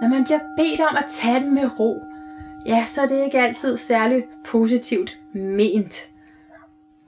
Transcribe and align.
når 0.00 0.08
man 0.08 0.24
bliver 0.24 0.40
bedt 0.56 0.80
om 0.80 0.96
at 0.96 1.04
tage 1.08 1.40
den 1.40 1.54
med 1.54 1.80
ro, 1.80 2.02
ja, 2.66 2.84
så 2.86 3.02
er 3.02 3.06
det 3.06 3.24
ikke 3.24 3.40
altid 3.40 3.76
særlig 3.76 4.24
positivt 4.46 5.18
ment. 5.34 6.08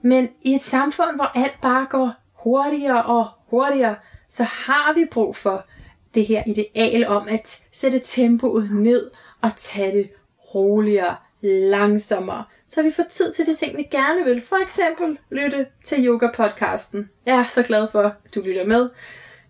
Men 0.02 0.28
i 0.42 0.54
et 0.54 0.62
samfund, 0.62 1.14
hvor 1.14 1.38
alt 1.38 1.60
bare 1.62 1.86
går 1.90 2.12
hurtigere 2.32 3.02
og 3.02 3.28
hurtigere, 3.46 3.96
så 4.28 4.44
har 4.44 4.92
vi 4.94 5.04
brug 5.10 5.36
for 5.36 5.66
det 6.14 6.26
her 6.26 6.42
ideal 6.46 7.06
om 7.06 7.28
at 7.28 7.66
sætte 7.72 8.00
tempoet 8.04 8.70
ned 8.70 9.10
og 9.42 9.50
tage 9.56 9.98
det 9.98 10.10
roligere, 10.54 11.16
langsommere, 11.42 12.44
så 12.66 12.82
vi 12.82 12.90
får 12.90 13.04
tid 13.10 13.32
til 13.32 13.46
de 13.46 13.54
ting, 13.54 13.76
vi 13.76 13.82
gerne 13.82 14.24
vil. 14.24 14.40
For 14.40 14.56
eksempel 14.56 15.18
lytte 15.30 15.66
til 15.84 16.08
yoga-podcasten. 16.08 17.10
Jeg 17.26 17.36
er 17.36 17.44
så 17.44 17.62
glad 17.62 17.88
for, 17.88 18.02
at 18.02 18.34
du 18.34 18.40
lytter 18.40 18.66
med. 18.66 18.88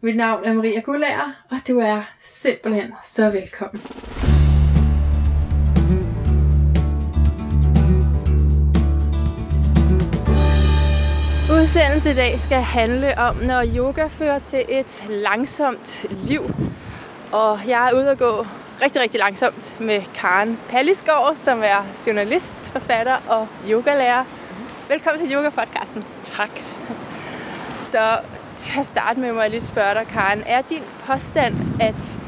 Mit 0.00 0.16
navn 0.16 0.44
er 0.44 0.52
Maria 0.52 0.80
Gullager, 0.80 1.32
og 1.50 1.56
du 1.68 1.78
er 1.78 2.02
simpelthen 2.20 2.94
så 3.02 3.30
velkommen. 3.30 3.82
Udsendelsen 11.52 12.12
i 12.12 12.14
dag 12.14 12.40
skal 12.40 12.62
handle 12.62 13.18
om, 13.18 13.36
når 13.36 13.64
yoga 13.76 14.06
fører 14.06 14.38
til 14.38 14.64
et 14.68 15.04
langsomt 15.08 16.06
liv. 16.10 16.42
Og 17.32 17.60
jeg 17.68 17.88
er 17.88 17.94
ude 17.94 18.10
at 18.10 18.18
gå 18.18 18.46
rigtig, 18.82 19.02
rigtig 19.02 19.20
langsomt 19.20 19.80
med 19.80 20.02
Karen 20.14 20.58
Pallisgaard, 20.68 21.34
som 21.34 21.62
er 21.64 21.86
journalist, 22.06 22.58
forfatter 22.58 23.16
og 23.28 23.48
yogalærer. 23.70 24.24
Velkommen 24.88 25.26
til 25.26 25.36
Yoga-podcasten. 25.36 26.04
Tak. 26.22 26.50
Så 27.82 28.18
til 28.52 28.78
at 28.80 28.86
starte 28.86 29.20
med, 29.20 29.32
må 29.32 29.40
jeg 29.40 29.50
lige 29.50 29.60
spørge 29.60 29.94
dig, 29.94 30.06
Karen. 30.06 30.42
Er 30.46 30.62
din 30.62 30.82
påstand, 31.06 31.54
at 31.80 32.18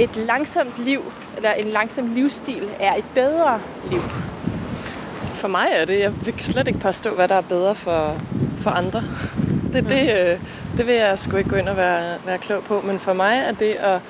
et 0.00 0.16
langsomt 0.16 0.84
liv, 0.84 1.12
eller 1.36 1.52
en 1.52 1.66
langsom 1.66 2.14
livsstil, 2.14 2.68
er 2.80 2.94
et 2.94 3.04
bedre 3.14 3.60
liv? 3.90 4.00
For 5.32 5.48
mig 5.48 5.68
er 5.72 5.84
det. 5.84 6.00
Jeg 6.00 6.26
vil 6.26 6.34
slet 6.38 6.68
ikke 6.68 6.80
påstå, 6.80 7.14
hvad 7.14 7.28
der 7.28 7.34
er 7.34 7.40
bedre 7.40 7.74
for, 7.74 8.16
for 8.62 8.70
andre. 8.70 9.02
Det, 9.72 9.88
det, 9.88 10.32
øh, 10.32 10.38
det 10.76 10.86
vil 10.86 10.94
jeg 10.94 11.18
sgu 11.18 11.36
ikke 11.36 11.50
gå 11.50 11.56
ind 11.56 11.68
og 11.68 11.76
være, 11.76 12.14
være 12.26 12.38
klog 12.38 12.62
på. 12.62 12.80
Men 12.80 12.98
for 12.98 13.12
mig 13.12 13.44
er 13.48 13.52
det 13.52 13.72
at, 13.72 14.00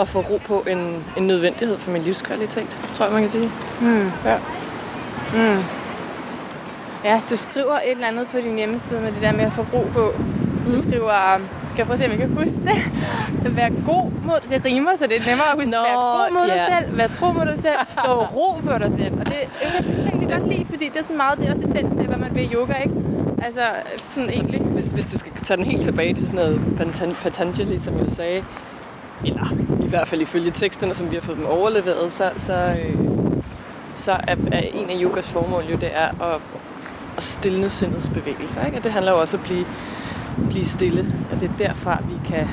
at 0.00 0.08
få 0.08 0.20
ro 0.20 0.40
på 0.46 0.64
en, 0.68 1.04
en 1.16 1.26
nødvendighed 1.26 1.78
for 1.78 1.90
min 1.90 2.02
livskvalitet, 2.02 2.78
tror 2.94 3.04
jeg, 3.04 3.12
man 3.12 3.22
kan 3.22 3.30
sige. 3.30 3.50
Mm. 3.80 4.12
Ja. 4.24 4.36
Mm. 5.34 5.62
Ja, 7.04 7.20
du 7.30 7.36
skriver 7.36 7.74
et 7.74 7.90
eller 7.90 8.06
andet 8.06 8.26
på 8.28 8.38
din 8.38 8.56
hjemmeside 8.56 9.00
med 9.00 9.12
det 9.12 9.22
der 9.22 9.32
med 9.32 9.44
at 9.44 9.52
få 9.52 9.66
ro 9.72 9.86
på. 9.92 10.12
Du 10.70 10.76
Mm. 10.76 10.82
skriver, 10.82 11.38
skal 11.66 11.76
jeg 11.76 11.86
prøve 11.86 11.92
at 11.92 11.98
se, 11.98 12.04
om 12.04 12.10
jeg 12.10 12.18
kan 12.18 12.28
huske 12.36 12.56
det? 12.70 12.78
At 13.46 13.56
være 13.56 13.70
god 13.86 14.10
mod, 14.24 14.38
det 14.48 14.64
rimer, 14.64 14.90
så 14.98 15.06
det 15.06 15.16
er 15.16 15.26
nemmere 15.26 15.48
at 15.52 15.54
huske. 15.58 15.70
Nå, 15.70 15.76
være 15.82 15.94
god 15.94 16.32
mod 16.32 16.46
dig 16.46 16.60
ja. 16.68 16.78
selv, 16.78 16.96
være 16.96 17.08
tro 17.08 17.32
mod 17.32 17.46
dig 17.46 17.58
selv, 17.58 17.78
få 18.06 18.12
ro 18.36 18.52
på 18.64 18.78
dig 18.78 18.92
selv. 18.98 19.20
Og 19.20 19.26
det 19.26 19.32
jeg 19.32 19.48
kan 19.76 19.84
jeg 19.94 20.06
egentlig 20.06 20.28
godt 20.36 20.48
lide, 20.48 20.66
fordi 20.70 20.88
det 20.88 20.98
er 21.00 21.04
så 21.04 21.12
meget, 21.12 21.38
det 21.38 21.46
er 21.46 21.50
også 21.50 21.62
essensen 21.64 21.98
af, 22.00 22.06
hvad 22.06 22.16
man 22.18 22.34
vil 22.34 22.42
i 22.42 22.54
yoga, 22.54 22.74
ikke? 22.74 22.94
Altså, 23.42 23.60
sådan 23.96 24.28
Altså, 24.28 24.42
egentlig. 24.42 24.60
hvis, 24.60 24.86
hvis 24.86 25.06
du 25.06 25.18
skal 25.18 25.32
tage 25.44 25.56
den 25.56 25.64
helt 25.66 25.82
tilbage 25.84 26.14
til 26.14 26.26
sådan 26.26 26.40
noget 26.40 26.60
Patan- 26.80 27.14
Patanjali, 27.22 27.78
som 27.78 27.98
jo 27.98 28.10
sagde, 28.10 28.44
eller 29.26 29.52
i 29.84 29.88
hvert 29.88 30.08
fald 30.08 30.20
ifølge 30.20 30.50
teksterne, 30.50 30.94
som 30.94 31.10
vi 31.10 31.16
har 31.16 31.22
fået 31.22 31.36
dem 31.36 31.46
overleveret, 31.46 32.12
så, 32.12 32.30
så, 32.36 32.52
øh, 32.52 32.94
så 33.94 34.12
er, 34.12 34.36
er 34.52 34.60
en 34.74 34.90
af 34.90 34.96
yogas 35.02 35.28
formål 35.28 35.64
jo, 35.70 35.76
det 35.76 35.88
er 35.94 36.08
at, 36.34 36.40
at 37.16 37.22
stille 37.22 37.70
sindets 37.70 38.08
bevægelser. 38.08 38.64
Ikke? 38.66 38.78
Og 38.78 38.84
det 38.84 38.92
handler 38.92 39.12
jo 39.12 39.20
også 39.20 39.36
om 39.36 39.42
at 39.42 39.46
blive, 39.48 39.64
blive 40.48 40.64
stille. 40.64 41.06
Og 41.32 41.40
det 41.40 41.50
er 41.50 41.66
derfra, 41.68 41.98
vi 42.08 42.28
kan 42.28 42.48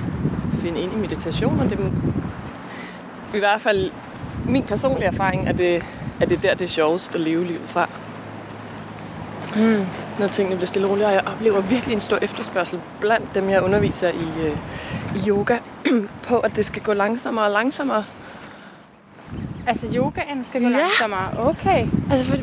finde 0.62 0.80
ind 0.82 0.94
i 0.94 0.96
meditation. 0.96 1.60
Og 1.60 1.70
det 1.70 1.80
er 1.80 3.36
i 3.36 3.40
hvert 3.40 3.62
fald 3.62 3.92
min 4.46 4.64
personlige 4.64 5.08
erfaring, 5.08 5.48
at 5.48 5.58
det, 5.58 5.84
at 6.22 6.30
det 6.30 6.38
er 6.38 6.42
der, 6.42 6.53
det 6.56 6.66
er 6.66 6.70
sjovest 6.70 7.16
at 7.16 7.22
leve 7.22 7.46
livet 7.46 7.62
fra 7.66 7.90
Mm. 9.56 9.86
når 10.20 10.28
tingene 10.28 10.56
bliver 10.56 10.68
stille 10.68 10.88
og 10.88 10.92
roligt, 10.92 11.08
og 11.08 11.14
jeg 11.14 11.22
oplever 11.28 11.62
virkelig 11.62 11.94
en 11.96 12.02
stor 12.02 12.18
efterspørgsel 12.22 12.80
blandt 13.00 13.36
dem, 13.36 13.50
jeg 13.50 13.62
underviser 13.64 14.09
i, 14.09 14.28
øh, 14.46 14.58
i 15.16 15.30
yoga, 15.30 15.58
på 16.28 16.40
at 16.40 16.56
det 16.56 16.66
skal 16.66 16.81
gå 16.81 16.94
langsommere 16.94 17.46
og 17.46 17.52
langsommere. 17.52 18.03
Altså, 19.68 19.88
yogaen 19.96 20.46
skal 20.46 20.62
gå 20.62 20.68
Ja. 20.70 20.78
langsommere. 20.78 21.47
Okay. 21.50 21.88
Altså, 22.12 22.28
for, 22.28 22.38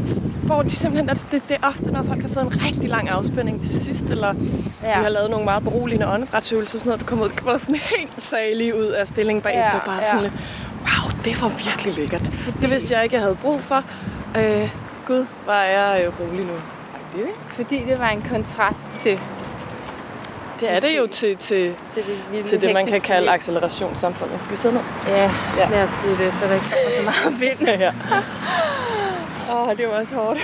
for 0.46 0.62
de 0.62 0.70
simpelthen, 0.70 1.08
altså, 1.08 1.26
det, 1.32 1.42
det 1.48 1.56
er 1.62 1.68
ofte, 1.68 1.90
når 1.92 2.02
folk 2.02 2.22
har 2.22 2.28
fået 2.28 2.44
en 2.44 2.62
rigtig 2.66 2.88
lang 2.88 3.08
afspænding 3.08 3.62
til 3.62 3.74
sidst, 3.84 4.04
eller 4.04 4.34
ja. 4.82 4.98
Vi 4.98 5.02
har 5.02 5.08
lavet 5.08 5.30
nogle 5.30 5.44
meget 5.44 5.62
beroligende 5.64 6.08
åndedrætsøvelser, 6.08 6.78
sådan 6.78 6.88
noget, 6.88 7.00
du 7.00 7.06
kommer 7.06 7.24
ud, 7.24 7.30
kommer 7.30 7.56
sådan 7.56 7.74
helt 7.74 8.10
salig 8.18 8.74
ud 8.74 8.86
af 8.86 9.06
stillingen 9.06 9.42
bagefter, 9.42 9.80
Ja, 9.84 9.86
bare 9.86 10.02
ja. 10.02 10.08
sådan 10.10 10.22
lidt, 10.22 10.32
wow, 10.80 11.20
det 11.24 11.42
var 11.42 11.48
virkelig 11.48 11.94
lækkert. 11.94 12.26
Fordi... 12.32 12.58
Det 12.60 12.70
vidste 12.70 12.94
jeg 12.94 13.04
ikke, 13.04 13.14
jeg 13.14 13.22
havde 13.22 13.34
brug 13.36 13.60
for. 13.60 13.82
Øh, 14.38 14.70
Gud, 15.06 15.26
var 15.46 15.62
jeg 15.62 16.04
øh, 16.04 16.12
rolig 16.20 16.44
nu. 16.44 16.52
Ikke? 17.18 17.30
Fordi 17.48 17.84
det 17.88 17.98
var 17.98 18.08
en 18.08 18.22
kontrast 18.30 18.92
til, 18.92 19.18
Det 20.60 20.70
er 20.72 20.80
det 20.80 20.96
jo 20.98 21.06
til, 21.06 21.36
til, 21.36 21.74
til 21.94 22.02
det 22.06 22.24
vilde 22.30 22.46
til 22.46 22.60
det, 22.60 22.72
man 22.74 22.86
kan 22.86 23.00
kalde 23.00 23.30
accelerationssamfundet. 23.30 24.40
Skal 24.42 24.52
vi 24.52 24.56
sidde 24.56 24.74
ned? 24.74 24.82
Ja, 25.06 25.22
Ja. 25.22 25.30
ja, 25.58 25.68
lad 25.70 25.82
os 25.84 25.92
lige 26.04 26.24
det, 26.24 26.34
så 26.34 26.46
der 26.46 26.54
ikke 26.54 26.66
kommer 26.66 27.12
så 27.12 27.22
meget 27.30 27.40
vind. 27.40 27.68
ja. 27.86 27.92
Åh, 29.50 29.68
oh, 29.68 29.76
det 29.76 29.88
var 29.88 29.92
også 29.92 30.14
hårdt. 30.14 30.38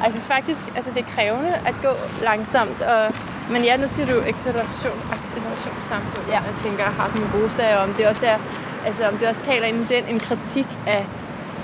Ej, 0.00 0.04
jeg 0.04 0.12
synes 0.12 0.26
faktisk, 0.26 0.64
altså 0.76 0.90
det 0.94 1.00
er 1.00 1.10
krævende 1.16 1.52
at 1.66 1.74
gå 1.82 1.92
langsomt. 2.22 2.82
Og, 2.82 3.14
men 3.50 3.64
ja, 3.64 3.76
nu 3.76 3.88
siger 3.88 4.06
du 4.06 4.20
acceleration, 4.26 4.98
accelerationssamfund. 5.12 6.26
Ja. 6.28 6.32
Jeg 6.32 6.54
tænker, 6.64 6.84
har 6.84 7.10
nogle 7.14 7.30
gode 7.32 7.50
sager 7.50 7.76
om 7.76 7.94
det 7.94 8.06
også 8.06 8.26
er, 8.26 8.38
altså 8.86 9.08
om 9.08 9.16
det 9.18 9.28
også 9.28 9.42
taler 9.42 9.66
ind 9.66 9.76
i 9.76 9.94
den, 9.94 10.04
en 10.08 10.20
kritik 10.20 10.66
af, 10.86 11.06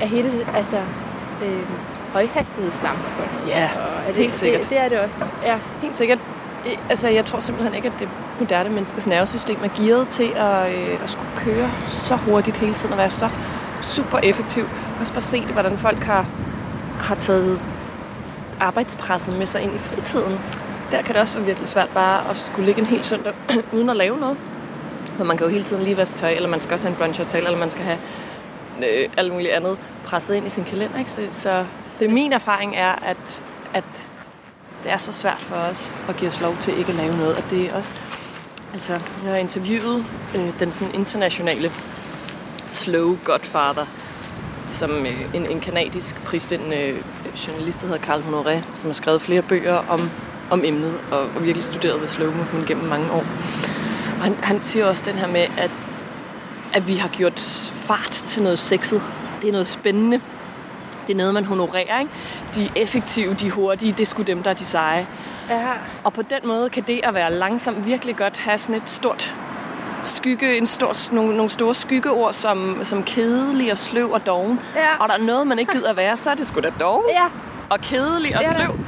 af 0.00 0.08
hele, 0.08 0.30
altså, 0.54 0.76
øh, 1.44 1.62
højhastighedssamfund. 2.12 3.28
Ja, 3.46 3.70
og 3.76 4.02
er 4.02 4.06
det, 4.06 4.14
helt 4.14 4.34
sikkert. 4.34 4.60
Det, 4.60 4.70
det, 4.70 4.78
er 4.78 4.88
det 4.88 4.98
også, 5.00 5.32
ja. 5.44 5.58
Helt 5.82 5.96
sikkert. 5.96 6.18
Altså, 6.90 7.08
jeg 7.08 7.26
tror 7.26 7.40
simpelthen 7.40 7.74
ikke, 7.74 7.88
at 7.88 7.94
det 7.98 8.08
moderne 8.40 8.70
menneskes 8.70 9.06
nervesystem 9.06 9.56
er 9.64 9.68
gearet 9.76 10.08
til 10.08 10.32
at, 10.36 10.72
øh, 10.74 11.04
at 11.04 11.10
skulle 11.10 11.30
køre 11.36 11.70
så 11.88 12.16
hurtigt 12.16 12.56
hele 12.56 12.74
tiden 12.74 12.92
og 12.92 12.98
være 12.98 13.10
så 13.10 13.28
super 13.82 14.18
effektiv. 14.18 14.62
Man 14.62 14.92
kan 14.92 15.00
også 15.00 15.12
bare 15.12 15.22
se 15.22 15.40
det, 15.40 15.48
hvordan 15.50 15.78
folk 15.78 15.98
har, 15.98 16.26
har 17.00 17.14
taget 17.14 17.60
arbejdspressen 18.60 19.38
med 19.38 19.46
sig 19.46 19.62
ind 19.62 19.74
i 19.74 19.78
fritiden. 19.78 20.40
Der 20.90 21.02
kan 21.02 21.14
det 21.14 21.22
også 21.22 21.34
være 21.34 21.46
virkelig 21.46 21.68
svært 21.68 21.88
bare 21.94 22.30
at 22.30 22.36
skulle 22.36 22.66
ligge 22.66 22.80
en 22.80 22.86
hel 22.86 23.04
søndag 23.04 23.32
uden 23.74 23.90
at 23.90 23.96
lave 23.96 24.18
noget. 24.18 24.36
Men 25.18 25.26
man 25.26 25.36
kan 25.36 25.46
jo 25.46 25.52
hele 25.52 25.64
tiden 25.64 25.82
lige 25.82 25.96
vaske 25.96 26.18
tøj, 26.18 26.30
eller 26.30 26.48
man 26.48 26.60
skal 26.60 26.74
også 26.74 26.86
have 26.86 26.92
en 26.92 26.98
brunchhotel, 26.98 27.44
eller 27.44 27.58
man 27.58 27.70
skal 27.70 27.84
have 27.84 27.98
øh, 28.84 29.08
alt 29.16 29.32
muligt 29.32 29.52
andet 29.52 29.78
presset 30.04 30.34
ind 30.34 30.46
i 30.46 30.50
sin 30.50 30.64
kalender. 30.64 30.98
Ikke? 30.98 31.10
Så, 31.10 31.22
så 31.30 31.64
det 31.98 32.10
min 32.10 32.32
erfaring 32.32 32.76
er, 32.76 32.92
at, 32.92 33.42
at 33.74 33.84
det 34.82 34.92
er 34.92 34.96
så 34.96 35.12
svært 35.12 35.38
for 35.38 35.56
os 35.56 35.90
at 36.08 36.16
give 36.16 36.28
os 36.28 36.40
lov 36.40 36.56
til 36.60 36.78
ikke 36.78 36.90
at 36.90 36.96
lave 36.96 37.16
noget. 37.16 37.36
Og 37.36 37.50
det 37.50 37.66
er 37.66 37.74
også, 37.74 37.94
altså, 38.72 38.92
jeg 38.92 39.30
har 39.30 39.36
interviewet 39.36 40.04
øh, 40.36 40.60
den 40.60 40.72
sådan 40.72 40.94
internationale 40.94 41.72
slow 42.70 43.18
godfather, 43.24 43.86
som 44.70 45.06
øh, 45.06 45.34
en, 45.34 45.46
en 45.46 45.60
kanadisk 45.60 46.24
prisvindende 46.24 46.76
øh, 46.76 47.02
journalist, 47.46 47.80
der 47.80 47.86
hedder 47.86 48.02
Carl 48.02 48.20
Honoré, 48.20 48.60
som 48.74 48.88
har 48.88 48.94
skrevet 48.94 49.22
flere 49.22 49.42
bøger 49.42 49.74
om, 49.88 50.10
om 50.50 50.64
emnet, 50.64 50.94
og, 51.12 51.20
og 51.20 51.42
virkelig 51.42 51.64
studeret 51.64 51.98
The 51.98 52.08
Slow 52.08 52.32
Movement 52.32 52.66
gennem 52.66 52.88
mange 52.88 53.10
år. 53.12 53.24
Og 54.18 54.24
han, 54.24 54.36
han 54.42 54.62
siger 54.62 54.86
også 54.86 55.02
den 55.06 55.14
her 55.14 55.26
med, 55.26 55.46
at, 55.58 55.70
at 56.74 56.88
vi 56.88 56.94
har 56.94 57.08
gjort 57.08 57.40
fart 57.72 58.10
til 58.10 58.42
noget 58.42 58.58
sexet. 58.58 59.02
Det 59.42 59.48
er 59.48 59.52
noget 59.52 59.66
spændende. 59.66 60.20
Det 61.06 61.12
er 61.12 61.16
noget, 61.16 61.34
man 61.34 61.44
honorerer. 61.44 62.00
Ikke? 62.00 62.12
De 62.54 62.64
er 62.64 62.70
effektive, 62.76 63.34
de 63.34 63.50
hurtige, 63.50 63.92
det 63.92 64.00
er 64.00 64.06
sgu 64.06 64.22
dem, 64.22 64.42
der 64.42 64.50
er 64.50 64.54
de 64.54 64.64
seje. 64.64 65.06
Ja, 65.50 65.72
Og 66.04 66.12
på 66.12 66.22
den 66.22 66.38
måde 66.44 66.70
kan 66.70 66.82
det 66.82 67.00
at 67.02 67.14
være 67.14 67.32
langsom 67.32 67.86
virkelig 67.86 68.16
godt 68.16 68.36
have 68.36 68.58
sådan 68.58 68.74
et 68.74 68.88
stort 68.88 69.34
skygge, 70.08 70.56
en 70.56 70.66
stor, 70.66 71.12
nogle, 71.14 71.36
nogle 71.36 71.50
store 71.50 71.74
skyggeord 71.74 72.32
som, 72.32 72.78
som 72.82 73.02
kedelig 73.02 73.72
og 73.72 73.78
sløv 73.78 74.10
og 74.12 74.26
doven. 74.26 74.60
Ja. 74.76 74.96
Og 75.00 75.08
der 75.08 75.14
er 75.14 75.18
noget, 75.22 75.46
man 75.46 75.58
ikke 75.58 75.72
gider 75.72 75.90
at 75.90 75.96
være, 75.96 76.16
så 76.16 76.30
er 76.30 76.34
det 76.34 76.46
sgu 76.46 76.60
da 76.60 76.72
doven 76.80 77.04
ja. 77.10 77.24
og 77.70 77.80
kedelig 77.80 78.36
og 78.36 78.42
Ja. 78.42 78.52
sløv. 78.52 78.78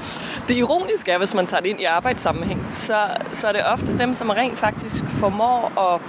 Det 0.49 0.56
ironiske 0.56 1.11
er, 1.12 1.19
hvis 1.19 1.35
man 1.35 1.47
tager 1.47 1.61
det 1.61 1.69
ind 1.69 1.81
i 1.81 1.85
arbejdssammenhæng, 1.85 2.67
så, 2.73 2.97
så 3.32 3.49
er 3.49 3.53
det 3.53 3.61
ofte 3.67 3.99
dem, 3.99 4.15
som 4.15 4.31
rent 4.31 4.59
faktisk 4.59 5.05
formår 5.09 5.73
at 5.94 6.00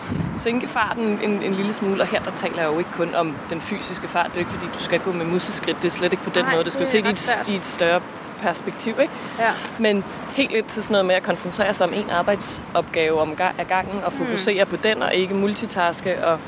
sænke 0.41 0.67
farten 0.67 1.19
en, 1.23 1.43
en 1.43 1.53
lille 1.53 1.73
smule. 1.73 2.01
Og 2.01 2.07
her 2.07 2.19
der 2.23 2.31
taler 2.31 2.57
jeg 2.61 2.73
jo 2.73 2.77
ikke 2.77 2.91
kun 2.93 3.15
om 3.15 3.35
den 3.49 3.61
fysiske 3.61 4.07
fart. 4.07 4.25
Det 4.25 4.31
er 4.31 4.35
jo 4.35 4.39
ikke, 4.39 4.51
fordi 4.51 4.65
du 4.73 4.79
skal 4.79 4.99
gå 4.99 5.11
med 5.11 5.25
museskridt. 5.25 5.77
Det 5.81 5.85
er 5.85 5.89
slet 5.91 6.11
ikke 6.13 6.23
på 6.23 6.29
den 6.29 6.45
Nej, 6.45 6.53
måde. 6.53 6.63
Det 6.63 6.73
skal 6.73 6.83
jo 6.85 6.91
se 6.91 6.97
i 6.99 7.01
et, 7.09 7.37
i 7.47 7.55
et 7.55 7.67
større 7.67 8.01
perspektiv. 8.41 8.95
Ikke? 9.01 9.13
ja. 9.39 9.49
Men 9.79 10.03
helt 10.35 10.51
lidt 10.51 10.65
til 10.65 10.83
sådan 10.83 10.93
noget 10.93 11.05
med 11.05 11.15
at 11.15 11.23
koncentrere 11.23 11.73
sig 11.73 11.87
om 11.87 11.93
en 11.93 12.09
arbejdsopgave 12.09 13.19
om 13.21 13.35
af 13.59 13.67
gangen 13.67 14.03
og 14.05 14.13
fokusere 14.13 14.63
mm. 14.63 14.69
på 14.69 14.75
den 14.83 15.01
og 15.03 15.13
ikke 15.13 15.33
multitaske. 15.33 16.25
Og, 16.25 16.39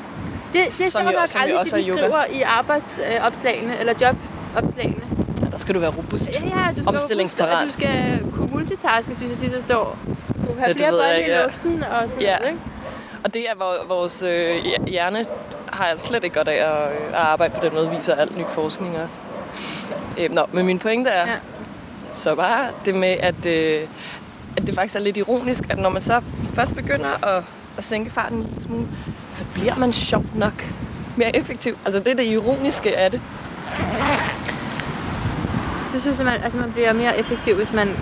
Det, 0.52 0.60
det 0.78 0.86
er 0.86 0.90
sjovt 0.90 1.06
jo- 1.06 1.10
nok 1.10 1.28
aldrig 1.34 1.64
det, 1.64 1.74
de 1.74 1.80
er 1.80 1.88
yoga. 1.88 2.02
skriver 2.02 2.24
i 2.24 2.42
arbejdsopslagene, 2.42 3.78
eller 3.80 3.92
jobopslagene. 4.00 4.96
ja, 5.40 5.46
der 5.50 5.58
skal 5.58 5.74
du 5.74 5.80
være 5.80 5.90
robust. 5.90 6.28
Ja, 6.28 6.32
ja, 6.32 6.66
du 6.76 6.82
skal 6.82 6.88
Omstillingsparat. 6.94 7.64
huske, 7.66 7.86
at 7.88 8.12
du 8.20 8.26
skal 8.26 8.32
kunne 8.32 8.48
multitaske, 8.52 9.14
synes 9.14 9.32
jeg, 9.32 9.40
de 9.50 9.56
så 9.56 9.62
står. 9.62 9.98
Du 10.48 10.58
har 10.60 10.66
det 10.66 10.76
flere 10.76 10.90
bolde 10.90 11.20
i 11.20 11.30
ja. 11.30 11.42
luften 11.44 11.84
og 11.84 12.08
sådan 12.10 12.22
Ja. 12.22 12.36
noget, 12.36 12.50
ikke? 12.52 12.62
Og 13.24 13.34
det 13.34 13.42
er, 13.50 13.86
vores 13.88 14.22
øh, 14.22 14.56
hjerne 14.86 15.26
har 15.72 15.86
jeg 15.86 15.94
slet 15.98 16.24
ikke 16.24 16.36
godt 16.36 16.48
af 16.48 16.54
at, 16.66 16.92
øh, 16.92 17.08
at 17.08 17.14
arbejde 17.14 17.54
på 17.60 17.66
den 17.66 17.74
måde, 17.74 17.90
viser 17.90 18.14
alt 18.14 18.38
ny 18.38 18.42
forskning 18.50 18.98
også. 19.04 19.14
Øh, 20.18 20.30
nå, 20.34 20.46
men 20.52 20.66
min 20.66 20.78
pointe 20.78 21.10
er, 21.10 21.26
ja. 21.26 21.32
Så 22.14 22.34
bare 22.34 22.68
det 22.84 22.94
med, 22.94 23.08
at, 23.08 23.46
øh, 23.46 23.80
at 24.56 24.66
det 24.66 24.74
faktisk 24.74 24.96
er 24.96 25.00
lidt 25.00 25.16
ironisk, 25.16 25.62
at 25.68 25.78
når 25.78 25.88
man 25.88 26.02
så 26.02 26.20
først 26.54 26.74
begynder 26.74 27.26
at, 27.26 27.44
at 27.78 27.84
sænke 27.84 28.10
farten 28.10 28.38
en 28.38 28.60
smule, 28.60 28.86
så 29.30 29.42
bliver 29.54 29.76
man 29.76 29.92
sjovt 29.92 30.36
nok 30.36 30.64
mere 31.16 31.36
effektiv. 31.36 31.76
Altså 31.84 31.98
det 31.98 32.08
er 32.08 32.14
det 32.14 32.26
ironiske 32.26 32.96
af 32.96 33.10
det. 33.10 33.20
Så 35.88 36.00
synes 36.00 36.18
jeg, 36.18 36.26
man, 36.26 36.42
altså 36.42 36.58
man 36.58 36.72
bliver 36.72 36.92
mere 36.92 37.18
effektiv, 37.18 37.54
hvis 37.54 37.72
man 37.72 37.96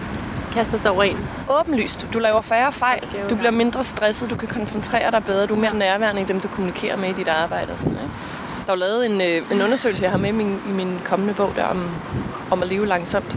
kaster 0.53 0.79
sig 0.79 0.91
over 0.91 1.03
en. 1.03 1.17
Åbenlyst. 1.51 2.07
Du 2.13 2.19
laver 2.19 2.41
færre 2.41 2.73
fejl. 2.73 3.03
Du 3.31 3.37
bliver 3.37 3.51
mindre 3.51 3.85
stresset. 3.85 4.31
Du 4.31 4.37
kan 4.37 4.49
koncentrere 4.49 5.11
dig 5.11 5.25
bedre. 5.25 5.47
Du 5.47 5.55
er 5.55 5.59
mere 5.59 5.75
nærværende 5.75 6.23
i 6.23 6.25
dem, 6.25 6.41
du 6.41 6.49
kommunikerer 6.49 6.97
med 6.97 7.09
i 7.09 7.13
dit 7.13 7.29
arbejde. 7.29 7.73
Og 7.73 7.79
sådan, 7.79 7.93
ikke? 7.93 8.11
Der 8.67 8.73
er 8.73 8.77
jo 8.77 8.81
lavet 8.81 9.07
en, 9.07 9.21
øh, 9.21 9.53
en 9.53 9.63
undersøgelse, 9.63 10.03
jeg 10.03 10.11
har 10.11 10.19
med 10.19 10.29
i 10.29 10.33
min, 10.33 10.61
i 10.69 10.73
min 10.73 11.01
kommende 11.05 11.35
bog, 11.35 11.53
der 11.57 11.65
om, 11.65 11.91
om 12.51 12.63
at 12.63 12.69
leve 12.69 12.87
langsomt. 12.87 13.37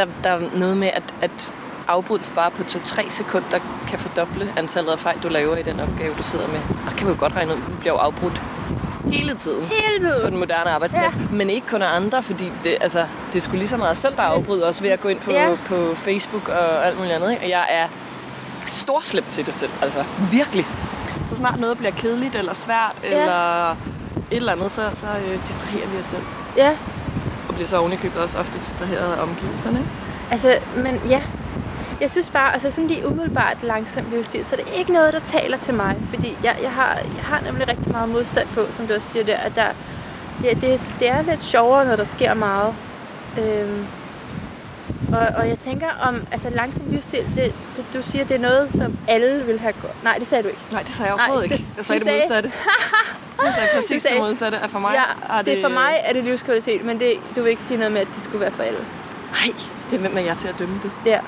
Der, 0.00 0.06
der 0.24 0.30
er 0.30 0.58
noget 0.58 0.76
med, 0.76 0.88
at, 0.88 1.02
at 1.22 1.52
afbrydelse 1.88 2.30
bare 2.32 2.50
på 2.50 2.62
2-3 2.62 3.10
sekunder 3.10 3.58
kan 3.88 3.98
fordoble 3.98 4.52
antallet 4.56 4.92
af 4.92 4.98
fejl, 4.98 5.18
du 5.22 5.28
laver 5.28 5.56
i 5.56 5.62
den 5.62 5.80
opgave, 5.80 6.14
du 6.18 6.22
sidder 6.22 6.48
med. 6.48 6.60
Og 6.86 6.92
kan 6.96 7.06
vi 7.06 7.12
jo 7.12 7.18
godt 7.18 7.36
regne 7.36 7.52
ud, 7.52 7.56
du 7.56 7.76
bliver 7.80 7.94
jo 7.94 7.98
afbrudt 7.98 8.42
hele 9.12 9.34
tiden. 9.34 9.64
Hele 9.66 9.98
tiden. 10.00 10.22
På 10.24 10.30
den 10.30 10.38
moderne 10.38 10.70
arbejdsplads. 10.70 11.14
Ja. 11.14 11.36
Men 11.36 11.50
ikke 11.50 11.66
kun 11.66 11.82
af 11.82 11.96
andre, 11.96 12.22
fordi 12.22 12.52
det, 12.64 12.76
altså, 12.80 13.06
det 13.32 13.42
sgu 13.42 13.56
lige 13.56 13.68
så 13.68 13.76
meget 13.76 13.96
selv, 13.96 14.16
der 14.16 14.22
afbryder 14.22 14.68
os 14.68 14.82
ved 14.82 14.90
at 14.90 15.00
gå 15.00 15.08
ind 15.08 15.20
på, 15.20 15.30
ja. 15.30 15.56
på 15.66 15.94
Facebook 15.94 16.48
og 16.48 16.86
alt 16.86 16.96
muligt 16.96 17.14
andet. 17.14 17.30
Ikke? 17.30 17.42
Og 17.44 17.50
jeg 17.50 17.66
er 17.70 17.86
storslemt 18.66 19.32
til 19.32 19.46
det 19.46 19.54
selv. 19.54 19.70
Altså, 19.82 20.04
virkelig. 20.30 20.66
Så 21.26 21.36
snart 21.36 21.60
noget 21.60 21.78
bliver 21.78 21.92
kedeligt 21.92 22.36
eller 22.36 22.54
svært, 22.54 22.96
ja. 23.02 23.20
eller 23.20 23.70
et 23.70 23.76
eller 24.30 24.52
andet, 24.52 24.70
så, 24.70 24.82
så 24.92 25.06
øh, 25.06 25.46
distraherer 25.46 25.88
vi 25.88 25.98
os 25.98 26.04
selv. 26.04 26.22
Ja. 26.56 26.76
Bliver 27.60 27.68
så 27.68 27.78
ovenikøbet 27.78 28.22
også 28.22 28.38
ofte 28.38 28.58
distraheret 28.58 29.12
af 29.12 29.22
omgivelserne. 29.22 29.78
Ikke? 29.78 29.90
Altså, 30.30 30.58
men 30.76 31.00
ja, 31.08 31.22
jeg 32.00 32.10
synes 32.10 32.30
bare, 32.30 32.52
altså 32.52 32.70
sådan 32.70 32.88
lige 32.88 33.06
umiddelbart 33.06 33.56
langsomt 33.62 34.10
livsstil, 34.10 34.44
så 34.44 34.56
det 34.56 34.64
er 34.68 34.78
ikke 34.78 34.92
noget, 34.92 35.12
der 35.12 35.20
taler 35.20 35.56
til 35.56 35.74
mig. 35.74 35.96
Fordi 36.14 36.36
jeg, 36.42 36.56
jeg, 36.62 36.72
har, 36.72 36.94
jeg 36.94 37.22
har 37.22 37.40
nemlig 37.40 37.68
rigtig 37.68 37.92
meget 37.92 38.08
modstand 38.08 38.48
på, 38.48 38.60
som 38.70 38.86
du 38.86 38.94
også 38.94 39.10
siger 39.10 39.24
der, 39.24 39.36
at 39.36 39.52
der, 39.54 39.66
det, 40.42 40.60
det, 40.60 40.94
det 41.00 41.08
er 41.10 41.22
lidt 41.22 41.44
sjovere, 41.44 41.86
når 41.86 41.96
der 41.96 42.04
sker 42.04 42.34
meget. 42.34 42.74
Øhm, 43.38 43.86
og, 45.12 45.26
og 45.36 45.48
jeg 45.48 45.58
tænker 45.58 45.88
om, 46.02 46.26
altså 46.32 46.50
langsom 46.50 46.86
livsstil, 46.88 47.24
det, 47.36 47.54
det, 47.76 47.84
du 47.94 48.02
siger, 48.02 48.24
det 48.24 48.34
er 48.34 48.40
noget, 48.40 48.70
som 48.70 48.98
alle 49.08 49.42
vil 49.46 49.58
have 49.58 49.72
godt. 49.82 50.04
Nej, 50.04 50.18
det 50.18 50.26
sagde 50.26 50.42
du 50.42 50.48
ikke. 50.48 50.60
Nej, 50.72 50.82
det 50.82 50.90
sagde 50.90 51.12
jeg 51.12 51.14
overhovedet 51.14 51.44
ikke. 51.44 51.64
Jeg 51.76 51.86
sagde 51.86 52.04
det 52.04 52.12
modsatte. 52.12 52.52
sagde 53.56 53.68
præcis 53.74 54.02
det 54.02 54.18
modsatte, 54.18 54.58
at 54.58 54.70
for 54.70 54.78
mig 54.78 54.92
ja, 54.94 55.34
er 55.36 55.42
det... 55.42 55.46
det... 55.46 55.62
for 55.62 55.68
mig 55.68 56.00
er 56.04 56.12
det 56.12 56.24
livskvalitet, 56.24 56.84
men 56.84 57.00
det, 57.00 57.12
du 57.36 57.42
vil 57.42 57.50
ikke 57.50 57.62
sige 57.62 57.78
noget 57.78 57.92
med, 57.92 58.00
at 58.00 58.08
det 58.14 58.22
skulle 58.22 58.40
være 58.40 58.50
for 58.50 58.62
alle. 58.62 58.78
Nej, 59.30 59.54
det 59.90 59.96
er 59.96 60.00
hvem 60.00 60.16
er 60.16 60.20
jeg 60.20 60.36
til 60.36 60.48
at 60.48 60.54
dømme 60.58 60.80
det. 60.82 60.90
Ja. 61.06 61.20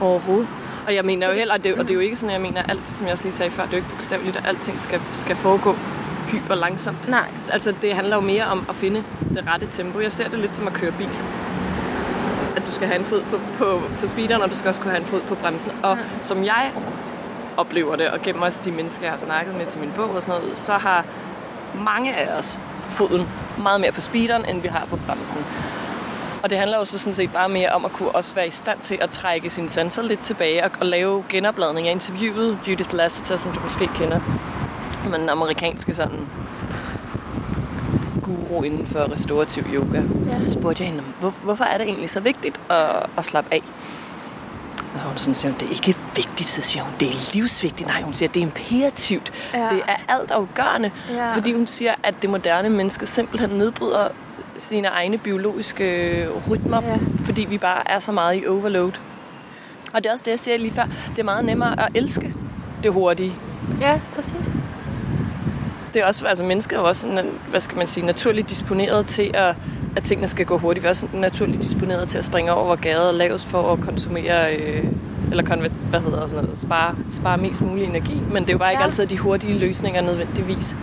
Overhovedet. 0.00 0.48
Og 0.86 0.94
jeg 0.94 1.04
mener 1.04 1.28
jo 1.28 1.34
heller, 1.34 1.54
og 1.54 1.64
det, 1.64 1.74
og 1.74 1.82
det 1.82 1.90
er 1.90 1.94
jo 1.94 2.00
ikke 2.00 2.16
sådan, 2.16 2.32
jeg 2.32 2.40
mener 2.40 2.62
alt, 2.62 2.88
som 2.88 3.06
jeg 3.06 3.12
også 3.12 3.24
lige 3.24 3.34
sagde 3.34 3.50
før, 3.50 3.62
det 3.62 3.72
er 3.72 3.76
jo 3.76 3.82
ikke 3.82 3.90
bogstaveligt, 3.90 4.36
at 4.36 4.46
alting 4.46 4.80
skal, 4.80 5.00
skal 5.12 5.36
foregå 5.36 5.76
hyper 6.28 6.54
langsomt. 6.54 7.08
Nej. 7.08 7.28
Altså, 7.52 7.74
det 7.82 7.94
handler 7.94 8.16
jo 8.16 8.22
mere 8.22 8.44
om 8.44 8.66
at 8.68 8.74
finde 8.74 9.04
det 9.34 9.44
rette 9.46 9.68
tempo. 9.70 10.00
Jeg 10.00 10.12
ser 10.12 10.28
det 10.28 10.38
lidt 10.38 10.54
som 10.54 10.66
at 10.66 10.72
køre 10.72 10.92
bil. 10.92 11.08
At 12.56 12.66
du 12.66 12.72
skal 12.72 12.88
have 12.88 12.98
en 12.98 13.04
fod 13.04 13.22
på, 13.22 13.40
på, 13.58 13.82
på 14.00 14.06
speederen, 14.06 14.42
og 14.42 14.50
du 14.50 14.54
skal 14.54 14.68
også 14.68 14.80
kunne 14.80 14.90
have 14.90 15.00
en 15.00 15.06
fod 15.06 15.20
på 15.20 15.34
bremsen. 15.34 15.72
Og 15.82 15.96
ja. 15.96 16.02
som 16.22 16.44
jeg 16.44 16.72
oplever 17.56 17.96
det, 17.96 18.10
og 18.10 18.22
gennem 18.22 18.42
også 18.42 18.60
de 18.64 18.70
mennesker, 18.70 19.02
jeg 19.02 19.12
har 19.12 19.18
snakket 19.18 19.54
med 19.54 19.66
til 19.66 19.80
min 19.80 19.92
bog 19.96 20.10
og 20.10 20.22
sådan 20.22 20.40
noget, 20.40 20.58
så 20.58 20.72
har 20.72 21.04
mange 21.74 22.14
af 22.14 22.38
os 22.38 22.58
foden 22.90 23.28
meget 23.58 23.80
mere 23.80 23.92
på 23.92 24.00
speederen, 24.00 24.44
end 24.48 24.62
vi 24.62 24.68
har 24.68 24.86
på 24.90 24.98
bremsen. 25.06 25.44
Og 26.42 26.50
det 26.50 26.58
handler 26.58 26.78
jo 26.78 26.84
så 26.84 26.98
sådan 26.98 27.14
set 27.14 27.32
bare 27.32 27.48
mere 27.48 27.68
om 27.68 27.84
at 27.84 27.92
kunne 27.92 28.08
også 28.08 28.34
være 28.34 28.46
i 28.46 28.50
stand 28.50 28.78
til 28.82 28.98
at 29.00 29.10
trække 29.10 29.50
sine 29.50 29.68
sanser 29.68 30.02
lidt 30.02 30.20
tilbage 30.20 30.64
og, 30.64 30.70
og 30.80 30.86
lave 30.86 31.24
genopladning. 31.28 31.86
Jeg 31.86 31.92
interviewede 31.92 32.58
Judith 32.68 32.94
Lasseter, 32.94 33.36
som 33.36 33.52
du 33.52 33.60
måske 33.60 33.86
kender. 33.86 34.20
Men 35.10 35.28
amerikanske 35.28 35.94
sådan 35.94 36.26
guru 38.22 38.62
inden 38.62 38.86
for 38.86 39.12
restaurativ 39.12 39.64
yoga. 39.74 40.02
Ja. 40.30 40.40
Så 40.40 40.52
spurgte 40.52 40.82
jeg 40.82 40.90
hende, 40.90 41.04
hvor, 41.20 41.30
hvorfor 41.30 41.64
er 41.64 41.78
det 41.78 41.86
egentlig 41.86 42.10
så 42.10 42.20
vigtigt 42.20 42.60
at, 42.70 43.06
at 43.18 43.24
slappe 43.24 43.54
af? 43.54 43.62
Og 45.04 45.10
hun 45.10 45.18
sådan 45.18 45.34
siger, 45.34 45.54
det 45.54 45.68
er 45.68 45.72
ikke 45.72 45.94
vigtigt, 46.16 46.48
så 46.48 46.60
siger 46.60 46.82
hun, 46.82 46.92
det 47.00 47.08
er 47.08 47.30
livsvigtigt. 47.34 47.88
Nej, 47.88 48.02
hun 48.02 48.14
siger, 48.14 48.28
det 48.28 48.40
er 48.42 48.46
imperativt. 48.46 49.32
Ja. 49.54 49.68
Det 49.72 49.82
er 49.88 49.96
alt 50.08 50.30
afgørende. 50.30 50.90
Ja. 51.10 51.34
Fordi 51.34 51.52
hun 51.52 51.66
siger, 51.66 51.94
at 52.02 52.14
det 52.22 52.30
moderne 52.30 52.68
menneske 52.68 53.06
simpelthen 53.06 53.50
nedbryder 53.50 54.08
sine 54.58 54.88
egne 54.88 55.18
biologiske 55.18 56.28
rytmer, 56.50 56.82
ja. 56.82 56.98
fordi 57.24 57.44
vi 57.44 57.58
bare 57.58 57.90
er 57.90 57.98
så 57.98 58.12
meget 58.12 58.42
i 58.42 58.46
overload. 58.46 58.92
Og 59.92 60.02
det 60.02 60.06
er 60.06 60.12
også 60.12 60.22
det, 60.24 60.30
jeg 60.30 60.38
siger 60.38 60.56
lige 60.56 60.70
før. 60.70 60.84
Det 61.10 61.18
er 61.18 61.24
meget 61.24 61.44
nemmere 61.44 61.80
at 61.80 61.88
elske 61.94 62.34
det 62.82 62.92
hurtige. 62.92 63.34
Ja, 63.80 64.00
præcis. 64.14 64.56
Det 65.94 66.02
er 66.02 66.06
også, 66.06 66.26
altså 66.26 66.44
mennesker 66.44 66.76
er 66.76 66.80
også, 66.80 67.24
hvad 67.48 67.60
skal 67.60 67.78
man 67.78 67.86
sige, 67.86 68.06
naturligt 68.06 68.50
disponeret 68.50 69.06
til 69.06 69.30
at, 69.34 69.54
at 69.96 70.02
tingene 70.02 70.26
skal 70.26 70.46
gå 70.46 70.58
hurtigt. 70.58 70.82
Vi 70.82 70.86
er 70.86 70.90
også 70.90 71.06
naturligt 71.12 71.62
disponeret 71.62 72.08
til 72.08 72.18
at 72.18 72.24
springe 72.24 72.52
over, 72.52 72.64
hvor 72.64 72.76
gader 72.76 73.12
lavest 73.12 73.46
for 73.46 73.72
at 73.72 73.80
konsumere, 73.80 74.56
øh, 74.56 74.84
eller 75.30 75.44
konvert, 75.44 75.70
hvad 75.70 76.00
hedder 76.00 76.26
sådan 76.26 76.44
noget, 76.44 76.60
spare, 76.60 76.94
spare 77.10 77.38
mest 77.38 77.62
mulig 77.62 77.84
energi. 77.84 78.20
Men 78.30 78.42
det 78.42 78.48
er 78.48 78.52
jo 78.54 78.58
bare 78.58 78.68
ja. 78.68 78.72
ikke 78.72 78.84
altid 78.84 79.06
de 79.06 79.18
hurtige 79.18 79.58
løsninger 79.58 80.00
nødvendigvis 80.00 80.76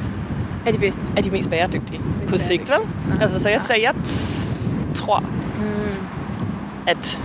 er 0.66 0.72
de 0.72 0.78
bedste. 0.78 1.02
Er 1.18 1.22
de 1.22 1.30
mest 1.30 1.50
bæredygtige 1.50 2.00
mest 2.00 2.32
på 2.32 2.38
sigt, 2.38 2.70
vel? 2.70 3.22
Altså, 3.22 3.40
så 3.40 3.50
jeg 3.50 3.62
sagde, 3.62 3.82
jeg 3.84 3.94
tror, 4.96 5.20
mm. 5.20 6.08
at 6.88 7.22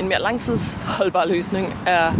en 0.00 0.08
mere 0.08 0.20
langtidsholdbar 0.22 1.24
løsning 1.24 1.74
er, 1.86 2.12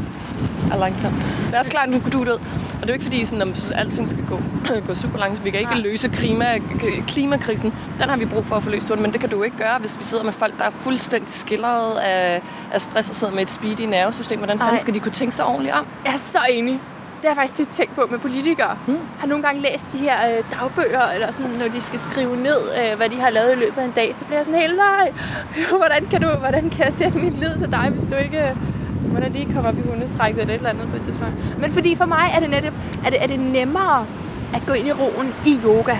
er 0.72 0.78
langsom. 0.78 1.22
Er 1.52 1.58
også 1.58 1.70
klart, 1.70 1.88
at 1.88 2.12
du, 2.12 2.18
du 2.18 2.24
ved, 2.24 2.38
og 2.82 2.88
det 2.88 2.94
er 2.94 2.96
jo 2.96 3.00
ikke 3.00 3.04
fordi, 3.04 3.24
sådan, 3.24 3.48
at 3.48 3.72
alting 3.76 4.08
skal 4.08 4.24
gå, 4.26 4.40
gå 4.86 4.94
super 4.94 5.18
langsomt. 5.18 5.44
Vi 5.44 5.50
kan 5.50 5.60
ikke 5.60 5.74
ja. 5.74 5.80
løse 5.80 6.08
klima, 6.08 6.58
klimakrisen. 7.06 7.74
Den 8.00 8.08
har 8.08 8.16
vi 8.16 8.24
brug 8.24 8.46
for 8.46 8.56
at 8.56 8.62
få 8.62 8.70
løst, 8.70 8.90
men 8.98 9.12
det 9.12 9.20
kan 9.20 9.30
du 9.30 9.42
ikke 9.42 9.56
gøre, 9.56 9.78
hvis 9.78 9.98
vi 9.98 10.04
sidder 10.04 10.24
med 10.24 10.32
folk, 10.32 10.58
der 10.58 10.64
er 10.64 10.70
fuldstændig 10.70 11.30
skildret 11.30 11.98
af, 11.98 12.42
af 12.72 12.80
stress 12.80 13.10
og 13.10 13.16
sidder 13.16 13.34
med 13.34 13.42
et 13.42 13.50
speedy 13.50 13.80
nervesystem. 13.80 14.38
Hvordan 14.38 14.58
fanden 14.58 14.78
skal 14.78 14.94
de 14.94 15.00
kunne 15.00 15.12
tænke 15.12 15.34
sig 15.34 15.44
ordentligt 15.44 15.74
om? 15.74 15.86
Jeg 16.04 16.14
er 16.14 16.18
så 16.18 16.38
enig. 16.50 16.72
Det 16.72 17.28
har 17.28 17.28
jeg 17.28 17.36
faktisk 17.36 17.54
tit 17.54 17.68
tænkt 17.68 17.94
på 17.94 18.06
med 18.10 18.18
politikere. 18.18 18.78
Hmm. 18.86 18.98
Har 19.18 19.26
nogle 19.26 19.44
gange 19.44 19.62
læst 19.62 19.92
de 19.92 19.98
her 19.98 20.16
øh, 20.30 20.44
dagbøger, 20.60 21.10
eller 21.14 21.32
sådan, 21.32 21.50
når 21.50 21.68
de 21.68 21.80
skal 21.80 21.98
skrive 21.98 22.36
ned, 22.36 22.60
øh, 22.78 22.96
hvad 22.96 23.08
de 23.08 23.20
har 23.20 23.30
lavet 23.30 23.52
i 23.52 23.58
løbet 23.58 23.78
af 23.78 23.84
en 23.84 23.92
dag, 23.96 24.14
så 24.18 24.24
bliver 24.24 24.38
jeg 24.38 24.44
sådan 24.44 24.60
helt, 24.60 24.76
nej, 24.76 25.12
hvordan 25.82 26.06
kan, 26.10 26.22
du, 26.22 26.28
hvordan 26.28 26.70
kan 26.70 26.84
jeg 26.84 26.92
sætte 26.92 27.18
min 27.18 27.32
lid 27.40 27.58
til 27.58 27.70
dig, 27.70 27.90
hvis 27.94 28.06
du 28.12 28.14
ikke 28.14 28.56
hvordan 29.02 29.32
lige 29.32 29.44
kommer 29.44 29.70
op 29.70 29.78
i 29.78 29.80
hundestrækket 29.80 30.40
eller 30.40 30.54
et 30.54 30.58
eller 30.58 30.70
andet 30.70 30.88
på 30.88 30.96
et 30.96 31.02
tidspunkt. 31.02 31.60
Men 31.60 31.72
fordi 31.72 31.96
for 31.96 32.04
mig 32.04 32.30
er 32.36 32.40
det 32.40 32.50
netop, 32.50 32.74
er 33.06 33.10
det, 33.10 33.22
er 33.22 33.26
det 33.26 33.40
nemmere 33.40 34.06
at 34.54 34.62
gå 34.66 34.72
ind 34.72 34.86
i 34.86 34.92
roen 34.92 35.34
i 35.46 35.58
yoga. 35.64 35.96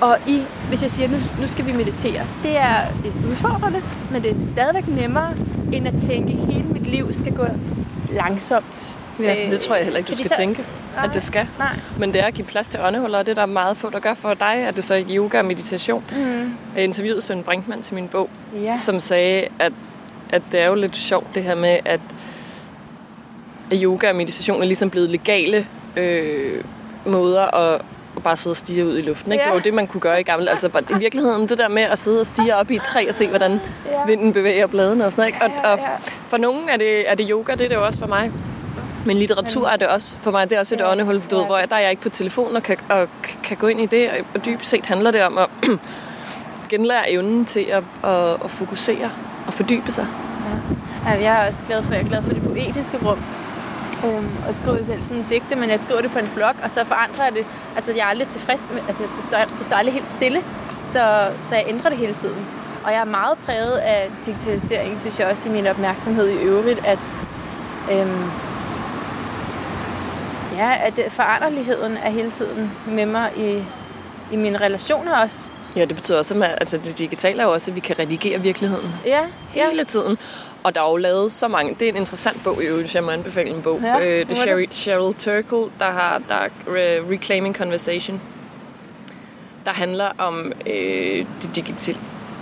Og 0.00 0.18
i, 0.26 0.42
hvis 0.68 0.82
jeg 0.82 0.90
siger, 0.90 1.08
nu, 1.08 1.16
nu 1.40 1.48
skal 1.48 1.66
vi 1.66 1.72
meditere. 1.72 2.22
Det 2.42 2.56
er, 2.56 2.76
det 3.02 3.12
er 3.12 3.30
udfordrende, 3.30 3.82
men 4.10 4.22
det 4.22 4.30
er 4.30 4.34
stadigvæk 4.52 4.88
nemmere, 4.88 5.34
end 5.72 5.88
at 5.88 5.94
tænke, 6.02 6.32
at 6.32 6.54
hele 6.54 6.68
mit 6.68 6.86
liv 6.86 7.12
skal 7.12 7.32
gå 7.32 7.44
langsomt. 8.10 8.96
Ja, 9.20 9.44
øh, 9.44 9.50
det 9.50 9.60
tror 9.60 9.74
jeg 9.74 9.84
heller 9.84 9.98
ikke, 9.98 10.08
du 10.08 10.16
skal 10.16 10.28
så, 10.28 10.36
tænke, 10.36 10.64
nej, 10.96 11.04
at 11.04 11.14
det 11.14 11.22
skal. 11.22 11.48
Nej. 11.58 11.68
Men 11.98 12.12
det 12.12 12.20
er 12.20 12.26
at 12.26 12.34
give 12.34 12.46
plads 12.46 12.68
til 12.68 12.80
åndehuller, 12.80 13.18
og 13.18 13.26
det 13.26 13.36
der 13.36 13.42
er 13.42 13.46
meget 13.46 13.76
få, 13.76 13.90
der 13.90 13.98
gør 13.98 14.14
for 14.14 14.34
dig, 14.34 14.54
at 14.54 14.76
det 14.76 14.84
så 14.84 14.94
er 14.94 15.02
yoga 15.10 15.38
og 15.38 15.44
meditation. 15.44 16.04
Mm. 16.12 16.54
Jeg 16.76 16.84
interviewede 16.84 17.22
Søren 17.22 17.42
Brinkmann 17.42 17.82
til 17.82 17.94
min 17.94 18.08
bog, 18.08 18.30
ja. 18.54 18.76
som 18.76 19.00
sagde, 19.00 19.44
at, 19.58 19.72
at 20.30 20.42
det 20.52 20.60
er 20.60 20.66
jo 20.66 20.74
lidt 20.74 20.96
sjovt 20.96 21.34
det 21.34 21.42
her 21.42 21.54
med, 21.54 21.78
at, 21.84 22.00
at 23.70 23.78
yoga 23.82 24.08
og 24.08 24.16
meditation 24.16 24.62
er 24.62 24.66
ligesom 24.66 24.90
blevet 24.90 25.10
legale 25.10 25.66
øh, 25.96 26.64
måder 27.06 27.54
at, 27.54 27.82
at 28.16 28.22
bare 28.22 28.36
sidde 28.36 28.52
og 28.52 28.56
stige 28.56 28.86
ud 28.86 28.98
i 28.98 29.02
luften. 29.02 29.32
Ikke? 29.32 29.42
Ja. 29.42 29.44
Det 29.44 29.50
var 29.50 29.58
jo 29.58 29.64
det, 29.64 29.74
man 29.74 29.86
kunne 29.86 30.00
gøre 30.00 30.20
i 30.20 30.22
gamle. 30.22 30.50
Altså 30.50 30.82
i 30.90 30.98
virkeligheden, 30.98 31.48
det 31.48 31.58
der 31.58 31.68
med 31.68 31.82
at 31.82 31.98
sidde 31.98 32.20
og 32.20 32.26
stige 32.26 32.56
op 32.56 32.70
i 32.70 32.76
et 32.76 32.82
træ 32.82 33.04
og 33.08 33.14
se, 33.14 33.28
hvordan 33.28 33.60
ja. 33.86 34.06
vinden 34.06 34.32
bevæger 34.32 34.66
bladene 34.66 35.06
og 35.06 35.12
sådan 35.12 35.32
noget. 35.32 35.50
Ikke? 35.50 35.64
Og, 35.64 35.72
og 35.72 35.78
for 36.28 36.36
nogen 36.36 36.68
er 36.68 36.76
det, 36.76 37.10
er 37.10 37.14
det 37.14 37.26
yoga, 37.30 37.52
det 37.52 37.64
er 37.64 37.68
det 37.68 37.74
jo 37.74 37.84
også 37.84 37.98
for 37.98 38.06
mig. 38.06 38.32
Men 39.06 39.16
litteratur 39.16 39.68
er 39.68 39.76
det 39.76 39.88
også 39.88 40.16
for 40.20 40.30
mig. 40.30 40.50
Det 40.50 40.56
er 40.56 40.60
også 40.60 40.74
et 40.74 40.80
ja, 40.80 40.90
åndehul, 40.90 41.22
du 41.30 41.36
ved, 41.36 41.46
hvor 41.46 41.58
jeg, 41.58 41.68
der 41.68 41.76
er 41.76 41.80
jeg 41.80 41.90
ikke 41.90 42.02
på 42.02 42.08
telefonen 42.08 42.56
og 42.56 42.62
kan, 42.62 42.76
og 42.88 43.08
kan 43.42 43.56
gå 43.56 43.66
ind 43.66 43.80
i 43.80 43.86
det. 43.86 44.08
Og 44.34 44.44
dybest 44.44 44.70
set 44.70 44.86
handler 44.86 45.10
det 45.10 45.22
om 45.22 45.38
at 45.38 45.48
genlære 46.70 47.10
evnen 47.10 47.44
til 47.44 47.60
at, 47.60 47.84
at, 48.04 48.36
at 48.44 48.50
fokusere 48.50 49.10
og 49.46 49.54
fordybe 49.54 49.90
sig. 49.90 50.06
Ja. 51.04 51.10
ja. 51.10 51.22
jeg 51.22 51.44
er 51.44 51.48
også 51.48 51.64
glad 51.66 51.82
for, 51.82 51.94
jeg 51.94 52.02
er 52.02 52.08
glad 52.08 52.22
for 52.22 52.30
det 52.30 52.42
poetiske 52.42 52.98
rum. 53.06 53.18
Øhm, 54.04 54.30
og 54.48 54.54
skriver 54.54 54.84
selv 54.84 55.04
sådan 55.04 55.26
digte, 55.30 55.56
men 55.56 55.70
jeg 55.70 55.80
skriver 55.80 56.00
det 56.00 56.10
på 56.10 56.18
en 56.18 56.30
blog, 56.34 56.52
og 56.62 56.70
så 56.70 56.84
forandrer 56.84 57.24
jeg 57.24 57.32
det. 57.34 57.44
Altså, 57.76 57.92
jeg 57.92 58.00
er 58.00 58.06
aldrig 58.06 58.28
tilfreds 58.28 58.70
med, 58.74 58.80
altså, 58.88 59.02
det 59.16 59.24
står, 59.24 59.38
det 59.58 59.66
står 59.66 59.76
aldrig 59.76 59.92
helt 59.94 60.08
stille, 60.08 60.42
så, 60.84 61.02
så 61.48 61.54
jeg 61.54 61.64
ændrer 61.68 61.88
det 61.90 61.98
hele 61.98 62.14
tiden. 62.14 62.46
Og 62.84 62.92
jeg 62.92 63.00
er 63.00 63.04
meget 63.04 63.38
præget 63.46 63.76
af 63.76 64.10
digitalisering, 64.26 65.00
synes 65.00 65.18
jeg 65.18 65.26
også 65.30 65.48
i 65.48 65.52
min 65.52 65.66
opmærksomhed 65.66 66.28
i 66.28 66.36
øvrigt, 66.36 66.86
at 66.86 67.12
øhm, 67.92 68.30
Ja, 70.56 70.72
at 70.86 71.12
foranderligheden 71.12 71.96
er 71.96 72.10
hele 72.10 72.30
tiden 72.30 72.70
med 72.86 73.06
mig 73.06 73.30
i, 73.36 73.64
i 74.32 74.36
mine 74.36 74.58
relationer 74.60 75.22
også. 75.22 75.48
Ja, 75.76 75.84
det 75.84 75.96
betyder 75.96 76.18
også, 76.18 76.34
at 76.34 76.58
altså, 76.60 76.76
det 76.76 76.98
digitale 76.98 77.42
er 77.42 77.46
også, 77.46 77.70
at 77.70 77.74
vi 77.74 77.80
kan 77.80 77.98
redigere 77.98 78.40
virkeligheden 78.40 78.94
Ja, 79.06 79.20
ja. 79.56 79.70
hele 79.70 79.84
tiden. 79.84 80.18
Og 80.64 80.74
der 80.74 80.82
er 80.82 80.90
jo 80.90 80.96
lavet 80.96 81.32
så 81.32 81.48
mange. 81.48 81.76
Det 81.80 81.88
er 81.88 81.92
en 81.92 81.96
interessant 81.96 82.44
bog 82.44 82.62
i 82.62 82.66
øvrigt, 82.66 82.82
hvis 82.82 82.94
jeg 82.94 83.04
må 83.04 83.10
anbefale 83.10 83.50
en 83.50 83.62
bog. 83.62 83.80
Ja, 83.82 83.98
øh, 83.98 84.28
det 84.28 84.38
er 84.46 84.54
er 84.56 84.66
Cheryl, 84.72 85.14
Turkle, 85.14 85.58
der 85.78 85.90
har 85.90 86.22
der 86.28 86.34
er 86.34 86.48
Re- 86.48 87.12
Reclaiming 87.12 87.56
Conversation, 87.56 88.20
der 89.64 89.70
handler 89.72 90.08
om 90.18 90.52
øh, 90.66 91.26
det 91.42 91.56
digital, 91.56 91.96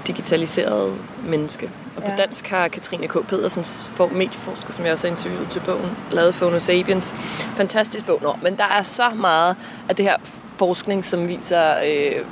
digitaliserede 0.07 0.95
menneske. 1.27 1.71
Og 1.97 2.03
på 2.03 2.09
Ja. 2.11 2.17
dansk 2.17 2.47
har 2.49 2.69
Katrine 2.69 3.09
K. 3.09 3.27
Pedersen, 3.29 3.65
for 3.97 4.07
medieforsker, 4.13 4.73
som 4.73 4.85
jeg 4.85 4.93
også 4.93 5.07
har 5.07 5.11
interviewet 5.11 5.51
til 5.51 5.61
bogen, 5.61 5.91
lavet 6.11 6.35
Phono 6.35 6.59
Sapiens. 6.59 7.15
Fantastisk 7.57 8.07
bog. 8.07 8.19
Nå, 8.23 8.33
men 8.43 8.57
der 8.57 8.65
er 8.65 8.83
så 8.83 9.11
meget 9.17 9.57
af 9.89 9.97
det 9.97 10.05
her 10.05 10.17
forskning, 10.57 11.05
som 11.05 11.29
viser, 11.29 11.75
øh, 11.87 12.25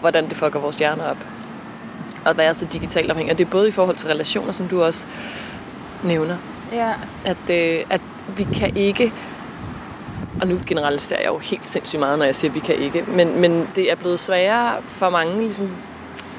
hvordan 0.00 0.28
det 0.28 0.36
fucker 0.36 0.58
vores 0.60 0.76
hjerner 0.76 1.04
op. 1.10 1.16
Og 2.24 2.34
hvad 2.34 2.48
er 2.48 2.52
så 2.52 2.64
digitalt 2.64 3.10
afhængig. 3.10 3.32
Og 3.32 3.38
det 3.38 3.46
er 3.46 3.50
både 3.50 3.68
i 3.68 3.70
forhold 3.70 3.96
til 3.96 4.08
relationer, 4.08 4.52
som 4.52 4.68
du 4.68 4.82
også 4.82 5.06
nævner. 6.02 6.36
ja. 6.72 6.92
At, 7.24 7.50
øh, 7.50 7.84
at 7.90 8.00
vi 8.36 8.46
kan 8.54 8.76
ikke 8.76 9.12
og 10.40 10.48
nu 10.48 10.60
generaliserer 10.66 11.20
jeg 11.20 11.28
jo 11.28 11.38
helt 11.38 11.68
sindssygt 11.68 12.00
meget, 12.00 12.18
når 12.18 12.24
jeg 12.24 12.34
siger, 12.34 12.50
at 12.50 12.54
vi 12.54 12.60
kan 12.60 12.74
ikke. 12.74 13.04
Men, 13.08 13.40
men 13.40 13.68
det 13.76 13.90
er 13.90 13.94
blevet 13.94 14.20
sværere 14.20 14.76
for 14.86 15.10
mange 15.10 15.38
ligesom, 15.42 15.70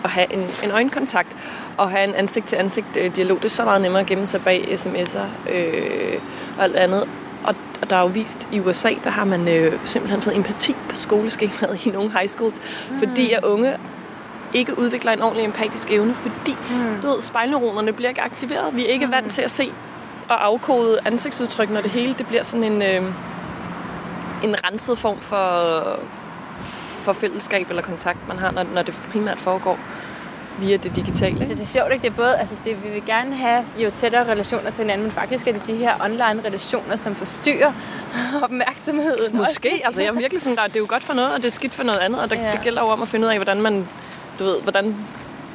at 0.03 0.09
have 0.09 0.33
en, 0.33 0.47
en 0.63 0.71
øjenkontakt 0.71 1.35
og 1.77 1.89
have 1.89 2.03
en 2.03 2.15
ansigt-til-ansigt-dialog. 2.15 3.37
Det 3.37 3.45
er 3.45 3.49
så 3.49 3.65
meget 3.65 3.81
nemmere 3.81 4.01
at 4.01 4.07
gemme 4.07 4.27
sig 4.27 4.41
bag 4.43 4.61
sms'er 4.61 5.51
øh, 5.51 6.19
og 6.57 6.63
alt 6.63 6.75
andet. 6.75 7.01
Og, 7.43 7.55
og 7.81 7.89
der 7.89 7.95
er 7.95 8.01
jo 8.01 8.07
vist, 8.07 8.47
i 8.51 8.59
USA, 8.59 8.89
der 9.03 9.09
har 9.09 9.25
man 9.25 9.47
øh, 9.47 9.73
simpelthen 9.83 10.21
fået 10.21 10.35
empati 10.35 10.75
på 10.89 10.97
skoleskemaet 10.97 11.85
i 11.85 11.89
nogle 11.89 12.11
high 12.11 12.27
schools, 12.27 12.59
mm. 12.91 12.97
fordi 12.97 13.31
at 13.31 13.43
unge 13.43 13.77
ikke 14.53 14.79
udvikler 14.79 15.11
en 15.11 15.21
ordentlig 15.21 15.45
empatisk 15.45 15.91
evne, 15.91 16.13
fordi 16.15 16.57
mm. 16.69 17.01
du 17.01 17.07
ved, 17.07 17.21
spejlneuronerne 17.21 17.93
bliver 17.93 18.09
ikke 18.09 18.21
aktiveret. 18.21 18.75
Vi 18.75 18.85
er 18.85 18.89
ikke 18.89 19.05
mm. 19.05 19.11
vant 19.11 19.31
til 19.31 19.41
at 19.41 19.51
se 19.51 19.71
og 20.29 20.45
afkode 20.45 20.99
ansigtsudtryk, 21.05 21.69
når 21.69 21.81
det 21.81 21.91
hele 21.91 22.13
det 22.17 22.27
bliver 22.27 22.43
sådan 22.43 22.63
en, 22.63 22.81
øh, 22.81 23.11
en 24.43 24.55
renset 24.65 24.97
form 24.97 25.19
for, 25.19 25.99
for 27.03 27.13
fællesskab 27.13 27.69
eller 27.69 27.81
kontakt, 27.81 28.27
man 28.27 28.37
har, 28.37 28.51
når, 28.51 28.63
når 28.73 28.81
det 28.81 28.93
primært 29.11 29.39
foregår 29.39 29.79
via 30.59 30.77
det 30.77 30.95
digitale. 30.95 31.35
Så 31.37 31.43
Ikke? 31.43 31.55
det 31.55 31.61
er 31.61 31.65
sjovt, 31.65 31.93
ikke? 31.93 32.01
Det 32.03 32.09
er 32.09 32.15
både, 32.15 32.35
altså 32.37 32.55
det, 32.65 32.83
vi 32.83 32.89
vil 32.89 33.05
gerne 33.05 33.35
have 33.35 33.65
jo 33.77 33.91
tættere 33.95 34.31
relationer 34.31 34.71
til 34.71 34.83
hinanden, 34.83 35.03
men 35.03 35.11
faktisk 35.11 35.47
er 35.47 35.53
det 35.53 35.67
de 35.67 35.75
her 35.75 35.93
online 36.03 36.41
relationer, 36.47 36.95
som 36.95 37.15
forstyrrer 37.15 37.73
opmærksomheden. 38.43 39.37
Måske, 39.37 39.69
også. 39.69 39.81
altså 39.85 40.01
jeg 40.01 40.09
er 40.09 40.13
virkelig 40.13 40.41
sådan, 40.41 40.57
der, 40.57 40.63
det 40.67 40.75
er 40.75 40.79
jo 40.79 40.85
godt 40.89 41.03
for 41.03 41.13
noget, 41.13 41.31
og 41.33 41.37
det 41.37 41.45
er 41.45 41.51
skidt 41.51 41.73
for 41.73 41.83
noget 41.83 41.99
andet, 41.99 42.21
og 42.21 42.29
det, 42.29 42.37
Ja. 42.37 42.45
ja. 42.45 42.51
det 42.51 42.61
gælder 42.61 42.81
jo 42.81 42.87
om 42.87 43.01
at 43.01 43.07
finde 43.07 43.25
ud 43.25 43.31
af, 43.31 43.37
hvordan 43.37 43.61
man, 43.61 43.87
du 44.39 44.43
ved, 44.43 44.61
hvordan 44.61 44.95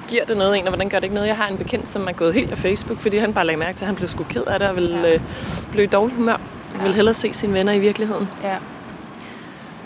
giver 0.08 0.24
det 0.24 0.36
noget 0.36 0.58
en, 0.58 0.64
og 0.64 0.68
hvordan 0.70 0.88
gør 0.88 0.98
det 0.98 1.04
ikke 1.04 1.14
noget. 1.14 1.28
Jeg 1.28 1.36
har 1.36 1.48
en 1.48 1.56
bekendt, 1.58 1.88
som 1.88 2.08
er 2.08 2.12
gået 2.12 2.34
helt 2.34 2.50
af 2.50 2.58
Facebook, 2.58 2.98
fordi 3.00 3.18
han 3.18 3.32
bare 3.34 3.46
lagde 3.46 3.58
mærke 3.58 3.76
til, 3.78 3.84
at 3.84 3.86
han 3.86 3.96
blev 3.96 4.08
sgu 4.08 4.24
ked 4.24 4.42
af 4.44 4.58
det, 4.58 4.68
og 4.68 4.76
ville 4.76 4.98
Ja. 4.98 5.08
ja. 5.08 5.14
øh, 5.14 5.20
blive 5.70 5.84
i 5.84 5.86
dårlig 5.86 6.16
humør. 6.16 6.36
Han 6.72 6.82
ville 6.82 6.94
hellere 6.94 7.14
se 7.14 7.32
sine 7.32 7.52
venner 7.54 7.72
i 7.72 7.78
virkeligheden. 7.78 8.28
Ja. 8.42 8.56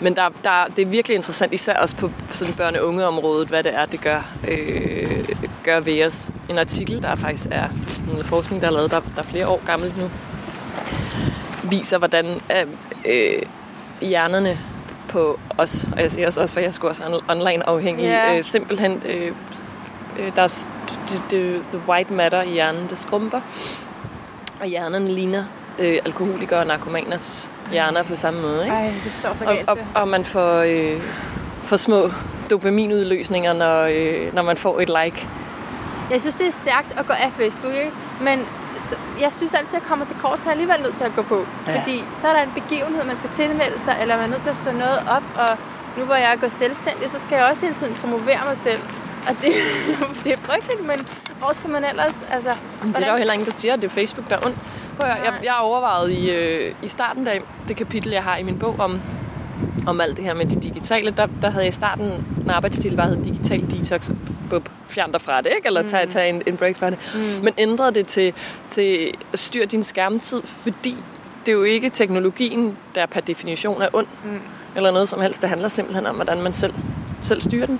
Men 0.01 0.15
der, 0.15 0.29
der, 0.43 0.65
det 0.75 0.81
er 0.81 0.85
virkelig 0.85 1.15
interessant, 1.15 1.53
især 1.53 1.77
også 1.77 1.95
på, 1.95 2.11
sådan 2.31 2.53
børne- 2.59 2.79
og 2.79 2.87
ungeområdet, 2.87 3.47
hvad 3.47 3.63
det 3.63 3.75
er, 3.75 3.85
det 3.85 4.01
gør, 4.01 4.21
øh, 4.47 5.29
gør 5.63 5.79
ved 5.79 6.05
os. 6.05 6.29
En 6.49 6.57
artikel, 6.57 7.01
der 7.01 7.15
faktisk 7.15 7.47
er 7.51 7.67
noget 8.07 8.25
forskning, 8.25 8.61
der 8.61 8.67
er 8.67 8.71
lavet, 8.71 8.91
der, 8.91 8.99
der 8.99 9.21
er 9.21 9.23
flere 9.23 9.47
år 9.47 9.61
gammelt 9.65 9.97
nu, 9.97 10.09
viser, 11.63 11.97
hvordan 11.97 12.25
øh, 12.25 12.67
øh, 13.05 13.41
hjernerne 14.01 14.59
på 15.07 15.39
os, 15.57 15.85
og 15.91 16.01
jeg 16.01 16.11
siger 16.11 16.25
også, 16.27 16.53
for 16.53 16.59
jeg 16.59 16.73
skulle 16.73 16.91
også 16.91 17.03
on- 17.03 17.31
online 17.31 17.69
afhængig, 17.69 18.03
Ja. 18.05 18.37
øh, 18.37 18.43
simpelthen, 18.43 19.01
øh, 19.05 19.31
øh, 20.19 20.31
der 20.35 20.41
er 20.41 20.67
det, 21.09 21.21
det, 21.31 21.63
the 21.71 21.81
white 21.89 22.13
matter 22.13 22.41
i 22.41 22.49
hjernen, 22.51 22.87
det 22.89 22.97
skrumper, 22.97 23.41
og 24.59 24.65
hjernen 24.67 25.07
ligner 25.07 25.43
øh, 25.79 25.97
alkoholikere 26.05 26.59
og 26.59 26.67
narkomaners 26.67 27.51
hjerner 27.71 28.03
på 28.03 28.15
samme 28.15 28.41
måde. 28.41 28.63
Ikke? 28.63 28.75
Ej, 28.75 28.91
det 29.03 29.11
står 29.19 29.33
så 29.35 29.43
Og, 29.45 29.55
galt 29.55 29.69
og, 29.69 29.77
og 29.95 30.07
man 30.07 30.25
får, 30.25 30.57
øh, 30.59 31.01
får 31.63 31.75
små 31.77 32.09
dopaminudløsninger, 32.49 33.53
når, 33.53 33.81
øh, 33.91 34.33
når 34.35 34.41
man 34.41 34.57
får 34.57 34.79
et 34.79 34.89
like. 35.03 35.27
Jeg 36.11 36.21
synes, 36.21 36.35
det 36.35 36.47
er 36.47 36.51
stærkt 36.51 36.99
at 36.99 37.07
gå 37.07 37.13
af 37.13 37.31
Facebook, 37.39 37.73
ikke? 37.73 37.91
Men 38.21 38.45
jeg 39.21 39.33
synes 39.33 39.53
altid, 39.53 39.75
at 39.75 39.81
jeg 39.81 39.89
kommer 39.89 40.05
til 40.05 40.15
kort, 40.15 40.39
så 40.39 40.49
er 40.49 40.53
jeg 40.53 40.61
alligevel 40.61 40.81
nødt 40.85 40.95
til 40.95 41.03
at 41.03 41.15
gå 41.15 41.21
på. 41.21 41.39
Ja. 41.67 41.79
Fordi 41.79 42.03
så 42.21 42.27
er 42.27 42.33
der 42.37 42.43
en 42.43 42.53
begivenhed, 42.61 43.03
man 43.11 43.17
skal 43.17 43.29
tilmelde 43.29 43.79
sig, 43.85 43.93
eller 44.01 44.15
man 44.15 44.25
er 44.25 44.29
nødt 44.33 44.41
til 44.41 44.49
at 44.49 44.59
slå 44.63 44.71
noget 44.71 44.99
op. 45.15 45.23
Og 45.43 45.51
nu 45.97 46.03
hvor 46.05 46.15
jeg 46.15 46.31
er 46.33 46.39
gået 46.43 46.51
selvstændig, 46.51 47.09
så 47.09 47.19
skal 47.19 47.35
jeg 47.35 47.45
også 47.51 47.61
hele 47.65 47.77
tiden 47.81 47.93
promovere 48.01 48.41
mig 48.49 48.57
selv. 48.57 48.81
Og 49.29 49.33
det, 49.41 49.51
det 50.23 50.31
er 50.33 50.37
frygteligt, 50.37 50.85
men 50.91 50.99
hvor 51.39 51.51
skal 51.53 51.69
man 51.69 51.83
ellers... 51.91 52.17
Altså, 52.31 52.53
Det 52.83 52.95
er 52.95 52.99
der 52.99 53.11
jo 53.11 53.17
heller 53.17 53.33
ingen, 53.33 53.45
der 53.45 53.51
siger, 53.51 53.73
at 53.73 53.81
det 53.81 53.87
er 53.87 53.95
Facebook, 54.01 54.29
der 54.29 54.35
er 54.37 54.45
ondt. 54.45 54.57
Prøv 54.99 55.09
at 55.09 55.15
høre, 55.15 55.25
jeg, 55.25 55.33
jeg 55.43 55.53
har 55.53 55.61
overvejet 55.61 56.11
i, 56.11 56.31
øh, 56.31 56.75
i 56.83 56.87
starten 56.87 57.27
af 57.27 57.41
det 57.67 57.75
kapitel, 57.75 58.11
jeg 58.11 58.23
har 58.23 58.37
i 58.37 58.43
min 58.43 58.59
bog 58.59 58.75
om, 58.79 59.01
om 59.87 60.01
alt 60.01 60.17
det 60.17 60.25
her 60.25 60.33
med 60.33 60.45
det 60.45 60.63
digitale, 60.63 61.11
der, 61.11 61.27
der 61.41 61.49
havde 61.49 61.63
jeg 61.63 61.69
i 61.69 61.71
starten 61.71 62.25
en 62.41 62.49
arbejdsstil, 62.49 62.97
der 62.97 63.03
hed 63.07 63.23
digital 63.23 63.71
detox. 63.71 64.09
Bup, 64.49 64.69
fjern 64.87 65.11
dig 65.11 65.21
fra 65.21 65.41
det, 65.41 65.51
ikke? 65.55 65.67
Eller 65.67 65.87
tag, 65.87 66.09
tag 66.09 66.29
en, 66.29 66.41
en 66.47 66.57
break 66.57 66.77
fra 66.77 66.89
det. 66.89 66.99
Mm. 67.15 67.43
Men 67.43 67.53
ændrede 67.57 67.93
det 67.93 68.07
til, 68.07 68.33
til 68.69 69.11
styr 69.33 69.65
din 69.65 69.83
skærmtid, 69.83 70.41
fordi 70.45 70.97
det 71.45 71.51
er 71.51 71.55
jo 71.55 71.63
ikke 71.63 71.89
teknologien, 71.89 72.77
der 72.95 73.05
per 73.05 73.19
definition 73.19 73.81
er 73.81 73.87
ond. 73.93 74.07
Mm. 74.23 74.39
Eller 74.75 74.91
noget 74.91 75.09
som 75.09 75.21
helst. 75.21 75.41
Det 75.41 75.49
handler 75.49 75.67
simpelthen 75.67 76.05
om, 76.05 76.15
hvordan 76.15 76.41
man 76.41 76.53
selv, 76.53 76.73
selv 77.21 77.41
styrer 77.41 77.65
den. 77.65 77.79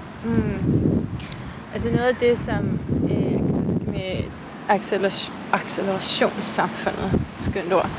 Altså 1.74 1.90
noget 1.90 2.06
af 2.06 2.16
det, 2.16 2.38
som 2.38 2.80
øh, 3.04 3.66
med 3.94 4.24
acceleration, 4.70 5.36
accelerationssamfundet, 5.54 7.22
skønt 7.40 7.74
ord, 7.74 7.90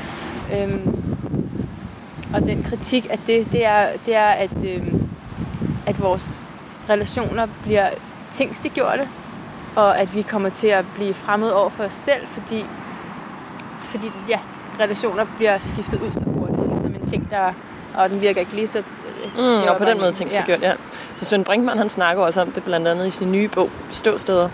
øhm, 0.53 1.03
og 2.33 2.41
den 2.41 2.63
kritik 2.63 3.07
af 3.09 3.19
det, 3.27 3.51
det 3.51 3.65
er, 3.65 3.87
det 4.05 4.15
er 4.15 4.27
at, 4.27 4.65
øhm, 4.65 5.09
at 5.85 6.01
vores 6.01 6.41
relationer 6.89 7.47
bliver 7.63 7.89
tingstiggjorte, 8.31 9.07
og 9.75 9.99
at 9.99 10.15
vi 10.15 10.21
kommer 10.21 10.49
til 10.49 10.67
at 10.67 10.85
blive 10.95 11.13
fremmed 11.13 11.49
over 11.49 11.69
for 11.69 11.83
os 11.83 11.93
selv, 11.93 12.27
fordi, 12.27 12.65
fordi 13.79 14.11
ja, 14.29 14.39
relationer 14.79 15.25
bliver 15.37 15.59
skiftet 15.59 16.01
ud 16.01 16.13
så 16.13 16.23
hurtigt. 16.25 16.81
Som 16.81 16.95
en 16.95 17.05
ting, 17.05 17.27
der 17.29 17.53
og 17.97 18.09
den 18.09 18.21
virker 18.21 18.39
ikke 18.39 18.55
lige 18.55 18.67
så... 18.67 18.83
Mm, 19.37 19.43
og 19.43 19.77
på 19.77 19.85
den 19.85 19.99
måde 19.99 20.11
ting 20.11 20.29
skal 20.29 20.39
ja. 20.39 20.45
gjort, 20.45 20.61
ja. 20.61 20.73
Søren 21.21 21.43
Brinkmann, 21.43 21.77
han 21.77 21.89
snakker 21.89 22.23
også 22.23 22.41
om 22.41 22.51
det 22.51 22.63
blandt 22.63 22.87
andet 22.87 23.07
i 23.07 23.11
sin 23.11 23.31
nye 23.31 23.47
bog, 23.47 23.69
Ståsteder, 23.91 24.49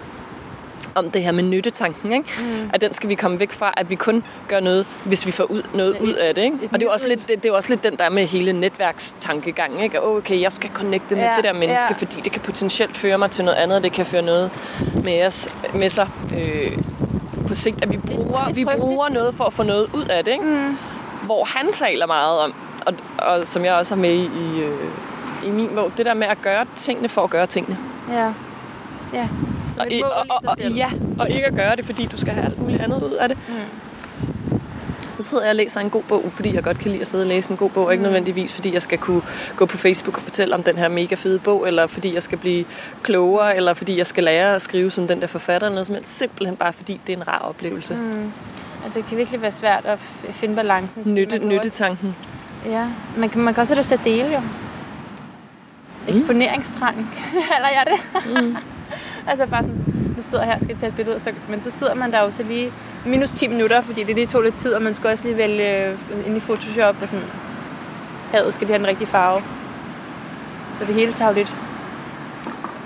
om 0.95 1.09
det 1.11 1.23
her 1.23 1.31
med 1.31 1.43
nyttetanken, 1.43 2.13
ikke? 2.13 2.29
Mm. 2.39 2.69
at 2.73 2.81
den 2.81 2.93
skal 2.93 3.09
vi 3.09 3.15
komme 3.15 3.39
væk 3.39 3.51
fra, 3.51 3.73
at 3.77 3.89
vi 3.89 3.95
kun 3.95 4.23
gør 4.47 4.59
noget, 4.59 4.85
hvis 5.05 5.25
vi 5.25 5.31
får 5.31 5.43
ud, 5.43 5.61
noget 5.73 5.95
Et- 5.95 6.01
ud 6.01 6.13
af 6.13 6.35
det. 6.35 6.41
Ikke? 6.43 6.57
Og 6.71 6.79
det 6.79 6.87
er, 6.87 6.91
også 6.91 7.07
lidt, 7.09 7.27
det, 7.27 7.43
det 7.43 7.49
er 7.49 7.55
også 7.55 7.69
lidt 7.69 7.83
den 7.83 7.95
der 7.95 8.09
med 8.09 8.25
hele 8.27 8.53
netværkstankegangen. 8.53 9.79
Ikke? 9.79 9.97
At, 9.97 10.03
Okay, 10.03 10.41
jeg 10.41 10.51
skal 10.51 10.69
connecte 10.73 11.15
med 11.15 11.23
Ja, 11.23 11.33
det 11.35 11.43
der 11.43 11.53
menneske, 11.53 11.85
ja. 11.89 11.95
fordi 11.95 12.21
det 12.23 12.31
kan 12.31 12.41
potentielt 12.41 12.97
føre 12.97 13.17
mig 13.17 13.31
til 13.31 13.45
noget 13.45 13.57
andet, 13.57 13.77
og 13.77 13.83
det 13.83 13.91
kan 13.91 14.05
føre 14.05 14.21
noget 14.21 14.51
med, 15.03 15.25
os, 15.25 15.49
med 15.73 15.89
sig 15.89 16.07
øh, 16.37 16.71
på 17.47 17.53
sigt, 17.55 17.83
at 17.83 17.89
vi 17.91 17.95
det 17.95 18.09
er 18.11 18.15
bruger, 18.15 18.53
vi 18.53 18.65
bruger 18.77 19.09
noget 19.09 19.35
for 19.35 19.43
at 19.43 19.53
få 19.53 19.63
noget 19.63 19.87
ud 19.93 20.05
af 20.09 20.23
det. 20.25 20.31
Ikke? 20.31 20.43
Mm. 20.45 20.77
Hvor 21.25 21.43
han 21.45 21.71
taler 21.73 22.07
meget 22.07 22.39
om, 22.39 22.53
og, 22.85 22.93
og 23.17 23.47
som 23.47 23.65
jeg 23.65 23.73
også 23.73 23.95
har 23.95 24.01
med 24.01 24.09
i, 24.13 24.23
i, 24.23 24.59
øh, 24.61 24.77
i 25.45 25.49
min 25.49 25.69
bog, 25.75 25.91
det 25.97 26.05
der 26.05 26.13
med 26.13 26.27
at 26.27 26.41
gøre 26.41 26.65
tingene 26.75 27.09
for 27.09 27.23
at 27.23 27.29
gøre 27.29 27.47
tingene. 27.47 27.77
Ja. 28.11 28.31
Ja. 29.13 29.27
Som 29.69 29.81
Og, 29.81 29.87
et 29.87 29.93
i, 29.93 30.01
mål 30.01 30.09
og, 30.11 30.25
og, 30.29 30.39
og, 30.45 30.71
ja, 30.71 30.89
og 31.19 31.29
ikke 31.29 31.45
at 31.45 31.55
gøre 31.55 31.75
det, 31.75 31.85
fordi 31.85 32.05
du 32.05 32.17
skal 32.17 32.33
have 32.33 32.45
alt 32.45 32.59
muligt 32.59 32.81
andet 32.81 33.03
ud 33.03 33.11
af 33.11 33.29
det. 33.29 33.37
Mm. 33.47 33.53
Nu 35.17 35.23
sidder 35.23 35.43
jeg 35.43 35.49
og 35.49 35.55
læser 35.55 35.81
en 35.81 35.89
god 35.89 36.03
bog, 36.03 36.23
fordi 36.29 36.55
jeg 36.55 36.63
godt 36.63 36.79
kan 36.79 36.91
lide 36.91 37.01
at 37.01 37.07
sidde 37.07 37.23
og 37.23 37.27
læse 37.27 37.51
en 37.51 37.57
god 37.57 37.69
bog, 37.69 37.85
og 37.85 37.91
ikke 37.91 38.03
nødvendigvis 38.03 38.53
fordi 38.53 38.73
jeg 38.73 38.81
skal 38.81 38.97
kunne 38.97 39.21
gå 39.55 39.65
på 39.65 39.77
Facebook 39.77 40.17
og 40.17 40.23
fortælle 40.23 40.55
om 40.55 40.63
den 40.63 40.77
her 40.77 40.87
mega 40.87 41.15
fede 41.15 41.39
bog, 41.39 41.67
eller 41.67 41.87
fordi 41.87 42.13
jeg 42.13 42.23
skal 42.23 42.37
blive 42.37 42.65
klogere, 43.03 43.55
eller 43.55 43.73
fordi 43.73 43.97
jeg 43.97 44.07
skal 44.07 44.23
lære 44.23 44.55
at 44.55 44.61
skrive 44.61 44.91
som 44.91 45.07
den 45.07 45.21
der 45.21 45.27
forfatter, 45.27 45.67
eller 45.67 45.75
noget 45.75 45.85
som 45.85 45.95
helst. 45.95 46.17
Simpelthen 46.17 46.57
bare 46.57 46.73
fordi 46.73 46.99
det 47.07 47.13
er 47.13 47.17
en 47.17 47.27
rar 47.27 47.39
oplevelse. 47.39 47.95
Mm. 47.95 48.31
Altså, 48.85 48.99
det 48.99 49.05
kan 49.07 49.17
virkelig 49.17 49.41
være 49.41 49.51
svært 49.51 49.85
at 49.85 49.99
finde 50.31 50.55
balancen. 50.55 51.03
Nytte, 51.05 51.37
nyttetanken. 51.39 52.15
Også, 52.61 52.71
ja, 52.77 52.87
man 53.17 53.29
kan, 53.29 53.41
man 53.41 53.53
kan 53.53 53.61
også 53.61 53.73
have 53.73 53.79
lyst 53.79 53.89
til 53.89 53.95
at 53.95 54.05
dele 54.05 54.33
jo. 54.33 54.41
Eksponeringstrang. 56.07 57.09
Eller 57.55 57.69
jeg 57.69 57.85
det? 57.85 58.43
Mm. 58.43 58.55
altså 59.27 59.45
bare 59.45 59.63
sådan, 59.63 59.83
nu 60.17 60.21
sidder 60.21 60.43
jeg 60.43 60.53
her 60.53 60.59
og 60.59 60.63
skal 60.63 60.77
tage 60.77 60.89
et 60.89 60.95
billede, 60.95 61.19
så, 61.19 61.31
men 61.49 61.59
så 61.61 61.71
sidder 61.71 61.93
man 61.95 62.11
der 62.11 62.23
jo 62.23 62.31
så 62.31 62.43
lige 62.43 62.71
minus 63.05 63.29
10 63.29 63.47
minutter, 63.47 63.81
fordi 63.81 64.03
det 64.03 64.15
lige 64.15 64.27
tog 64.27 64.41
lidt 64.43 64.55
tid, 64.55 64.73
og 64.73 64.81
man 64.81 64.93
skal 64.93 65.09
også 65.09 65.23
lige 65.23 65.37
vælge 65.37 65.87
øh, 65.87 65.97
ind 66.25 66.37
i 66.37 66.39
Photoshop 66.39 66.95
og 67.01 67.09
sådan, 67.09 67.25
havet 68.31 68.53
skal 68.53 68.67
lige 68.67 68.73
have 68.73 68.79
den 68.83 68.87
rigtige 68.87 69.07
farve. 69.07 69.41
Så 70.79 70.85
det 70.85 70.95
hele 70.95 71.11
tager 71.13 71.29
jo 71.31 71.35
lidt, 71.35 71.53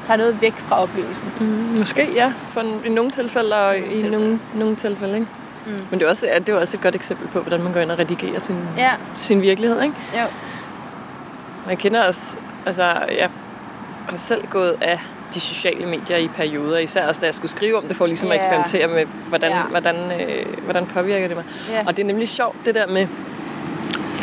tager 0.04 0.18
noget 0.18 0.42
væk 0.42 0.54
fra 0.58 0.82
oplevelsen. 0.84 1.32
Mm, 1.40 1.46
måske, 1.78 2.08
ja. 2.16 2.34
For 2.50 2.62
en, 2.62 2.82
i 2.86 2.90
nogle 2.90 3.12
tilfælde, 3.12 3.56
og 3.56 3.78
i 3.78 3.82
tilfælde. 3.82 4.12
nogle, 4.12 4.40
nogle 4.56 4.76
tilfælde, 4.76 5.14
ikke? 5.16 5.28
Mm. 5.66 5.72
Men 5.92 6.00
det 6.00 6.06
er, 6.06 6.10
også, 6.10 6.28
det 6.40 6.50
er 6.50 6.60
også 6.60 6.78
et 6.78 6.82
godt 6.82 6.96
eksempel 6.96 7.28
på, 7.28 7.40
hvordan 7.42 7.64
man 7.64 7.74
går 7.74 7.80
ind 7.80 7.92
og 7.92 8.00
redigerer 8.00 8.40
sin, 8.40 8.56
Ja. 8.78 8.92
sin 9.16 9.42
virkelighed, 9.42 9.82
ikke? 9.82 9.96
Jo. 10.16 10.24
Man 11.68 11.78
kender 11.78 12.04
også, 12.08 12.38
altså 12.66 12.84
jeg 13.20 13.30
har 14.10 14.16
selv 14.18 14.48
gået 14.48 14.76
af 14.82 15.00
de 15.34 15.40
sociale 15.40 15.86
medier 15.86 16.18
i 16.18 16.28
perioder, 16.28 16.78
især 16.78 17.08
også 17.08 17.22
da 17.22 17.26
jeg 17.26 17.34
skulle 17.36 17.52
skrive 17.52 17.78
om 17.78 17.84
det, 17.88 17.98
for 17.98 18.06
ligesom 18.06 18.32
at 18.32 18.36
Ja. 18.36 18.40
eksperimentere 18.40 18.88
med, 18.88 19.06
hvordan, 19.30 19.52
Ja. 19.52 19.62
hvordan, 19.64 19.96
øh, 20.22 20.46
hvordan 20.64 20.86
påvirker 20.86 21.28
det 21.28 21.38
mig. 21.38 21.46
Ja. 21.72 21.84
Og 21.88 21.96
det 21.98 22.04
er 22.04 22.08
nemlig 22.08 22.30
sjovt, 22.30 22.56
det 22.66 22.76
der 22.76 22.88
med, 22.88 23.08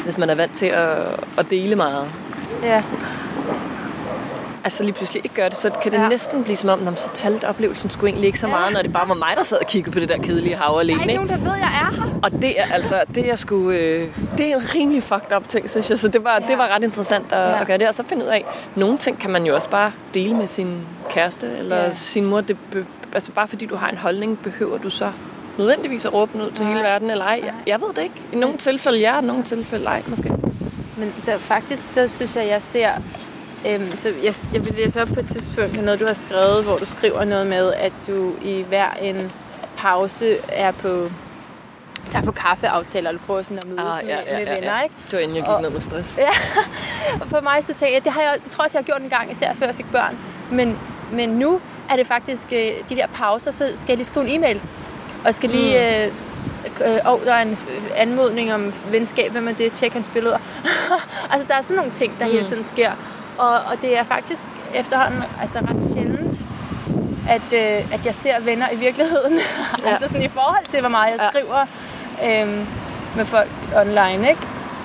hvis 0.04 0.18
man 0.18 0.30
er 0.30 0.34
vant 0.34 0.52
til 0.54 0.66
at, 0.66 0.96
at 1.38 1.50
dele 1.50 1.76
meget, 1.76 2.06
Ja. 2.62 2.82
Altså 4.64 4.82
lige 4.82 4.92
pludselig 4.92 5.20
ikke 5.24 5.34
gør 5.36 5.48
det, 5.48 5.56
så 5.58 5.70
kan 5.82 5.92
det 5.92 5.98
Ja. 5.98 6.02
ja. 6.02 6.08
næsten 6.08 6.44
blive 6.44 6.56
som 6.56 6.68
om, 6.70 6.78
"Nå, 6.78 6.84
men 6.84 6.96
så 6.96 7.10
talte 7.14 7.48
oplevelsen 7.48 7.90
skulle 7.90 8.10
egentlig 8.10 8.26
ikke 8.26 8.38
så 8.38 8.46
meget, 8.46 8.72
når 8.72 8.82
det 8.82 8.92
bare 8.92 9.08
var 9.08 9.14
mig, 9.14 9.32
der 9.36 9.42
sad 9.42 9.58
og 9.60 9.66
kiggede 9.66 9.92
på 9.92 10.00
det 10.00 10.08
der 10.08 10.18
kedelige 10.18 10.56
hav 10.56 10.66
Der 10.68 10.74
er 10.76 10.80
alene. 10.80 11.00
ikke 11.02 11.14
nogen, 11.14 11.28
der 11.28 11.36
ved, 11.38 11.52
jeg 11.58 11.80
er 11.90 11.94
her. 12.02 12.18
Og 12.22 12.32
det 12.32 12.60
er 12.60 12.64
altså, 12.72 13.02
det 13.14 13.30
er 13.30 13.36
sgu, 13.36 13.70
øh, 13.70 14.08
det 14.38 14.52
er 14.52 14.56
en 14.56 14.62
rimelig 14.74 15.02
fucked 15.02 15.36
up 15.36 15.48
ting, 15.48 15.70
synes 15.70 15.90
jeg. 15.90 15.98
Så 15.98 16.08
det 16.08 16.24
var, 16.24 16.38
Ja. 16.42 16.46
det 16.48 16.58
var 16.58 16.68
ret 16.76 16.82
interessant 16.84 17.32
at, 17.32 17.38
Ja. 17.40 17.60
at 17.60 17.66
gøre 17.66 17.78
det. 17.78 17.88
Og 17.88 17.94
så 17.94 18.04
finde 18.06 18.24
ud 18.24 18.28
af, 18.30 18.44
nogle 18.74 18.98
ting 18.98 19.18
kan 19.18 19.30
man 19.30 19.46
jo 19.46 19.54
også 19.54 19.68
bare 19.70 19.92
dele 20.14 20.34
med 20.36 20.46
sin 20.46 20.78
kæreste 21.10 21.50
eller 21.58 21.76
Ja. 21.76 21.92
sin 21.92 22.24
mor. 22.24 22.40
Det, 22.40 22.56
be- 22.70 22.86
altså 23.14 23.32
bare 23.32 23.48
fordi 23.48 23.66
du 23.66 23.76
har 23.76 23.88
en 23.88 23.98
holdning, 23.98 24.38
behøver 24.38 24.78
du 24.78 24.90
så 24.90 25.10
nødvendigvis 25.58 26.06
at 26.06 26.12
råbe 26.12 26.38
ud 26.38 26.50
til 26.50 26.64
hele 26.66 26.80
Nej. 26.80 26.90
verden, 26.90 27.10
eller 27.10 27.24
ej. 27.24 27.40
Jeg, 27.44 27.52
jeg 27.66 27.80
ved 27.80 27.88
det 27.96 28.02
ikke. 28.02 28.14
I 28.32 28.36
nogle 28.36 28.56
tilfælde 28.56 28.98
ja, 28.98 29.20
i 29.20 29.24
nogle 29.24 29.42
tilfælde 29.42 29.84
ej, 29.86 30.02
måske. 30.06 30.32
Men 30.96 31.14
så 31.18 31.38
faktisk, 31.38 31.82
så 31.94 32.08
synes 32.08 32.36
jeg, 32.36 32.46
jeg 32.48 32.62
ser... 32.62 32.88
Øhm, 33.68 33.96
så 33.96 34.12
jeg, 34.22 34.34
jeg 34.52 34.64
vil 34.64 34.74
læse 34.74 35.02
op 35.02 35.08
på 35.08 35.20
et 35.20 35.28
tidspunkt 35.28 35.82
noget, 35.84 36.00
du 36.00 36.06
har 36.06 36.14
skrevet, 36.14 36.64
hvor 36.64 36.76
du 36.76 36.84
skriver 36.84 37.24
noget 37.24 37.46
med, 37.46 37.72
at 37.72 37.92
du 38.06 38.32
i 38.42 38.64
hver 38.68 38.90
en 39.02 39.30
pause 39.76 40.36
er 40.48 40.70
på 40.70 41.10
tager 42.10 42.24
på 42.24 42.32
kaffeaftaler, 42.32 43.08
eller 43.10 43.22
prøver 43.26 43.42
sådan 43.42 43.58
at 43.58 43.66
mødes 43.66 43.80
Ah, 43.80 44.08
ja, 44.08 44.16
med, 44.16 44.24
ja, 44.26 44.38
med 44.38 44.46
ja, 44.46 44.54
venner, 44.54 44.76
ja. 44.76 44.82
ikke? 44.82 44.94
Det 45.04 45.12
var 45.12 45.18
inden 45.18 45.36
jeg 45.36 45.44
gik 45.44 45.52
Og- 45.52 45.62
ned 45.62 45.70
med 45.70 45.80
stress. 45.80 46.18
Og 47.20 47.26
for 47.28 47.40
mig 47.40 47.64
så 47.64 47.74
tænker 47.74 47.94
jeg, 47.94 48.04
det, 48.04 48.12
har 48.12 48.20
jeg, 48.22 48.34
det 48.44 48.50
tror 48.50 48.62
jeg 48.64 48.66
også, 48.66 48.78
jeg 48.78 48.82
har 48.82 48.86
gjort 48.86 49.02
en 49.02 49.08
gang, 49.18 49.32
især 49.32 49.54
før 49.54 49.66
jeg 49.66 49.74
fik 49.74 49.92
børn. 49.92 50.18
Men, 50.52 50.78
men 51.12 51.28
nu 51.28 51.60
er 51.90 51.96
det 51.96 52.06
faktisk 52.06 52.42
øh, 52.52 52.58
de 52.88 52.96
der 52.96 53.06
pauser, 53.06 53.50
så 53.50 53.64
skal 53.74 53.88
jeg 53.88 53.96
lige 53.96 54.06
skrive 54.06 54.28
en 54.28 54.38
e-mail. 54.40 54.56
Og 55.20 55.26
jeg 55.26 55.34
skal 55.34 55.50
lige... 55.50 56.04
Øh, 56.06 56.16
s- 56.16 56.54
øh, 56.86 56.98
og 57.04 57.20
der 57.24 57.34
er 57.34 57.42
en 57.42 57.50
øh, 57.52 57.82
anmodning 57.96 58.54
om 58.54 58.72
venskab, 58.90 59.32
hvem 59.32 59.48
er 59.48 59.52
det? 59.52 59.72
Tjek 59.72 59.92
hans 59.92 60.08
billeder. 60.08 60.38
altså, 61.32 61.48
der 61.48 61.54
er 61.54 61.62
sådan 61.62 61.76
nogle 61.76 61.90
ting, 61.92 62.18
der 62.18 62.26
mm. 62.26 62.32
hele 62.32 62.46
tiden 62.46 62.64
sker. 62.64 62.92
Og, 63.38 63.50
og 63.50 63.80
det 63.82 63.98
er 63.98 64.04
faktisk 64.04 64.42
efterhånden 64.74 65.22
altså, 65.40 65.58
ret 65.58 65.92
sjældent, 65.94 66.38
at, 67.28 67.52
øh, 67.52 67.92
at 67.94 68.00
jeg 68.06 68.14
ser 68.14 68.40
venner 68.40 68.66
i 68.72 68.76
virkeligheden. 68.76 69.38
Ja. 69.84 69.90
altså 69.90 70.06
sådan 70.08 70.22
i 70.22 70.28
forhold 70.28 70.64
til, 70.68 70.80
hvor 70.80 70.88
meget 70.88 71.10
jeg 71.12 71.20
Ja. 71.20 71.28
skriver 71.30 71.60
øh, 72.24 72.66
med 73.16 73.24
folk 73.24 73.48
online, 73.76 74.28
ikke? 74.30 74.40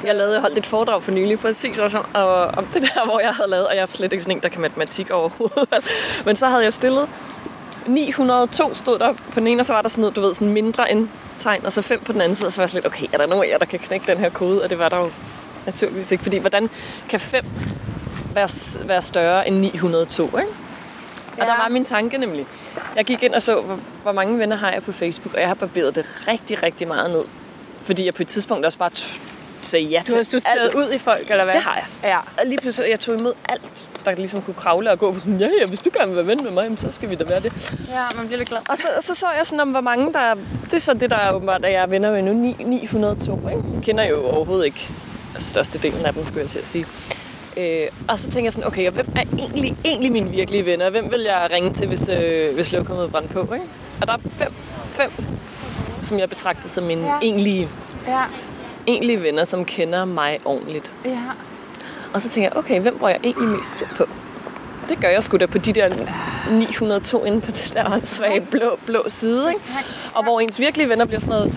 Jeg 0.05 0.15
lavede, 0.15 0.41
holdt 0.41 0.57
et 0.57 0.65
foredrag 0.65 1.03
for 1.03 1.11
nylig, 1.11 1.39
præcis 1.39 1.77
også 1.79 1.97
om, 1.97 2.05
og, 2.13 2.35
om 2.45 2.65
det 2.65 2.81
der, 2.81 3.05
hvor 3.09 3.19
jeg 3.19 3.33
havde 3.33 3.49
lavet, 3.49 3.67
og 3.67 3.75
jeg 3.75 3.81
er 3.81 3.85
slet 3.85 4.11
ikke 4.13 4.23
sådan 4.23 4.37
en, 4.37 4.43
der 4.43 4.49
kan 4.49 4.61
matematik 4.61 5.09
overhovedet. 5.09 5.67
Men 6.25 6.35
så 6.35 6.47
havde 6.49 6.63
jeg 6.63 6.73
stillet 6.73 7.09
902 7.87 8.75
stod 8.75 8.99
der 8.99 9.13
på 9.13 9.39
den 9.39 9.47
ene, 9.47 9.61
og 9.61 9.65
så 9.65 9.73
var 9.73 9.81
der 9.81 9.89
sådan 9.89 10.01
noget, 10.01 10.15
du 10.15 10.21
ved, 10.21 10.33
sådan 10.33 10.53
mindre 10.53 10.91
end 10.91 11.07
tegn, 11.39 11.65
og 11.65 11.73
så 11.73 11.81
fem 11.81 11.99
på 11.99 12.11
den 12.13 12.21
anden 12.21 12.35
side, 12.35 12.47
og 12.47 12.51
så 12.53 12.57
var 12.57 12.63
jeg 12.63 12.69
sådan 12.69 12.83
lidt, 12.83 12.93
okay, 12.93 13.05
er 13.13 13.17
der 13.17 13.25
nogen 13.25 13.43
af 13.45 13.49
jer, 13.49 13.57
der 13.57 13.65
kan 13.65 13.79
knække 13.79 14.11
den 14.11 14.17
her 14.17 14.29
kode? 14.29 14.63
Og 14.63 14.69
det 14.69 14.79
var 14.79 14.89
der 14.89 14.97
jo 14.97 15.09
naturligvis 15.65 16.11
ikke, 16.11 16.23
fordi 16.23 16.37
hvordan 16.37 16.69
kan 17.09 17.19
5 17.19 17.45
være, 18.39 18.87
være 18.87 19.01
større 19.01 19.47
end 19.47 19.55
902, 19.59 20.25
ikke? 20.25 20.37
Og 20.37 20.45
Ja. 21.37 21.43
der 21.43 21.57
var 21.61 21.67
min 21.69 21.85
tanke 21.85 22.17
nemlig. 22.17 22.45
Jeg 22.95 23.05
gik 23.05 23.23
ind 23.23 23.33
og 23.33 23.41
så, 23.41 23.61
hvor, 23.61 23.79
hvor 24.03 24.11
mange 24.11 24.39
venner 24.39 24.55
har 24.55 24.71
jeg 24.71 24.83
på 24.83 24.91
Facebook, 24.91 25.33
og 25.33 25.39
jeg 25.39 25.47
har 25.47 25.55
barberet 25.55 25.95
det 25.95 26.05
rigtig, 26.27 26.63
rigtig 26.63 26.87
meget 26.87 27.09
ned. 27.11 27.23
Fordi 27.81 28.05
jeg 28.05 28.13
på 28.13 28.21
et 28.23 28.27
tidspunkt 28.27 28.65
også 28.65 28.77
bare 28.77 28.89
sagde 29.61 29.85
ja 29.85 30.01
Du 30.07 30.15
har 30.15 30.23
til 30.23 30.31
sorteret 30.31 30.59
alt. 30.61 30.75
ud 30.75 30.91
i 30.91 30.97
folk, 30.97 31.31
eller 31.31 31.43
hvad? 31.43 31.53
Det 31.53 31.63
har 31.63 31.75
jeg. 31.75 31.85
Ja. 32.09 32.17
Og 32.17 32.45
lige 32.45 32.57
pludselig, 32.61 32.89
jeg 32.91 32.99
tog 32.99 33.19
imod 33.19 33.33
alt, 33.49 33.89
der 34.05 34.15
ligesom 34.15 34.41
kunne 34.41 34.53
kravle 34.53 34.91
og 34.91 34.99
gå 34.99 35.11
på 35.13 35.19
sådan, 35.19 35.39
ja, 35.39 35.49
ja, 35.61 35.65
hvis 35.67 35.79
du 35.79 35.89
gerne 35.93 36.07
vil 36.07 36.15
være 36.15 36.27
ven 36.27 36.43
med 36.43 36.51
mig, 36.51 36.79
så 36.79 36.87
skal 36.91 37.09
vi 37.09 37.15
da 37.15 37.23
være 37.23 37.39
det. 37.39 37.73
Ja, 37.89 38.03
man 38.17 38.25
bliver 38.25 38.37
lidt 38.37 38.49
glad. 38.49 38.59
Og 38.69 38.77
så, 38.77 38.87
så 39.01 39.15
så 39.15 39.25
jeg 39.37 39.45
sådan 39.47 39.59
om, 39.59 39.69
hvor 39.69 39.81
mange 39.81 40.13
der... 40.13 40.33
Det 40.65 40.73
er 40.73 40.79
så 40.79 40.93
det, 40.93 41.09
der 41.09 41.15
er 41.17 41.31
åbenbart, 41.33 41.65
at 41.65 41.73
jeg 41.73 41.81
er 41.81 41.87
venner 41.87 42.11
med 42.11 42.21
nu. 42.21 42.33
Ni- 42.33 42.55
902, 42.65 43.33
ikke? 43.35 43.47
Jeg 43.75 43.83
kender 43.83 44.03
jo 44.03 44.25
overhovedet 44.25 44.65
ikke 44.65 44.89
størstedelen 45.39 46.05
af 46.05 46.13
dem, 46.13 46.25
skulle 46.25 46.41
jeg 46.41 46.49
til 46.49 46.59
at 46.59 46.67
sige. 46.67 46.85
Øh, 47.59 47.87
og 48.07 48.19
så 48.19 48.29
tænker 48.29 48.45
jeg 48.45 48.53
sådan, 48.53 48.67
okay, 48.67 48.87
og 48.87 48.93
hvem 48.93 49.07
er 49.15 49.23
egentlig, 49.39 49.77
egentlig 49.85 50.11
mine 50.11 50.29
virkelige 50.29 50.65
venner? 50.65 50.89
Hvem 50.89 51.11
vil 51.11 51.21
jeg 51.21 51.47
ringe 51.53 51.73
til, 51.73 51.87
hvis, 51.87 52.09
øh, 52.09 52.53
hvis 52.55 52.71
lokummet 52.71 53.11
brændte 53.11 53.33
på? 53.33 53.39
Ikke? 53.53 53.65
Og 54.01 54.07
der 54.07 54.13
er 54.13 54.17
fem, 54.31 54.51
fem, 54.91 55.09
som 56.01 56.19
jeg 56.19 56.29
betragter 56.29 56.69
som 56.69 56.83
mine 56.83 57.01
Ja. 57.05 57.13
egentlige, 57.21 57.69
Ja, 58.07 58.21
egentlige 58.87 59.21
venner, 59.21 59.43
som 59.43 59.65
kender 59.65 60.05
mig 60.05 60.39
ordentligt. 60.45 60.91
ja. 61.05 61.17
Og 62.13 62.21
så 62.21 62.29
tænker 62.29 62.49
jeg, 62.49 62.57
okay, 62.57 62.79
hvem 62.81 62.97
bruger 62.97 63.09
jeg 63.09 63.19
egentlig 63.23 63.47
mest 63.49 63.73
tid 63.75 63.87
på? 63.97 64.05
Det 64.89 64.99
gør 65.01 65.07
jeg 65.07 65.23
sgu 65.23 65.37
da 65.37 65.45
på 65.45 65.57
de 65.57 65.73
der 65.73 65.89
902 66.51 67.23
inde 67.25 67.41
på 67.41 67.51
det 67.51 67.71
der 67.73 67.99
svage 67.99 68.41
blå, 68.41 68.79
blå 68.85 69.03
side. 69.07 69.49
Ikke? 69.49 69.65
Og 70.13 70.23
hvor 70.23 70.39
ens 70.39 70.59
virkelige 70.59 70.89
venner 70.89 71.05
bliver 71.05 71.19
sådan 71.19 71.33
noget 71.39 71.53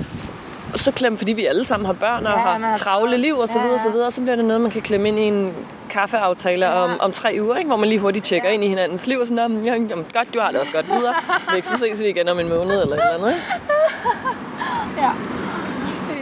så 0.77 0.93
klemt, 0.93 1.19
fordi 1.19 1.33
vi 1.33 1.47
alle 1.47 1.65
sammen 1.65 1.87
har 1.87 1.93
børn 1.93 2.27
og 2.27 2.33
Ja, 2.33 2.39
har 2.39 2.77
travle 2.77 3.17
liv 3.17 3.39
og 3.39 3.49
så 3.49 3.59
videre, 3.59 3.73
ja. 3.77 3.83
så 3.83 3.91
videre. 3.91 4.07
Og 4.07 4.13
så 4.13 4.21
bliver 4.21 4.37
det 4.37 4.45
noget, 4.45 4.61
man 4.61 4.71
kan 4.71 4.83
klemme 4.83 5.09
ind 5.09 5.19
i 5.19 5.23
en 5.23 5.53
kaffeaftale 5.93 6.67
Ja. 6.67 6.73
om, 6.85 6.91
om 7.01 7.13
tre 7.13 7.39
uger, 7.41 7.57
ikke? 7.57 7.69
hvor 7.69 7.77
man 7.77 7.89
lige 7.89 7.99
hurtigt 7.99 8.25
tjekker 8.25 8.49
Ja. 8.49 8.55
ind 8.55 8.65
i 8.65 8.69
hinandens 8.69 9.07
liv 9.07 9.19
og 9.19 9.27
sådan, 9.27 9.51
"Nå, 9.51 9.61
jamen, 9.65 9.89
jamen, 9.89 10.07
godt, 10.13 10.35
du 10.35 10.41
har 10.41 10.51
det 10.51 10.61
også 10.61 10.73
godt 10.73 10.87
videre. 10.89 11.15
Væk, 11.53 11.65
så 11.65 11.79
ses 11.79 12.01
vi 12.01 12.09
igen 12.09 12.29
om 12.29 12.39
en 12.41 12.49
måned 12.49 12.83
eller 12.83 12.97
et 12.97 13.03
eller 13.15 13.15
andet. 13.15 13.29
Ikke? 13.29 13.43
ja. 14.99 15.11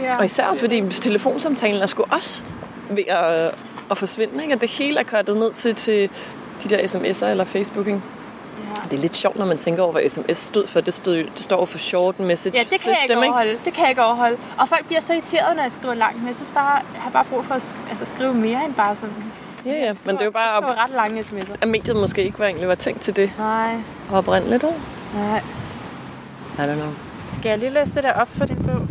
ja. 0.03 0.17
Og 0.17 0.25
især 0.25 0.45
også 0.45 0.59
fordi 0.61 0.89
telefonsamtalen 0.89 1.81
er 1.81 1.85
sgu 1.85 2.03
også 2.11 2.43
ved 2.89 3.03
at, 3.07 3.51
at 3.91 3.97
forsvinde. 3.97 4.41
Ikke? 4.43 4.53
At 4.53 4.61
det 4.61 4.69
hele 4.69 4.99
er 4.99 5.03
kørtet 5.03 5.37
ned 5.37 5.51
til, 5.53 5.75
til 5.75 6.09
de 6.63 6.69
der 6.69 6.77
sms'er 6.87 7.29
eller 7.29 7.43
Facebook. 7.43 7.87
Ikke? 7.87 8.01
ja. 8.59 8.81
Det 8.89 8.97
er 8.97 9.01
lidt 9.01 9.15
sjovt, 9.15 9.37
når 9.37 9.45
man 9.45 9.57
tænker 9.57 9.83
over, 9.83 9.91
hvad 9.91 10.09
sms 10.09 10.37
stod 10.37 10.67
for. 10.67 10.81
Det, 10.81 10.93
stod, 10.93 11.15
det 11.15 11.39
står 11.39 11.65
for 11.65 11.77
Short 11.77 12.19
Message 12.19 12.57
Ja, 12.57 12.63
det 12.63 12.69
kan 12.69 12.79
System. 12.79 12.91
jeg 12.93 13.01
ikke 13.09 13.13
ikke? 13.13 13.27
overholde. 13.27 13.59
Det 13.65 13.73
kan 13.73 13.81
jeg 13.81 13.89
ikke 13.89 14.03
overholde. 14.03 14.37
Og 14.59 14.69
folk 14.69 14.85
bliver 14.85 15.01
så 15.01 15.13
irriteret, 15.13 15.55
når 15.55 15.63
jeg 15.63 15.71
skriver 15.71 15.93
langt, 15.93 16.17
men 16.17 16.27
jeg 16.27 16.35
synes 16.35 16.51
bare, 16.51 16.71
jeg 16.73 17.01
har 17.01 17.09
bare 17.09 17.25
brug 17.29 17.45
for 17.45 17.55
at 17.55 17.77
altså, 17.89 18.05
skrive 18.05 18.33
mere 18.33 18.65
end 18.65 18.73
bare 18.73 18.95
sådan. 18.95 19.13
Ja, 19.65 19.71
ja, 19.71 19.93
men 20.05 20.15
det 20.15 20.21
er 20.21 20.25
jo 20.25 20.31
bare, 20.31 20.57
skriver 20.57 20.83
ret 20.83 20.91
lange 20.95 21.21
sms'er. 21.21 21.55
at 21.61 21.67
mediet 21.67 21.95
måske 21.95 22.23
ikke 22.23 22.39
var, 22.39 22.45
egentlig 22.45 22.67
var 22.67 22.75
tænkt 22.75 23.01
til 23.01 23.15
det 23.15 23.31
Nej, 23.37 23.75
oprindeligt. 24.11 24.63
ikke? 24.63 24.75
nej. 25.15 25.41
I 26.57 26.61
don't 26.71 26.75
know. 26.75 26.89
Skal 27.39 27.49
jeg 27.49 27.59
lige 27.59 27.69
læse 27.73 27.93
det 27.95 28.03
der 28.03 28.13
op 28.13 28.27
for 28.37 28.45
din 28.45 28.55
bog? 28.55 28.87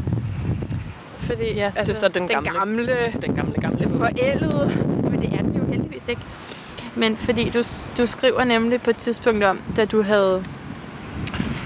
Fordi, 1.18 1.52
ja, 1.54 1.72
altså, 1.76 1.92
det 1.92 1.96
er 1.96 2.00
så 2.00 2.08
den 2.08 2.28
gamle. 2.28 2.48
Den 2.50 2.58
gamle 2.58 3.12
Den 3.22 3.34
gamle, 3.34 3.60
gamle. 3.60 3.98
forældede, 3.98 4.72
men 5.10 5.20
det 5.20 5.32
er 5.34 5.42
den 5.42 5.54
jo 5.54 5.64
heldigvis 5.72 6.08
ikke. 6.08 6.22
Men 6.94 7.16
fordi 7.16 7.50
du, 7.50 7.62
du 7.98 8.06
skriver 8.06 8.44
nemlig 8.44 8.82
på 8.82 8.90
et 8.90 8.96
tidspunkt 8.96 9.44
om, 9.44 9.60
da 9.76 9.84
du 9.84 10.02
havde 10.02 10.44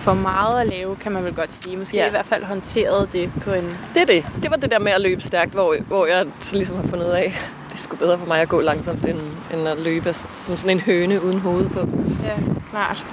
for 0.04 0.14
meget 0.14 0.60
at 0.60 0.66
lave, 0.66 0.96
kan 0.96 1.12
man 1.12 1.24
vel 1.24 1.34
godt 1.34 1.52
sige. 1.52 1.76
Måske 1.76 1.96
Ja. 1.96 2.06
i 2.06 2.10
hvert 2.10 2.24
fald 2.26 2.44
håndteret 2.44 3.12
det 3.12 3.30
på 3.42 3.52
en... 3.52 3.76
Det 3.94 4.02
er 4.02 4.06
det. 4.06 4.26
Det 4.42 4.50
var 4.50 4.56
det 4.56 4.70
der 4.70 4.78
med 4.78 4.92
at 4.92 5.00
løbe 5.00 5.20
stærkt, 5.20 5.52
hvor, 5.52 5.76
hvor 5.88 6.06
jeg 6.06 6.26
så 6.40 6.56
ligesom 6.56 6.76
har 6.76 6.82
fundet 6.82 7.06
ud 7.06 7.10
af, 7.10 7.40
det 7.74 7.80
er 7.80 7.82
sgu 7.82 7.96
bedre 7.96 8.18
for 8.18 8.26
mig 8.26 8.40
at 8.40 8.48
gå 8.48 8.60
langsomt, 8.60 9.06
end, 9.06 9.18
end 9.52 9.68
at 9.68 9.78
løbe 9.78 10.12
som 10.12 10.56
sådan 10.56 10.76
en 10.76 10.80
høne 10.80 11.24
uden 11.24 11.38
hoved 11.40 11.68
på. 11.68 11.88
Ja, 12.24 12.36
klart. 12.70 13.04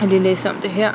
Jeg 0.00 0.08
lige 0.08 0.22
læse 0.22 0.50
om 0.50 0.56
det 0.56 0.70
her. 0.70 0.92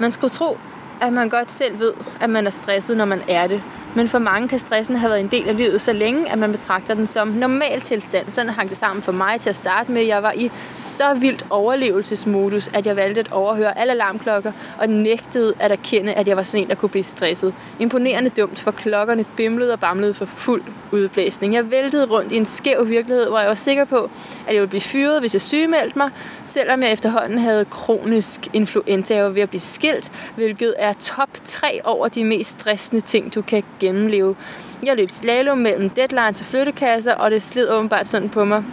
Man 0.00 0.10
skulle 0.10 0.30
tro, 0.30 0.58
at 1.00 1.12
man 1.12 1.28
godt 1.28 1.52
selv 1.52 1.78
ved, 1.78 1.92
at 2.20 2.30
man 2.30 2.46
er 2.46 2.50
stresset, 2.50 2.96
når 2.96 3.04
man 3.04 3.22
er 3.28 3.46
det. 3.46 3.62
Men 3.96 4.08
for 4.08 4.18
mange 4.18 4.48
kan 4.48 4.58
stressen 4.58 4.96
have 4.96 5.10
været 5.10 5.20
en 5.20 5.28
del 5.28 5.48
af 5.48 5.56
livet 5.56 5.80
så 5.80 5.92
længe, 5.92 6.30
at 6.32 6.38
man 6.38 6.52
betragter 6.52 6.94
den 6.94 7.06
som 7.06 7.28
normal 7.28 7.80
tilstand. 7.80 8.30
Sådan 8.30 8.50
hang 8.50 8.68
det 8.68 8.76
sammen 8.76 9.02
for 9.02 9.12
mig 9.12 9.40
til 9.40 9.50
at 9.50 9.56
starte 9.56 9.92
med. 9.92 10.02
Jeg 10.02 10.22
var 10.22 10.32
i 10.32 10.50
så 10.82 11.14
vildt 11.14 11.46
overlevelsesmodus, 11.50 12.68
at 12.74 12.86
jeg 12.86 12.96
valgte 12.96 13.20
at 13.20 13.32
overhøre 13.32 13.78
alle 13.78 13.92
alarmklokker 13.92 14.52
og 14.78 14.88
nægtede 14.88 15.54
at 15.60 15.72
erkende, 15.72 16.12
at 16.12 16.28
jeg 16.28 16.36
var 16.36 16.42
sådan 16.42 16.64
en, 16.64 16.68
der 16.68 16.74
kunne 16.74 16.88
blive 16.88 17.04
stresset. 17.04 17.54
Imponerende 17.78 18.30
dumt, 18.30 18.58
for 18.58 18.70
klokkerne 18.70 19.24
bimlede 19.36 19.72
og 19.72 19.80
bamlede 19.80 20.14
for 20.14 20.26
fuld 20.26 20.62
udblæsning. 20.92 21.54
Jeg 21.54 21.70
væltede 21.70 22.06
rundt 22.06 22.32
i 22.32 22.36
en 22.36 22.46
skæv 22.46 22.88
virkelighed, 22.88 23.28
hvor 23.28 23.38
jeg 23.38 23.48
var 23.48 23.54
sikker 23.54 23.84
på, 23.84 24.10
at 24.46 24.54
jeg 24.54 24.60
ville 24.60 24.68
blive 24.68 24.80
fyret, 24.80 25.20
hvis 25.20 25.34
jeg 25.34 25.42
sygemeldte 25.42 25.98
mig, 25.98 26.10
selvom 26.44 26.82
jeg 26.82 26.92
efterhånden 26.92 27.38
havde 27.38 27.64
kronisk 27.64 28.48
influenza. 28.52 29.14
Jeg 29.14 29.24
var 29.24 29.30
ved 29.30 29.42
at 29.42 29.48
blive 29.48 29.60
skilt, 29.60 30.12
hvilket 30.36 30.74
er 30.78 30.92
top 30.92 31.28
3 31.44 31.80
over 31.84 32.08
de 32.08 32.24
mest 32.24 32.50
stressende 32.50 33.00
ting, 33.00 33.34
du 33.34 33.42
kan 33.42 33.62
gennemleve. 33.86 34.36
Jeg 34.86 34.96
løb 34.96 35.10
slalom 35.10 35.58
mellem 35.58 35.90
deadlines 35.90 36.40
og 36.40 36.46
flyttekasser, 36.46 37.14
og 37.14 37.30
det 37.30 37.42
slid 37.42 37.70
åbenbart 37.70 38.08
sådan 38.08 38.28
på 38.28 38.44
mig, 38.44 38.64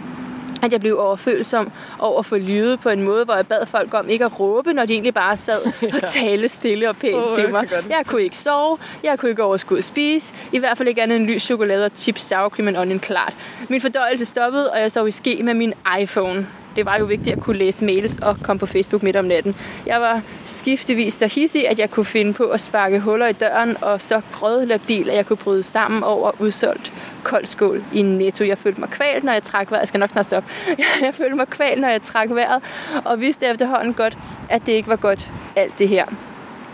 at 0.62 0.72
jeg 0.72 0.80
blev 0.80 0.98
overfølsom 0.98 1.72
over 1.98 2.22
for 2.22 2.36
lyde 2.36 2.76
på 2.76 2.88
en 2.88 3.02
måde, 3.02 3.24
hvor 3.24 3.34
jeg 3.34 3.46
bad 3.46 3.66
folk 3.66 3.94
om 3.94 4.08
ikke 4.08 4.24
at 4.24 4.40
råbe, 4.40 4.72
når 4.72 4.84
de 4.84 4.92
egentlig 4.92 5.14
bare 5.14 5.36
sad 5.36 5.60
og 5.94 6.02
talte 6.08 6.48
stille 6.48 6.88
og 6.88 6.96
pænt 6.96 7.16
Åh, 7.16 7.36
til 7.38 7.50
mig. 7.50 7.68
Jeg 7.88 8.02
kunne 8.06 8.22
ikke 8.22 8.38
sove, 8.38 8.78
jeg 9.02 9.18
kunne 9.18 9.30
ikke 9.30 9.42
overskue 9.42 9.78
at 9.78 9.84
spise, 9.84 10.34
i 10.52 10.58
hvert 10.58 10.78
fald 10.78 10.88
ikke 10.88 11.02
andet 11.02 11.16
end 11.16 11.26
lys 11.26 11.42
chokolade 11.42 11.84
og 11.84 11.90
chips, 11.96 12.22
sour 12.22 12.48
cream 12.48 12.68
and 12.68 12.76
onion 12.76 12.98
klart. 12.98 13.34
Min 13.68 13.80
fordøjelse 13.80 14.24
stoppede, 14.24 14.70
og 14.70 14.80
jeg 14.80 14.92
sov 14.92 15.08
i 15.08 15.10
ske 15.10 15.42
med 15.42 15.54
min 15.54 15.74
iPhone 16.00 16.46
det 16.76 16.86
var 16.86 16.98
jo 16.98 17.04
vigtigt 17.04 17.36
at 17.36 17.42
kunne 17.42 17.58
læse 17.58 17.84
mails 17.84 18.18
og 18.18 18.36
komme 18.42 18.60
på 18.60 18.66
Facebook 18.66 19.02
midt 19.02 19.16
om 19.16 19.24
natten. 19.24 19.54
Jeg 19.86 20.00
var 20.00 20.20
skiftevis 20.44 21.14
så 21.14 21.26
hissig, 21.26 21.68
at 21.68 21.78
jeg 21.78 21.90
kunne 21.90 22.06
finde 22.06 22.32
på 22.32 22.44
at 22.44 22.60
sparke 22.60 23.00
huller 23.00 23.26
i 23.26 23.32
døren, 23.32 23.76
og 23.80 24.00
så 24.00 24.20
grødlabil, 24.32 25.10
at 25.10 25.16
jeg 25.16 25.26
kunne 25.26 25.36
bryde 25.36 25.62
sammen 25.62 26.02
over 26.02 26.30
udsolgt 26.38 26.92
kold 27.22 27.46
skål 27.46 27.84
i 27.92 28.02
netto. 28.02 28.44
Jeg 28.44 28.58
følte 28.58 28.80
mig 28.80 28.90
kvalt, 28.90 29.24
når 29.24 29.32
jeg 29.32 29.42
trak 29.42 29.70
vejret. 29.70 29.80
Jeg 29.80 29.88
skal 29.88 30.00
nok 30.00 30.10
snart 30.10 30.26
stoppe. 30.26 30.50
Jeg 31.02 31.14
følte 31.14 31.36
mig 31.36 31.48
kvalt, 31.48 31.80
når 31.80 31.88
jeg 31.88 32.02
trak 32.02 32.30
vejret, 32.30 32.62
og 33.04 33.20
vidste 33.20 33.46
efterhånden 33.46 33.94
godt, 33.94 34.18
at 34.50 34.66
det 34.66 34.72
ikke 34.72 34.88
var 34.88 34.96
godt 34.96 35.30
alt 35.56 35.78
det 35.78 35.88
her. 35.88 36.04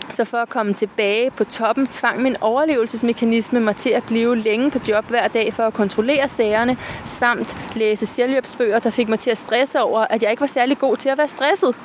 Så 0.09 0.25
for 0.25 0.37
at 0.37 0.49
komme 0.49 0.73
tilbage 0.73 1.31
på 1.31 1.43
toppen, 1.43 1.87
tvang 1.87 2.21
min 2.21 2.35
overlevelsesmekanisme 2.41 3.59
mig 3.59 3.75
til 3.75 3.89
at 3.89 4.03
blive 4.03 4.37
længe 4.37 4.71
på 4.71 4.79
job 4.87 5.09
hver 5.09 5.27
dag 5.27 5.53
for 5.53 5.63
at 5.63 5.73
kontrollere 5.73 6.29
sagerne, 6.29 6.77
samt 7.05 7.57
læse 7.75 8.05
selvhjælpsbøger, 8.05 8.79
der 8.79 8.89
fik 8.89 9.09
mig 9.09 9.19
til 9.19 9.31
at 9.31 9.37
stresse 9.37 9.81
over, 9.81 9.99
at 9.99 10.23
jeg 10.23 10.31
ikke 10.31 10.41
var 10.41 10.47
særlig 10.47 10.77
god 10.77 10.97
til 10.97 11.09
at 11.09 11.17
være 11.17 11.27
stresset. 11.27 11.75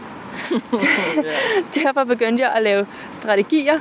Derfor 1.85 2.05
begyndte 2.05 2.43
jeg 2.43 2.53
at 2.53 2.63
lave 2.63 2.87
strategier 3.13 3.79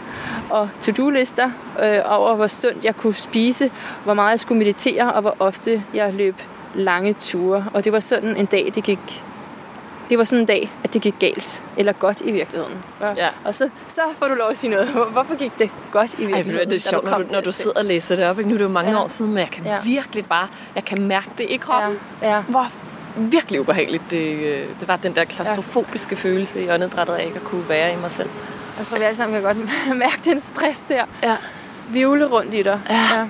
og 0.49 0.69
to-do-lister 0.81 1.51
øh, 1.83 1.99
over, 2.05 2.35
hvor 2.35 2.47
sundt 2.47 2.85
jeg 2.85 2.95
kunne 2.95 3.13
spise, 3.13 3.71
hvor 4.03 4.13
meget 4.13 4.31
jeg 4.31 4.39
skulle 4.39 4.59
meditere, 4.59 5.13
og 5.13 5.21
hvor 5.21 5.35
ofte 5.39 5.83
jeg 5.93 6.13
løb 6.13 6.35
lange 6.73 7.13
ture. 7.13 7.65
Og 7.73 7.83
det 7.83 7.91
var 7.91 7.99
sådan 7.99 8.37
en 8.37 8.45
dag, 8.45 8.71
det 8.75 8.83
gik 8.83 9.23
det 10.09 10.17
var 10.17 10.23
sådan 10.23 10.39
en 10.39 10.45
dag, 10.45 10.71
at 10.83 10.93
det 10.93 11.01
gik 11.01 11.15
galt. 11.19 11.63
Eller 11.77 11.93
godt 11.93 12.21
i 12.21 12.31
virkeligheden. 12.31 12.77
Og, 12.99 13.15
ja. 13.17 13.27
og 13.45 13.55
så, 13.55 13.69
så 13.87 14.01
får 14.19 14.27
du 14.27 14.33
lov 14.33 14.49
at 14.49 14.57
sige 14.57 14.71
noget. 14.71 14.87
Hvorfor 14.87 15.35
gik 15.35 15.59
det 15.59 15.69
godt 15.91 16.13
i 16.13 16.25
virkeligheden? 16.25 16.57
Ej, 16.57 16.65
det 16.65 16.73
er 16.73 16.89
sjovt, 16.89 17.05
når 17.05 17.17
du, 17.17 17.23
når 17.31 17.41
du 17.41 17.51
sidder 17.51 17.79
og 17.79 17.85
læser 17.85 18.15
det 18.15 18.25
op. 18.25 18.37
Ikke? 18.37 18.49
Nu 18.49 18.55
er 18.55 18.57
det 18.57 18.65
jo 18.65 18.69
mange 18.69 18.91
ja. 18.91 19.03
år 19.03 19.07
siden, 19.07 19.31
men 19.31 19.39
jeg 19.39 19.49
kan 19.49 19.65
ja. 19.65 19.77
virkelig 19.83 20.25
bare, 20.25 20.47
jeg 20.75 20.85
kan 20.85 21.01
mærke 21.01 21.29
det 21.37 21.45
i 21.49 21.57
kroppen. 21.57 21.99
Ja. 22.21 22.35
Ja. 22.35 22.41
Hvor 22.41 22.71
virkelig 23.15 23.61
ubehageligt 23.61 24.03
det, 24.11 24.33
øh, 24.33 24.67
det 24.79 24.87
var 24.87 24.95
den 24.95 25.15
der 25.15 25.25
klaustrofobiske 25.25 26.15
ja. 26.15 26.29
følelse 26.29 26.63
i 26.63 26.69
åndedrættet 26.69 27.13
af 27.13 27.25
ikke 27.25 27.35
at 27.35 27.43
kunne 27.43 27.69
være 27.69 27.93
i 27.93 27.95
mig 27.95 28.11
selv. 28.11 28.29
Jeg 28.77 28.85
tror, 28.85 28.97
vi 28.97 29.03
alle 29.03 29.17
sammen 29.17 29.41
kan 29.41 29.43
godt 29.43 29.69
mærke 30.05 30.19
den 30.25 30.39
stress 30.39 30.79
der. 30.79 31.05
Ja. 31.23 31.37
Vivle 31.89 32.25
rundt 32.25 32.53
i 32.53 32.61
dig. 32.61 32.81
Ja. 32.89 32.95
ja. 32.95 33.27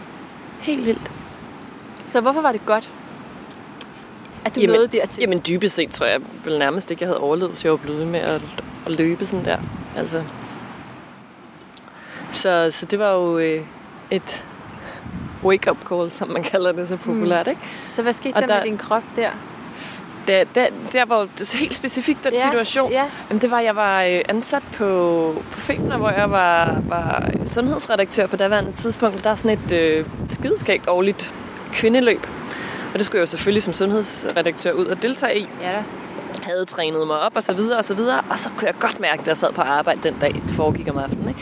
Helt 0.59 0.85
vildt. 0.85 1.11
Så 2.05 2.21
hvorfor 2.21 2.41
var 2.41 2.51
det 2.51 2.65
godt? 2.65 2.91
At 4.45 4.55
du 4.55 4.59
jamen, 4.59 4.73
nåede 4.73 4.87
dertil? 4.87 5.21
Jamen 5.21 5.41
dybest 5.47 5.75
set 5.75 5.89
tror 5.89 6.05
jeg 6.05 6.21
vel 6.43 6.59
nærmest 6.59 6.91
ikke, 6.91 7.03
jeg 7.03 7.07
havde 7.07 7.19
overlevet, 7.19 7.51
hvis 7.51 7.63
jeg 7.63 7.71
var 7.71 7.77
blevet 7.77 8.07
med 8.07 8.19
at, 8.19 8.41
at 8.85 8.91
løbe 8.91 9.25
sådan 9.25 9.45
der. 9.45 9.57
Altså. 9.97 10.23
Så, 12.31 12.71
så 12.71 12.85
det 12.85 12.99
var 12.99 13.13
jo 13.13 13.37
øh, 13.37 13.61
et 14.11 14.43
wake-up 15.43 15.77
call, 15.89 16.11
som 16.11 16.29
man 16.29 16.43
kalder 16.43 16.71
det 16.71 16.87
så 16.87 16.97
populært. 16.97 17.45
Mm. 17.45 17.49
Ikke? 17.49 17.61
Så 17.89 18.01
hvad 18.01 18.13
skete 18.13 18.33
der, 18.33 18.47
der 18.47 18.55
med 18.55 18.63
din 18.63 18.77
krop 18.77 19.03
der? 19.15 19.29
Der, 20.27 20.43
der, 20.55 20.67
der 20.93 21.05
var 21.05 21.27
det 21.37 21.53
helt 21.53 21.75
specifikt 21.75 22.23
den 22.23 22.33
ja, 22.33 22.43
situation. 22.43 22.91
Ja. 22.91 23.05
Jamen, 23.29 23.41
det 23.41 23.51
var, 23.51 23.59
jeg 23.59 23.75
var 23.75 24.03
øh, 24.03 24.21
ansat 24.29 24.63
på, 24.73 25.43
på 25.51 25.59
Femina, 25.59 25.97
hvor 25.97 26.09
jeg 26.09 26.31
var, 26.31 26.81
var 26.87 27.29
sundhedsredaktør 27.45 28.27
på 28.27 28.35
daværende 28.35 28.71
tidspunkt. 28.71 29.23
Der 29.23 29.29
er 29.29 29.35
sådan 29.35 29.59
et 29.65 29.71
øh, 29.71 30.05
skideskægt 30.27 30.87
årligt 30.87 31.33
kvindeløb, 31.71 32.27
og 32.93 32.99
det 32.99 33.05
skulle 33.05 33.19
jeg 33.19 33.21
jo 33.21 33.25
selvfølgelig 33.25 33.63
som 33.63 33.73
sundhedsredaktør 33.73 34.71
ud 34.71 34.85
og 34.85 35.01
deltage 35.01 35.39
i. 35.39 35.47
Ja 35.61 35.71
da. 35.71 35.83
Havde 36.43 36.65
trænet 36.65 37.07
mig 37.07 37.19
op 37.19 37.31
og 37.35 37.43
så 37.43 37.53
videre 37.53 37.77
og 37.77 37.85
så 37.85 37.93
videre. 37.93 38.21
Og 38.29 38.39
så 38.39 38.49
kunne 38.49 38.67
jeg 38.67 38.75
godt 38.79 38.99
mærke, 38.99 39.21
da 39.25 39.29
jeg 39.29 39.37
sad 39.37 39.53
på 39.53 39.61
arbejde 39.61 39.99
den 40.03 40.13
dag, 40.21 40.33
det 40.47 40.55
foregik 40.55 40.89
om 40.89 40.97
aftenen, 40.97 41.27
ikke? 41.27 41.39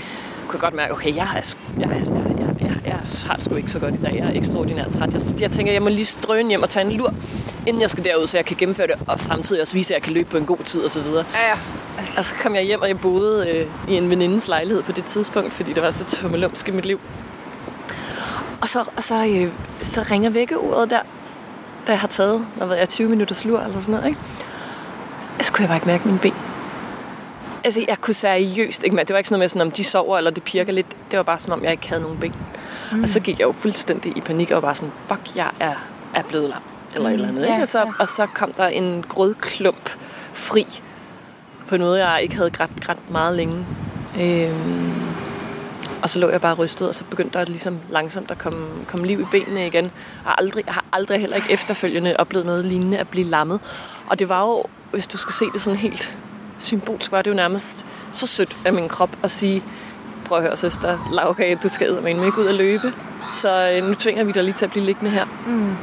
kunne 0.48 0.58
jeg 0.58 0.62
godt 0.62 0.74
mærke, 0.74 0.94
okay, 0.94 1.16
jeg, 1.16 1.28
er, 1.36 1.56
jeg, 1.80 1.90
jeg, 1.90 2.04
jeg, 2.40 2.56
jeg, 2.62 2.80
jeg, 2.86 3.00
har 3.26 3.36
det 3.36 3.44
sgu 3.44 3.56
ikke 3.56 3.72
så 3.72 3.80
godt 3.80 3.94
i 3.94 3.98
dag. 3.98 4.16
Jeg 4.16 4.28
er 4.28 4.38
ekstraordinært 4.38 4.92
træt. 4.92 5.14
Jeg, 5.14 5.42
jeg 5.42 5.52
tænker, 5.52 5.74
jeg 5.74 5.82
må 5.82 5.90
lige 5.90 6.06
strøne 6.06 6.50
hjem 6.50 6.64
og 6.64 6.70
tage 6.70 6.86
en 6.86 6.92
lur, 6.92 7.14
inden 7.68 7.82
jeg 7.82 7.90
skal 7.90 8.04
derud, 8.04 8.28
så 8.28 8.38
jeg 8.38 8.46
kan 8.46 8.58
gennemføre 8.58 8.88
det, 8.88 8.96
og 9.08 9.20
samtidig 9.20 9.62
også 9.62 9.74
vise, 9.74 9.94
at 9.94 9.96
jeg 9.96 10.04
kan 10.04 10.14
løbe 10.14 10.30
på 10.30 10.38
en 10.38 10.46
god 10.46 10.58
tid 10.58 10.82
og 10.82 10.92
så 10.92 11.02
videre. 11.02 11.26
Ja, 11.34 11.48
ja. 11.48 11.56
Og 12.18 12.26
så 12.26 12.36
kom 12.42 12.56
jeg 12.56 12.64
hjem, 12.64 12.82
og 12.82 12.88
jeg 12.88 13.00
boede 13.00 13.50
øh, 13.50 13.68
i 13.94 13.98
en 13.98 14.10
venindes 14.10 14.48
lejlighed 14.48 14.84
på 14.84 14.92
det 14.92 15.06
tidspunkt, 15.06 15.52
fordi 15.52 15.74
det 15.74 15.84
var 15.84 15.92
så 15.92 16.06
tummelumsk 16.06 16.68
i 16.68 16.72
mit 16.72 16.86
liv. 16.86 17.00
Og 18.62 18.70
så, 18.70 18.90
og 18.96 19.04
så, 19.04 19.26
øh, 19.26 19.52
så 19.82 20.06
ringer 20.12 20.30
vækkeuret 20.30 20.90
der, 20.90 21.00
da 21.88 21.92
jeg 21.92 22.00
har 22.00 22.08
taget, 22.08 22.46
hvad 22.56 22.68
ved 22.68 22.76
jeg, 22.76 22.90
20 22.90 23.10
minutter 23.10 23.36
slur 23.36 23.60
eller 23.60 23.80
sådan 23.80 23.94
noget, 23.94 24.08
ikke? 24.08 24.20
Så 25.42 25.54
kunne 25.54 25.62
jeg 25.62 25.68
bare 25.68 25.78
ikke 25.78 25.88
mærke 25.88 26.08
min 26.08 26.20
ben. 26.20 26.34
Altså, 27.64 27.86
jeg 27.88 27.98
kunne 28.02 28.14
seriøst 28.14 28.84
ikke 28.84 28.96
mærke. 28.96 29.08
Det 29.08 29.14
var 29.14 29.18
ikke 29.18 29.28
sådan 29.28 29.36
noget 29.36 29.44
med, 29.44 29.50
sådan, 29.50 29.62
om 29.62 29.72
de 29.72 29.84
sover 29.84 30.18
eller 30.18 30.32
det 30.32 30.44
pirker 30.44 30.74
lidt. 30.74 30.88
Det 31.12 31.18
var 31.18 31.24
bare 31.24 31.40
som 31.40 31.54
om, 31.54 31.64
jeg 31.64 31.72
ikke 31.72 31.90
havde 31.90 32.02
nogen 32.02 32.18
ben. 32.18 32.36
Mm. 32.92 33.04
Og 33.04 33.10
så 33.10 33.20
gik 33.20 33.40
jeg 33.40 33.46
jo 33.46 33.52
fuldstændig 33.52 34.18
i 34.18 34.22
panik 34.22 34.52
og 34.52 34.62
var 34.62 34.74
sådan, 34.74 34.92
fuck, 35.08 35.36
jeg 35.36 35.52
er, 35.60 35.76
er 36.16 36.24
blevet 36.24 36.50
lam. 36.50 36.62
Eller 36.96 37.10
mm. 37.10 37.14
et 37.14 37.14
eller 37.14 37.28
andet, 37.28 37.42
ikke? 37.42 37.56
Ja, 37.56 37.62
og, 37.62 37.68
så, 37.68 37.80
ja. 37.80 37.92
og 38.00 38.08
så 38.08 38.26
kom 38.26 38.52
der 38.52 38.68
en 38.68 39.06
grødklump 39.10 39.90
fri 40.34 40.66
på 41.68 41.78
noget, 41.78 42.00
jeg 42.00 42.20
ikke 42.24 42.36
havde 42.36 42.50
grædt, 42.50 42.82
grædt 42.82 43.12
meget 43.12 43.36
længe. 43.36 43.66
Øhm, 44.22 45.11
og 46.02 46.10
så 46.10 46.20
lå 46.20 46.30
jeg 46.30 46.42
bare 46.42 46.54
rystet, 46.54 46.88
og 46.88 46.96
så 46.96 47.04
begyndte 47.04 47.40
der 47.40 47.46
ligesom 47.46 47.80
langsomt 47.90 48.32
at 48.32 48.38
komme, 48.38 48.68
komme 48.88 49.08
liv 49.08 49.22
i 49.22 49.26
benene 49.32 49.68
igen. 49.68 49.84
Jeg 49.84 49.92
har, 50.24 50.36
aldrig, 50.38 50.66
jeg 50.66 50.74
har 50.74 50.86
aldrig 50.94 51.20
heller 51.20 51.36
ikke 51.36 51.52
efterfølgende 51.52 52.16
oplevet 52.20 52.46
noget 52.46 52.66
lignende 52.66 52.98
at 52.98 53.08
blive 53.08 53.28
lammet. 53.28 53.60
Og 54.08 54.20
det 54.20 54.30
var 54.30 54.42
jo, 54.42 54.64
hvis 54.92 55.08
du 55.08 55.18
skal 55.18 55.34
se 55.34 55.46
det 55.54 55.62
sådan 55.62 55.80
helt 55.80 56.18
symbolsk, 56.60 57.12
var 57.12 57.22
det 57.22 57.32
jo 57.32 57.36
nærmest 57.36 57.86
så 58.12 58.28
sødt 58.28 58.58
af 58.66 58.74
min 58.74 58.90
krop 58.90 59.18
at 59.24 59.32
sige, 59.32 59.64
prøv 60.26 60.38
at 60.38 60.44
høre 60.44 60.58
søster, 60.58 61.10
Lauka, 61.12 61.56
du 61.64 61.70
skal 61.70 62.02
med 62.04 62.26
ikke 62.26 62.42
ud 62.42 62.48
at 62.48 62.56
løbe. 62.56 62.94
Så 63.30 63.72
øh, 63.72 63.88
nu 63.88 63.94
tvinger 63.94 64.24
vi 64.24 64.32
dig 64.32 64.44
lige 64.44 64.54
til 64.54 64.66
at 64.66 64.72
blive 64.72 64.86
liggende 64.86 65.12
her. 65.12 65.26
Mm. 65.48 65.76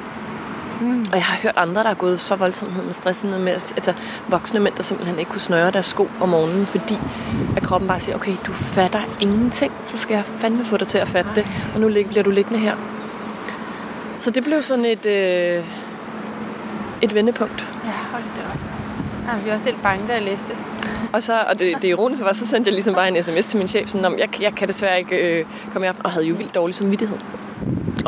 Og 1.12 1.14
jeg 1.14 1.24
har 1.24 1.36
hørt 1.42 1.56
andre, 1.56 1.82
der 1.82 1.90
er 1.90 1.94
gået 1.94 2.20
så 2.20 2.36
voldsomt 2.36 2.84
med 2.86 2.92
stressen 2.92 3.30
med, 3.30 3.52
altså 3.52 3.94
voksne 4.28 4.60
mænd, 4.60 4.74
der 4.74 4.82
simpelthen 4.82 5.18
ikke 5.18 5.30
kunne 5.30 5.40
snøre 5.40 5.70
deres 5.70 5.86
sko 5.86 6.08
om 6.20 6.28
morgenen, 6.28 6.66
fordi 6.66 6.98
at 7.56 7.62
kroppen 7.62 7.88
bare 7.88 8.00
siger, 8.00 8.16
okay, 8.16 8.32
du 8.46 8.52
fatter 8.52 9.00
ingenting, 9.20 9.72
så 9.82 9.96
skal 9.96 10.14
jeg 10.14 10.24
fandme 10.24 10.64
få 10.64 10.76
dig 10.76 10.88
til 10.88 10.98
at 10.98 11.08
fatte 11.08 11.30
det, 11.34 11.46
og 11.74 11.80
nu 11.80 11.88
bliver 11.88 12.22
du 12.22 12.30
liggende 12.30 12.58
her. 12.58 12.76
Så 14.18 14.30
det 14.30 14.44
blev 14.44 14.62
sådan 14.62 14.84
et, 14.84 15.06
øh, 15.06 15.64
et 17.02 17.14
vendepunkt. 17.14 17.68
Ja, 17.84 17.90
hold 17.90 18.22
det 18.22 18.44
op. 18.52 18.58
Ja, 19.28 19.44
vi 19.44 19.50
var 19.50 19.58
selv 19.58 19.76
bange, 19.82 20.08
da 20.08 20.12
jeg 20.12 20.22
læste. 20.22 20.56
Og, 21.12 21.22
så, 21.22 21.44
og 21.50 21.58
det, 21.58 21.76
det 21.82 21.88
ironiske 21.88 22.24
var, 22.24 22.32
så 22.32 22.46
sendte 22.46 22.68
jeg 22.68 22.72
ligesom 22.72 22.94
bare 22.94 23.08
en 23.08 23.22
sms 23.22 23.46
til 23.46 23.58
min 23.58 23.68
chef, 23.68 23.88
sådan, 23.88 24.04
om 24.04 24.18
jeg, 24.18 24.42
jeg 24.42 24.54
kan 24.54 24.68
desværre 24.68 24.98
ikke 24.98 25.38
øh, 25.38 25.44
komme 25.72 25.86
her, 25.86 25.94
og 26.04 26.10
havde 26.10 26.26
jo 26.26 26.34
vildt 26.34 26.54
dårlig 26.54 26.74
samvittighed 26.74 27.18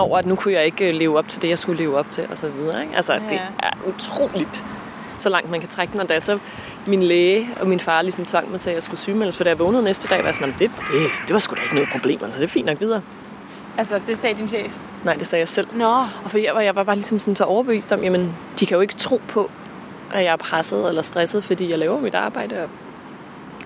over, 0.00 0.18
at 0.18 0.26
nu 0.26 0.36
kunne 0.36 0.54
jeg 0.54 0.64
ikke 0.64 0.88
øh, 0.88 0.94
leve 0.94 1.18
op 1.18 1.28
til 1.28 1.42
det, 1.42 1.48
jeg 1.48 1.58
skulle 1.58 1.82
leve 1.82 1.98
op 1.98 2.10
til, 2.10 2.26
og 2.30 2.38
så 2.38 2.48
videre. 2.48 2.82
Ikke? 2.82 2.96
Altså, 2.96 3.12
ja. 3.14 3.20
det 3.28 3.40
er 3.58 3.70
utroligt, 3.86 4.64
så 5.18 5.28
langt 5.28 5.50
man 5.50 5.60
kan 5.60 5.68
trække 5.68 5.92
den. 5.92 6.00
Og 6.00 6.08
da 6.08 6.20
så 6.20 6.38
min 6.86 7.02
læge 7.02 7.48
og 7.60 7.66
min 7.66 7.80
far 7.80 8.02
ligesom 8.02 8.24
tvang 8.24 8.50
mig 8.50 8.60
til, 8.60 8.70
at 8.70 8.74
jeg 8.74 8.82
skulle 8.82 9.00
sygemeldes, 9.00 9.36
for 9.36 9.44
da 9.44 9.50
jeg 9.50 9.58
vågnede 9.58 9.82
næste 9.82 10.08
dag, 10.08 10.18
var 10.18 10.24
jeg 10.24 10.34
sådan, 10.34 10.54
det, 10.58 10.70
det, 10.92 11.10
det 11.26 11.32
var 11.34 11.38
sgu 11.38 11.54
da 11.54 11.60
ikke 11.62 11.74
noget 11.74 11.90
problem, 11.92 12.18
altså 12.24 12.40
det 12.40 12.46
er 12.46 12.50
fint 12.50 12.66
nok 12.66 12.80
videre. 12.80 13.02
Altså, 13.78 14.00
det 14.06 14.18
sagde 14.18 14.36
din 14.36 14.48
chef? 14.48 14.72
Nej, 15.04 15.14
det 15.14 15.26
sagde 15.26 15.40
jeg 15.40 15.48
selv. 15.48 15.68
Nå. 15.72 15.94
Og 16.24 16.30
for 16.30 16.38
jeg 16.38 16.54
var, 16.54 16.60
jeg 16.60 16.76
var 16.76 16.84
bare 16.84 16.96
ligesom 16.96 17.18
sådan 17.18 17.36
så 17.36 17.44
overbevist 17.44 17.92
om, 17.92 18.02
jamen, 18.02 18.36
de 18.60 18.66
kan 18.66 18.74
jo 18.74 18.80
ikke 18.80 18.94
tro 18.94 19.20
på, 19.28 19.50
at 20.12 20.24
jeg 20.24 20.32
er 20.32 20.36
presset 20.36 20.88
eller 20.88 21.02
stresset, 21.02 21.44
fordi 21.44 21.70
jeg 21.70 21.78
laver 21.78 22.00
mit 22.00 22.14
arbejde, 22.14 22.62
og 22.62 22.68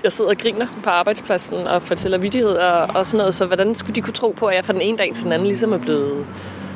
jeg 0.04 0.12
sidder 0.12 0.30
og 0.30 0.38
griner 0.38 0.66
på 0.82 0.90
arbejdspladsen 0.90 1.66
og 1.66 1.82
fortæller 1.82 2.18
vidigheder 2.18 2.70
og, 2.70 3.06
sådan 3.06 3.18
noget. 3.18 3.34
Så 3.34 3.46
hvordan 3.46 3.74
skulle 3.74 3.94
de 3.94 4.00
kunne 4.00 4.12
tro 4.12 4.30
på, 4.30 4.46
at 4.46 4.56
jeg 4.56 4.64
fra 4.64 4.72
den 4.72 4.80
ene 4.80 4.98
dag 4.98 5.10
til 5.14 5.24
den 5.24 5.32
anden 5.32 5.48
ligesom 5.48 5.72
er 5.72 5.78
blevet 5.78 6.26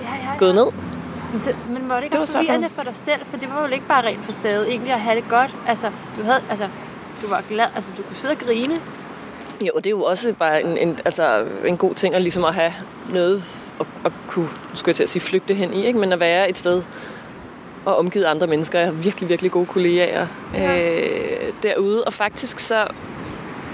ja, 0.02 0.06
ja, 0.06 0.30
ja. 0.32 0.38
gået 0.38 0.54
ned? 0.54 0.66
Men, 1.30 1.40
så, 1.40 1.50
men 1.68 1.88
var 1.88 1.96
det 1.96 2.04
ikke 2.04 2.12
det 2.12 2.20
også 2.20 2.36
forvirrende 2.36 2.70
for 2.70 2.82
dig 2.82 2.94
selv? 2.94 3.20
For 3.30 3.36
det 3.36 3.48
var 3.48 3.66
jo 3.66 3.74
ikke 3.74 3.86
bare 3.88 4.06
rent 4.06 4.24
facade 4.24 4.68
egentlig 4.68 4.92
at 4.92 5.00
have 5.00 5.16
det 5.16 5.28
godt. 5.28 5.54
Altså, 5.66 5.90
du, 6.18 6.22
havde, 6.22 6.40
altså, 6.50 6.68
du 7.22 7.28
var 7.28 7.42
glad, 7.48 7.66
altså 7.74 7.92
du 7.96 8.02
kunne 8.02 8.16
sidde 8.16 8.32
og 8.32 8.38
grine. 8.38 8.74
Jo, 9.60 9.72
det 9.76 9.86
er 9.86 9.90
jo 9.90 10.02
også 10.02 10.34
bare 10.38 10.62
en, 10.62 10.78
en, 10.78 10.98
altså, 11.04 11.46
en 11.64 11.76
god 11.76 11.94
ting 11.94 12.14
at, 12.14 12.22
ligesom 12.22 12.44
at 12.44 12.54
have 12.54 12.72
noget 13.12 13.44
at, 13.80 13.86
at 14.04 14.12
kunne, 14.28 14.48
skulle 14.74 14.88
jeg 14.88 14.96
til 14.96 15.02
at 15.02 15.08
sige, 15.08 15.22
flygte 15.22 15.54
hen 15.54 15.74
i, 15.74 15.86
ikke? 15.86 15.98
men 15.98 16.12
at 16.12 16.20
være 16.20 16.50
et 16.50 16.58
sted, 16.58 16.82
og 17.84 17.96
omgivet 17.96 18.24
andre 18.24 18.46
mennesker. 18.46 18.78
Jeg 18.78 18.88
har 18.88 18.92
virkelig, 18.92 19.28
virkelig 19.28 19.50
gode 19.50 19.66
kollegaer 19.66 20.26
ja. 20.54 20.78
øh, 20.80 21.52
derude. 21.62 22.04
Og 22.04 22.14
faktisk 22.14 22.58
så 22.58 22.86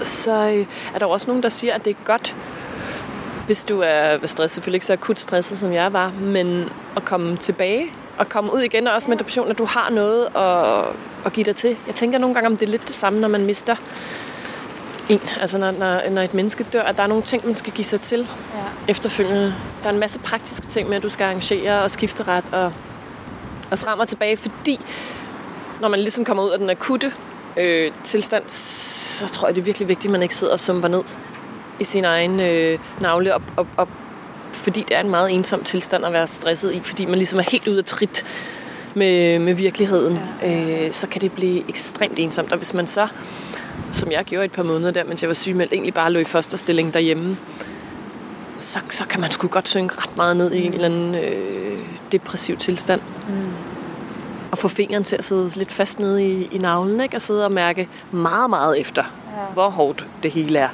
så 0.01 0.31
øh, 0.31 0.65
er 0.93 0.99
der 0.99 1.05
også 1.05 1.27
nogen, 1.27 1.43
der 1.43 1.49
siger, 1.49 1.73
at 1.73 1.85
det 1.85 1.91
er 1.91 2.03
godt, 2.05 2.35
hvis 3.45 3.63
du 3.63 3.81
er 3.85 4.17
stresset, 4.17 4.49
selvfølgelig 4.49 4.75
ikke 4.75 4.85
så 4.85 4.93
akut 4.93 5.19
stresset, 5.19 5.57
som 5.57 5.73
jeg 5.73 5.93
var, 5.93 6.11
men 6.19 6.69
at 6.95 7.05
komme 7.05 7.37
tilbage 7.37 7.85
og 8.17 8.29
komme 8.29 8.53
ud 8.53 8.61
igen, 8.61 8.87
og 8.87 8.93
også 8.93 9.09
med 9.09 9.17
depression, 9.17 9.49
at 9.49 9.57
du 9.57 9.65
har 9.65 9.89
noget 9.89 10.25
at, 10.35 10.95
at 11.25 11.33
give 11.33 11.43
dig 11.43 11.55
til. 11.55 11.77
Jeg 11.87 11.95
tænker 11.95 12.17
nogle 12.17 12.33
gange, 12.33 12.47
om 12.47 12.57
det 12.57 12.65
er 12.67 12.71
lidt 12.71 12.87
det 12.87 12.95
samme, 12.95 13.19
når 13.19 13.27
man 13.27 13.45
mister 13.45 13.75
en. 15.09 15.21
Altså 15.41 15.57
når, 15.57 15.71
når, 15.71 16.09
når 16.09 16.21
et 16.21 16.33
menneske 16.33 16.65
dør, 16.73 16.81
at 16.81 16.97
der 16.97 17.03
er 17.03 17.07
nogle 17.07 17.23
ting, 17.23 17.45
man 17.45 17.55
skal 17.55 17.73
give 17.73 17.85
sig 17.85 18.01
til 18.01 18.19
ja. 18.19 18.91
efterfølgende. 18.91 19.55
Der 19.83 19.89
er 19.89 19.93
en 19.93 19.99
masse 19.99 20.19
praktiske 20.19 20.67
ting 20.67 20.89
med, 20.89 20.97
at 20.97 21.03
du 21.03 21.09
skal 21.09 21.23
arrangere 21.23 21.81
og 21.83 21.91
skifte 21.91 22.23
ret 22.23 22.45
og, 22.51 22.73
og 23.71 23.79
frem 23.79 23.99
og 23.99 24.07
tilbage, 24.07 24.37
fordi 24.37 24.79
når 25.81 25.87
man 25.87 25.99
ligesom 25.99 26.25
kommer 26.25 26.43
ud 26.43 26.49
af 26.49 26.59
den 26.59 26.69
akutte 26.69 27.13
øh, 27.57 27.91
tilstand, 28.03 28.43
så 28.47 29.27
tror 29.27 29.47
jeg, 29.47 29.55
det 29.55 29.61
er 29.61 29.65
virkelig 29.65 29.87
vigtigt, 29.87 30.05
at 30.05 30.11
man 30.11 30.21
ikke 30.21 30.35
sidder 30.35 30.53
og 30.53 30.59
sumper 30.59 30.87
ned 30.87 31.03
i 31.79 31.83
sin 31.83 32.05
egen 32.05 32.39
øh, 32.39 32.79
navle, 33.01 33.35
op, 33.35 33.41
op, 33.57 33.67
op, 33.77 33.89
fordi 34.53 34.85
det 34.87 34.97
er 34.97 35.01
en 35.01 35.09
meget 35.09 35.31
ensom 35.31 35.63
tilstand 35.63 36.05
at 36.05 36.13
være 36.13 36.27
stresset 36.27 36.73
i, 36.73 36.79
fordi 36.83 37.05
man 37.05 37.15
ligesom 37.15 37.39
er 37.39 37.43
helt 37.43 37.67
ude 37.67 37.77
af 37.77 37.85
trit 37.85 38.25
med, 38.93 39.39
med 39.39 39.53
virkeligheden, 39.53 40.19
ja. 40.41 40.85
øh, 40.85 40.91
så 40.91 41.07
kan 41.07 41.21
det 41.21 41.31
blive 41.31 41.69
ekstremt 41.69 42.19
ensomt. 42.19 42.51
Og 42.51 42.57
hvis 42.57 42.73
man 42.73 42.87
så, 42.87 43.07
som 43.93 44.11
jeg 44.11 44.25
gjorde 44.25 44.45
et 44.45 44.51
par 44.51 44.63
måneder 44.63 44.91
der, 44.91 45.03
mens 45.03 45.21
jeg 45.21 45.27
var 45.27 45.33
sygemeldt, 45.33 45.73
egentlig 45.73 45.93
bare 45.93 46.11
lå 46.11 46.19
i 46.19 46.23
fosterstilling 46.23 46.93
derhjemme, 46.93 47.37
så, 48.59 48.79
så 48.89 49.05
kan 49.05 49.21
man 49.21 49.31
sgu 49.31 49.47
godt 49.47 49.69
synke 49.69 49.95
ret 49.97 50.17
meget 50.17 50.37
ned 50.37 50.51
i 50.51 50.65
en 50.65 50.73
eller 50.73 50.85
anden 50.85 51.15
øh, 51.15 51.77
depressiv 52.11 52.57
tilstand. 52.57 53.01
Mm. 53.27 53.74
Og 54.55 54.59
få 54.59 54.67
fingeren 54.67 55.03
til 55.03 55.15
at 55.15 55.25
sidde 55.25 55.49
lidt 55.55 55.71
fast 55.71 55.99
nede 55.99 56.27
i, 56.27 56.47
i 56.51 56.57
navlen, 56.57 57.01
ikke? 57.01 57.17
og 57.17 57.21
sidde 57.21 57.45
og 57.45 57.51
mærke 57.51 57.89
meget, 58.11 58.49
meget 58.49 58.79
efter, 58.79 59.03
ja. 59.03 59.53
hvor 59.53 59.69
hårdt 59.69 60.07
det 60.23 60.31
hele 60.31 60.59
er. 60.59 60.69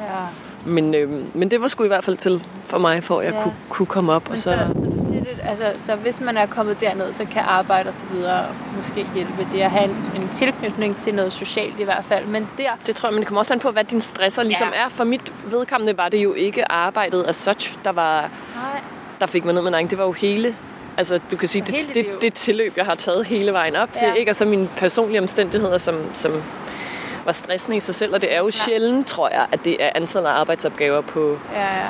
Ja. 0.00 0.26
Men, 0.66 0.94
øh, 0.94 1.36
men 1.36 1.50
det 1.50 1.60
var 1.60 1.68
sgu 1.68 1.84
i 1.84 1.86
hvert 1.86 2.04
fald 2.04 2.16
til 2.16 2.44
for 2.64 2.78
mig, 2.78 3.04
for 3.04 3.18
at 3.20 3.26
jeg 3.26 3.34
ja. 3.34 3.42
kunne, 3.42 3.54
kunne 3.68 3.86
komme 3.86 4.12
op. 4.12 4.24
Men 4.24 4.32
og 4.32 4.38
så, 4.38 4.50
så, 4.50 4.80
så 4.80 4.86
du 4.86 4.98
siger 5.08 5.20
det, 5.20 5.38
altså, 5.42 5.64
så 5.76 5.96
hvis 5.96 6.20
man 6.20 6.36
er 6.36 6.46
kommet 6.46 6.80
derned, 6.80 7.12
så 7.12 7.24
kan 7.24 7.42
arbejde 7.46 7.88
og 7.88 7.94
så 7.94 8.04
videre 8.12 8.46
måske 8.76 9.06
hjælpe 9.14 9.46
det 9.52 9.60
at 9.60 9.70
have 9.70 9.84
en, 9.84 10.22
en 10.22 10.28
tilknytning 10.32 10.96
til 10.96 11.14
noget 11.14 11.32
socialt 11.32 11.80
i 11.80 11.84
hvert 11.84 12.04
fald. 12.04 12.26
Men 12.26 12.48
der... 12.58 12.70
Det 12.86 12.96
tror 12.96 13.08
jeg, 13.08 13.14
men 13.14 13.20
det 13.20 13.28
kommer 13.28 13.38
også 13.38 13.54
an 13.54 13.60
på, 13.60 13.70
hvad 13.70 13.84
din 13.84 14.00
stresser 14.00 14.42
ligesom 14.42 14.68
ja. 14.74 14.84
er. 14.84 14.88
For 14.88 15.04
mit 15.04 15.32
vedkommende 15.50 15.96
var 15.96 16.08
det 16.08 16.18
jo 16.24 16.34
ikke 16.34 16.72
arbejdet 16.72 17.24
as 17.28 17.36
such, 17.36 17.78
der 17.84 17.92
var... 17.92 18.20
Nej. 18.20 18.80
Der 19.20 19.26
fik 19.26 19.44
mig 19.44 19.54
ned 19.54 19.62
med 19.62 19.70
næring. 19.70 19.90
Det 19.90 19.98
var 19.98 20.04
jo 20.04 20.12
hele 20.12 20.56
Altså, 20.98 21.20
du 21.30 21.36
kan 21.36 21.48
sige, 21.48 21.64
det, 21.66 21.74
det, 21.74 21.94
det, 21.94 22.22
det 22.22 22.34
tilløb, 22.34 22.76
jeg 22.76 22.84
har 22.84 22.94
taget 22.94 23.26
hele 23.26 23.52
vejen 23.52 23.76
op 23.76 23.92
til. 23.92 24.06
Ja. 24.06 24.14
Ikke? 24.14 24.30
Og 24.30 24.36
så 24.36 24.44
mine 24.44 24.68
personlige 24.76 25.20
omstændigheder, 25.20 25.78
som, 25.78 26.14
som 26.14 26.42
var 27.24 27.32
stressende 27.32 27.76
i 27.76 27.80
sig 27.80 27.94
selv. 27.94 28.14
Og 28.14 28.20
det 28.20 28.34
er 28.34 28.38
jo 28.38 28.44
ja. 28.44 28.50
sjældent, 28.50 29.06
tror 29.06 29.28
jeg, 29.28 29.46
at 29.52 29.60
det 29.64 29.84
er 29.84 29.90
antallet 29.94 30.28
af 30.28 30.32
arbejdsopgaver 30.32 31.00
på, 31.00 31.38
ja, 31.52 31.60
ja. 31.60 31.86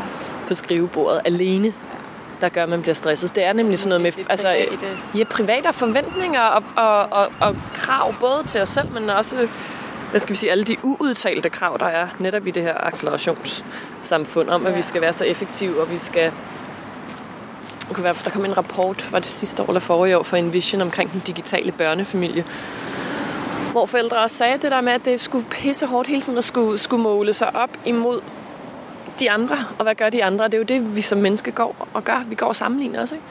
på 0.49 0.55
skrivebordet 0.55 1.21
alene, 1.25 1.73
der 2.41 2.49
gør, 2.49 2.63
at 2.63 2.69
man 2.69 2.83
bliver 2.83 2.95
stresset. 2.95 3.37
Det 3.37 3.45
er 3.45 3.53
nemlig 3.53 3.79
sådan 3.79 4.01
noget 4.01 4.03
med 4.17 4.25
altså, 4.31 4.49
ja, 5.15 5.25
private 5.25 5.73
forventninger 5.73 6.41
og, 6.41 6.65
og, 6.77 6.99
og, 6.99 7.27
og 7.41 7.57
krav, 7.75 8.15
både 8.21 8.43
til 8.47 8.61
os 8.61 8.69
selv, 8.69 8.91
men 8.91 9.11
også 9.11 9.49
hvad 10.11 10.21
skal 10.21 10.31
vi 10.31 10.37
sige, 10.37 10.51
alle 10.51 10.65
de 10.65 10.77
uudtalte 10.83 11.51
krav, 11.51 11.77
der 11.81 11.87
er 11.87 12.09
netop 12.19 12.47
i 12.47 12.51
det 12.51 12.63
her 12.63 12.87
accelerationssamfund, 12.87 14.51
om 14.51 14.67
at 14.67 14.77
vi 14.77 14.83
skal 14.83 15.01
være 15.03 15.13
så 15.13 15.25
effektive, 15.25 15.81
og 15.81 15.93
vi 15.93 15.99
skal 15.99 16.33
kunne 17.95 18.05
være, 18.05 18.15
der 18.25 18.31
kom 18.31 18.45
en 18.45 18.57
rapport, 18.57 19.13
var 19.13 19.19
det 19.19 19.29
sidste 19.29 19.63
år 19.63 19.67
eller 19.67 19.81
forrige 19.81 20.19
år, 20.19 20.23
for 20.23 20.37
Envision 20.37 20.81
omkring 20.81 21.13
den 21.13 21.23
digitale 21.27 21.73
børnefamilie, 21.73 22.45
hvor 23.73 23.87
forældre 23.87 24.17
også 24.17 24.37
sagde 24.37 24.59
det 24.63 24.71
der 24.71 24.81
med, 24.81 24.93
at 24.93 25.05
det 25.05 25.21
skulle 25.21 25.45
pisse 25.51 25.87
hårdt 25.87 26.09
hele 26.09 26.21
tiden 26.21 26.39
at 26.39 26.45
skulle, 26.45 26.79
skulle 26.79 27.03
måle 27.03 27.33
sig 27.33 27.57
op 27.57 27.71
imod 27.85 28.21
de 29.21 29.31
andre. 29.31 29.57
Og 29.79 29.83
hvad 29.83 29.95
gør 29.95 30.11
de 30.11 30.25
andre? 30.25 30.45
Det 30.45 30.55
er 30.55 30.59
jo 30.59 30.65
det, 30.65 30.97
vi 30.97 31.01
som 31.01 31.19
menneske 31.19 31.51
går 31.51 31.89
og 31.95 32.05
gør. 32.05 32.25
Vi 32.29 32.35
går 32.35 32.47
og 32.47 32.57
sammenligner 32.57 33.03
os, 33.03 33.13
ikke? 33.13 33.25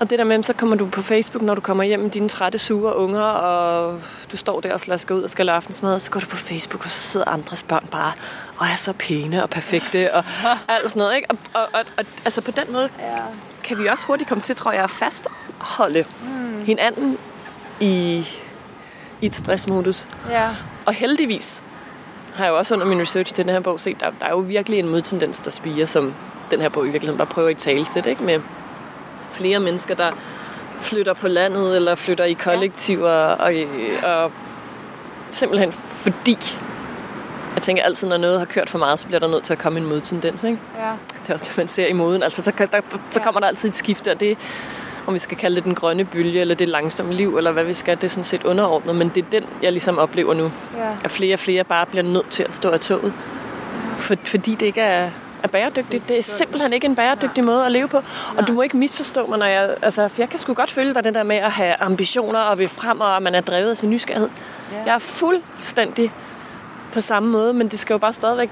Og 0.00 0.10
det 0.10 0.18
der 0.18 0.24
med, 0.24 0.42
så 0.42 0.52
kommer 0.52 0.76
du 0.76 0.86
på 0.86 1.02
Facebook, 1.02 1.42
når 1.42 1.54
du 1.54 1.60
kommer 1.60 1.84
hjem 1.84 2.00
med 2.00 2.10
dine 2.10 2.28
trætte, 2.28 2.58
sure 2.58 2.96
unger, 2.96 3.22
og 3.22 4.00
du 4.32 4.36
står 4.36 4.60
der 4.60 4.72
og 4.72 4.80
slasker 4.80 5.14
ud 5.14 5.22
og 5.22 5.30
skal 5.30 5.46
lave 5.46 5.56
aftensmad, 5.56 5.94
og 5.94 6.00
så 6.00 6.10
går 6.10 6.20
du 6.20 6.26
på 6.26 6.36
Facebook, 6.36 6.84
og 6.84 6.90
så 6.90 7.00
sidder 7.00 7.28
andres 7.28 7.62
børn 7.62 7.88
bare 7.90 8.12
og 8.58 8.66
er 8.66 8.76
så 8.76 8.92
pæne 8.92 9.42
og 9.42 9.50
perfekte, 9.50 10.14
og 10.14 10.24
alt 10.68 10.90
sådan 10.90 11.00
noget, 11.00 11.16
ikke? 11.16 11.30
Og, 11.30 11.36
og, 11.54 11.68
og, 11.72 11.84
og 11.98 12.04
altså 12.24 12.40
på 12.40 12.50
den 12.50 12.72
måde 12.72 12.88
ja. 12.98 13.18
kan 13.64 13.78
vi 13.78 13.86
også 13.86 14.06
hurtigt 14.06 14.28
komme 14.28 14.42
til, 14.42 14.56
tror 14.56 14.72
jeg, 14.72 14.84
at 14.84 14.90
fastholde 14.90 16.04
mm. 16.22 16.64
hinanden 16.64 17.18
i 17.80 18.24
i 19.20 19.26
et 19.26 19.34
stressmodus. 19.34 20.06
Ja. 20.30 20.48
Og 20.86 20.92
heldigvis 20.94 21.62
har 22.34 22.44
jeg 22.44 22.50
jo 22.50 22.58
også 22.58 22.74
under 22.74 22.86
min 22.86 23.00
research 23.00 23.34
til 23.34 23.44
den 23.44 23.52
her 23.52 23.60
bog 23.60 23.80
set, 23.80 24.00
der, 24.00 24.10
der 24.20 24.26
er 24.26 24.30
jo 24.30 24.38
virkelig 24.38 24.78
en 24.78 24.88
modtendens, 24.88 25.40
der 25.40 25.50
spiger, 25.50 25.86
som 25.86 26.14
den 26.50 26.60
her 26.60 26.68
bog 26.68 26.86
i 26.86 26.90
virkeligheden 26.90 27.18
bare 27.18 27.26
prøver 27.26 27.48
i 27.48 27.54
talsæt, 27.54 28.06
ikke? 28.06 28.22
Med 28.22 28.40
flere 29.32 29.60
mennesker, 29.60 29.94
der 29.94 30.10
flytter 30.80 31.14
på 31.14 31.28
landet, 31.28 31.76
eller 31.76 31.94
flytter 31.94 32.24
i 32.24 32.32
kollektiver, 32.32 33.10
og, 33.10 33.52
og 34.02 34.32
simpelthen 35.30 35.72
fordi 35.72 36.38
jeg 37.54 37.62
tænker 37.62 37.82
altid, 37.82 38.08
når 38.08 38.16
noget 38.16 38.38
har 38.38 38.46
kørt 38.46 38.70
for 38.70 38.78
meget, 38.78 38.98
så 38.98 39.06
bliver 39.06 39.20
der 39.20 39.28
nødt 39.28 39.44
til 39.44 39.52
at 39.52 39.58
komme 39.58 39.78
en 39.78 39.86
modtendens, 39.86 40.44
ikke? 40.44 40.58
Ja. 40.78 40.92
Det 41.22 41.28
er 41.28 41.32
også 41.34 41.46
det, 41.48 41.58
man 41.58 41.68
ser 41.68 41.86
i 41.86 41.92
moden. 41.92 42.22
Altså, 42.22 42.42
så, 42.42 42.52
der, 42.58 42.66
der, 42.66 42.80
så 43.10 43.20
kommer 43.20 43.40
der 43.40 43.46
altid 43.46 43.68
et 43.68 43.74
skifte, 43.74 44.10
og 44.10 44.20
det, 44.20 44.38
om 45.06 45.14
vi 45.14 45.18
skal 45.18 45.36
kalde 45.36 45.56
det 45.56 45.64
den 45.64 45.74
grønne 45.74 46.04
bølge, 46.04 46.40
eller 46.40 46.54
det 46.54 46.68
langsomme 46.68 47.14
liv, 47.14 47.36
eller 47.36 47.52
hvad 47.52 47.64
vi 47.64 47.74
skal, 47.74 47.96
det 47.96 48.04
er 48.04 48.08
sådan 48.08 48.24
set 48.24 48.44
underordnet, 48.44 48.96
men 48.96 49.08
det 49.08 49.24
er 49.24 49.30
den, 49.30 49.44
jeg 49.62 49.72
ligesom 49.72 49.98
oplever 49.98 50.34
nu. 50.34 50.52
Ja. 50.76 50.96
At 51.04 51.10
flere 51.10 51.34
og 51.34 51.38
flere 51.38 51.64
bare 51.64 51.86
bliver 51.86 52.02
nødt 52.02 52.28
til 52.30 52.42
at 52.42 52.54
stå 52.54 52.70
af 52.70 52.80
toget, 52.80 53.12
for, 53.98 54.14
fordi 54.24 54.54
det 54.54 54.66
ikke 54.66 54.80
er, 54.80 55.10
er 55.42 55.48
bæredygtigt. 55.48 56.08
Det 56.08 56.18
er 56.18 56.22
simpelthen 56.22 56.72
ikke 56.72 56.84
en 56.84 56.96
bæredygtig 56.96 57.44
måde 57.44 57.66
at 57.66 57.72
leve 57.72 57.88
på. 57.88 58.02
Og 58.38 58.48
du 58.48 58.52
må 58.52 58.62
ikke 58.62 58.76
misforstå 58.76 59.26
mig, 59.26 59.38
når 59.38 59.46
jeg... 59.46 59.76
Altså, 59.82 60.08
for 60.08 60.22
jeg 60.22 60.28
kan 60.28 60.38
sgu 60.38 60.54
godt 60.54 60.70
følge 60.70 60.94
dig 60.94 61.04
det 61.04 61.14
der 61.14 61.22
med 61.22 61.36
at 61.36 61.50
have 61.50 61.74
ambitioner 61.80 62.40
og 62.40 62.58
vil 62.58 62.68
frem, 62.68 63.00
og 63.00 63.16
at 63.16 63.22
man 63.22 63.34
er 63.34 63.40
drevet 63.40 63.70
af 63.70 63.76
sin 63.76 63.90
nysgerrighed. 63.90 64.28
Jeg 64.86 64.94
er 64.94 64.98
fuldstændig 64.98 66.12
på 66.92 67.00
samme 67.00 67.28
måde, 67.28 67.52
men 67.52 67.68
det 67.68 67.80
skal 67.80 67.94
jo 67.94 67.98
bare 67.98 68.12
stadigvæk 68.12 68.50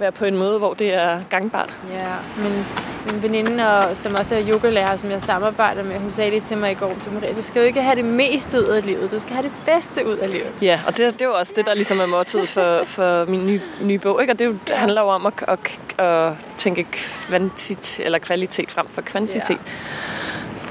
være 0.00 0.12
på 0.12 0.24
en 0.24 0.36
måde, 0.36 0.58
hvor 0.58 0.74
det 0.74 0.94
er 0.94 1.20
gangbart. 1.30 1.74
Ja, 1.92 2.14
men 2.36 2.66
min 3.06 3.22
veninde, 3.22 3.78
og, 3.78 3.96
som 3.96 4.14
også 4.14 4.34
er 4.34 4.42
yogalærer, 4.48 4.96
som 4.96 5.10
jeg 5.10 5.22
samarbejder 5.22 5.82
med, 5.82 5.98
hun 5.98 6.12
sagde 6.12 6.30
det 6.30 6.42
til 6.42 6.58
mig 6.58 6.70
i 6.70 6.74
går, 6.74 6.96
du, 7.04 7.10
Maria, 7.10 7.32
du 7.32 7.42
skal 7.42 7.60
jo 7.60 7.66
ikke 7.66 7.82
have 7.82 7.96
det 7.96 8.04
meste 8.04 8.58
ud 8.58 8.64
af 8.64 8.86
livet, 8.86 9.12
du 9.12 9.20
skal 9.20 9.34
have 9.34 9.42
det 9.42 9.52
bedste 9.66 10.06
ud 10.06 10.16
af 10.16 10.30
livet. 10.30 10.52
Ja, 10.62 10.80
og 10.86 10.96
det, 10.96 11.12
det 11.12 11.22
er 11.22 11.26
jo 11.26 11.34
også 11.34 11.52
det, 11.56 11.66
der 11.66 11.74
ligesom 11.74 12.00
er 12.00 12.06
mottoet 12.06 12.48
for, 12.48 12.84
for 12.84 13.24
min 13.24 13.46
nye, 13.46 13.60
nye 13.80 13.98
bog, 13.98 14.20
ikke? 14.20 14.32
og 14.32 14.38
det, 14.38 14.60
det 14.68 14.76
handler 14.76 15.02
jo 15.02 15.08
om 15.08 15.26
at, 15.26 15.32
at, 15.48 15.58
at 16.04 16.32
tænke 16.58 16.84
kvantitet, 16.84 18.00
eller 18.04 18.18
kvalitet 18.18 18.70
frem 18.70 18.88
for 18.88 19.02
kvantitet. 19.02 19.58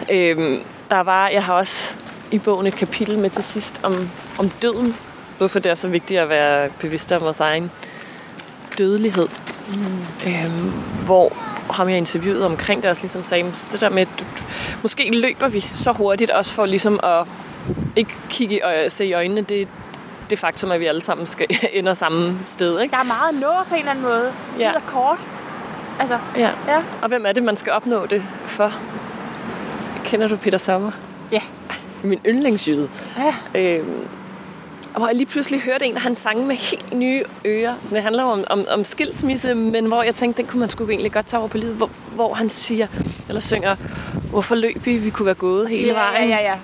Ja. 0.09 0.15
Øhm, 0.15 0.63
der 0.89 0.99
var, 0.99 1.29
jeg 1.29 1.43
har 1.43 1.53
også 1.53 1.95
i 2.31 2.39
bogen 2.39 2.67
et 2.67 2.75
kapitel 2.75 3.19
med 3.19 3.29
til 3.29 3.43
sidst 3.43 3.79
om, 3.83 4.09
om 4.39 4.49
døden, 4.49 4.95
hvorfor 5.37 5.59
det 5.59 5.69
er 5.69 5.75
så 5.75 5.87
vigtigt 5.87 6.19
at 6.19 6.29
være 6.29 6.69
bevidst 6.79 7.11
om 7.11 7.21
vores 7.21 7.39
egen 7.39 7.71
dødelighed. 8.77 9.27
Mm. 9.67 9.75
Øhm, 10.27 10.71
hvor 11.05 11.33
ham 11.73 11.89
jeg 11.89 11.97
interviewet 11.97 12.45
omkring 12.45 12.83
det 12.83 12.89
også 12.89 13.01
ligesom 13.01 13.23
sagde, 13.23 13.51
det 13.71 13.81
der 13.81 13.89
med, 13.89 14.01
at 14.01 14.23
måske 14.81 15.09
løber 15.11 15.47
vi 15.47 15.69
så 15.73 15.91
hurtigt 15.91 16.31
også 16.31 16.53
for 16.53 16.65
ligesom 16.65 16.99
at 17.03 17.25
ikke 17.95 18.11
kigge 18.29 18.65
og 18.65 18.91
se 18.91 19.05
i 19.05 19.13
øjnene, 19.13 19.41
det, 19.41 19.67
det 20.29 20.39
faktum, 20.39 20.71
at 20.71 20.79
vi 20.79 20.85
alle 20.85 21.01
sammen 21.01 21.27
skal 21.27 21.47
ende 21.73 21.95
samme 21.95 22.39
sted. 22.45 22.79
Ikke? 22.81 22.91
Der 22.91 22.97
er 22.97 23.03
meget 23.03 23.29
at 23.29 23.35
nå 23.35 23.63
på 23.69 23.73
en 23.73 23.79
eller 23.79 23.91
anden 23.91 24.05
måde. 24.05 24.31
Ja. 24.59 24.67
Det 24.67 24.75
er 24.75 24.87
kort. 24.87 25.17
Altså, 25.99 26.19
ja. 26.37 26.49
ja. 26.67 26.77
Og 27.01 27.07
hvem 27.07 27.25
er 27.25 27.31
det, 27.31 27.43
man 27.43 27.57
skal 27.57 27.73
opnå 27.73 28.05
det 28.05 28.23
for? 28.45 28.73
Kender 30.05 30.27
du 30.27 30.35
Peter 30.35 30.57
Sommer? 30.57 30.91
Ja. 31.31 31.41
Min 32.03 32.19
yndlingsjyde. 32.25 32.89
Ja. 33.17 33.61
Øhm, 33.61 34.07
hvor 34.97 35.07
jeg 35.07 35.15
lige 35.15 35.25
pludselig 35.25 35.62
hørte 35.62 35.86
en 35.86 35.95
af 35.95 36.01
hans 36.01 36.19
sange 36.19 36.45
med 36.45 36.55
helt 36.55 36.93
nye 36.93 37.23
ører. 37.45 37.73
Det 37.89 38.01
handler 38.01 38.23
om, 38.23 38.43
om, 38.49 38.65
om 38.69 38.83
skilsmisse, 38.83 39.55
men 39.55 39.86
hvor 39.86 40.03
jeg 40.03 40.15
tænkte, 40.15 40.41
den 40.41 40.49
kunne 40.49 40.60
man 40.60 40.69
sgu 40.69 40.89
egentlig 40.89 41.12
godt 41.12 41.25
tage 41.25 41.39
over 41.39 41.49
på 41.49 41.57
livet. 41.57 41.75
Hvor, 41.75 41.89
hvor 42.15 42.33
han 42.33 42.49
siger, 42.49 42.88
eller 43.27 43.41
synger, 43.41 43.75
hvorfor 44.29 44.55
løb 44.55 44.86
vi? 44.86 44.97
Vi 44.97 45.10
kunne 45.10 45.25
være 45.25 45.36
gået 45.36 45.69
hele 45.69 45.88
ja, 45.88 45.93
vejen. 45.93 46.29
Ja, 46.29 46.36
ja, 46.36 46.43
ja. 46.43 46.55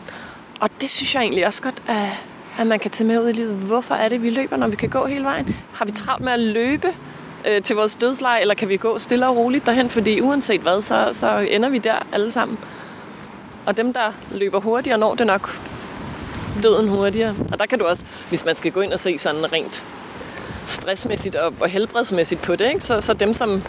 Og 0.59 0.69
det 0.81 0.89
synes 0.89 1.15
jeg 1.15 1.21
egentlig 1.21 1.47
også 1.47 1.61
godt, 1.61 1.81
at, 1.87 2.07
at 2.59 2.67
man 2.67 2.79
kan 2.79 2.91
tage 2.91 3.07
med 3.07 3.19
ud 3.19 3.29
i 3.29 3.31
livet. 3.31 3.55
Hvorfor 3.55 3.95
er 3.95 4.09
det, 4.09 4.23
vi 4.23 4.29
løber, 4.29 4.57
når 4.57 4.67
vi 4.67 4.75
kan 4.75 4.89
gå 4.89 5.05
hele 5.05 5.23
vejen? 5.23 5.55
Har 5.73 5.85
vi 5.85 5.91
travlt 5.91 6.23
med 6.23 6.33
at 6.33 6.39
løbe 6.39 6.87
øh, 7.47 7.61
til 7.61 7.75
vores 7.75 7.95
dødsleje, 7.95 8.41
eller 8.41 8.53
kan 8.53 8.69
vi 8.69 8.77
gå 8.77 8.97
stille 8.97 9.27
og 9.27 9.37
roligt 9.37 9.65
derhen? 9.65 9.89
Fordi 9.89 10.21
uanset 10.21 10.61
hvad, 10.61 10.81
så, 10.81 11.09
så 11.13 11.47
ender 11.49 11.69
vi 11.69 11.77
der 11.77 11.95
alle 12.11 12.31
sammen. 12.31 12.57
Og 13.65 13.77
dem, 13.77 13.93
der 13.93 14.13
løber 14.31 14.59
hurtigere, 14.59 14.97
når 14.97 15.15
det 15.15 15.27
nok 15.27 15.59
døden 16.63 16.89
hurtigere. 16.89 17.35
Og 17.51 17.59
der 17.59 17.65
kan 17.65 17.79
du 17.79 17.85
også, 17.85 18.03
hvis 18.29 18.45
man 18.45 18.55
skal 18.55 18.71
gå 18.71 18.81
ind 18.81 18.93
og 18.93 18.99
se 18.99 19.17
sådan 19.17 19.53
rent 19.53 19.85
stressmæssigt 20.67 21.35
og, 21.35 21.53
og 21.59 21.69
helbredsmæssigt 21.69 22.41
på 22.41 22.55
det, 22.55 22.67
ikke? 22.67 22.81
Så, 22.81 23.01
så 23.01 23.13
dem, 23.13 23.33
som 23.33 23.63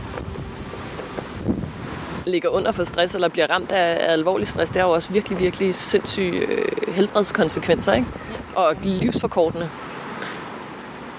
ligger 2.27 2.49
under 2.49 2.73
for 2.73 2.85
stress 2.85 3.15
eller 3.15 3.29
bliver 3.29 3.51
ramt 3.51 3.73
af, 3.73 4.09
af 4.09 4.13
alvorlig 4.13 4.49
stress, 4.49 4.71
det 4.71 4.83
har 4.83 4.89
jo 4.89 4.95
også 4.95 5.13
virkelig, 5.13 5.39
virkelig 5.39 5.75
sindssyge 5.75 6.39
øh, 6.39 6.95
helbredskonsekvenser, 6.95 7.93
ikke? 7.93 8.07
Yes. 8.41 8.55
Og 8.55 8.75
livsforkortende. 8.83 9.69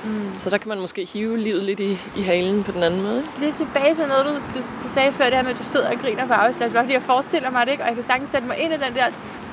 Mm. 0.03 0.31
Så 0.39 0.49
der 0.49 0.57
kan 0.57 0.69
man 0.69 0.79
måske 0.79 1.05
hive 1.13 1.37
livet 1.37 1.63
lidt 1.63 1.79
i, 1.79 1.97
i 2.17 2.21
halen 2.21 2.63
på 2.63 2.71
den 2.71 2.83
anden 2.83 3.01
måde. 3.01 3.23
Lidt 3.39 3.55
tilbage 3.55 3.95
til 3.95 4.07
noget, 4.07 4.25
du, 4.25 4.59
du, 4.59 4.63
du 4.83 4.89
sagde 4.93 5.11
før, 5.11 5.25
det 5.25 5.33
her 5.33 5.43
med, 5.43 5.51
at 5.51 5.59
du 5.59 5.63
sidder 5.63 5.89
og 5.89 5.97
griner 6.01 6.27
på 6.27 6.33
arbejdsplads. 6.33 6.73
Bare 6.73 6.83
fordi 6.83 6.93
jeg 6.93 7.01
forestiller 7.01 7.49
mig 7.49 7.65
det, 7.65 7.71
ikke? 7.71 7.83
Og 7.83 7.87
jeg 7.87 7.95
kan 7.95 8.05
sagtens 8.07 8.31
sætte 8.31 8.47
mig 8.47 8.57
ind 8.57 8.73
i 8.73 8.77
den 8.77 8.95
der 8.95 9.05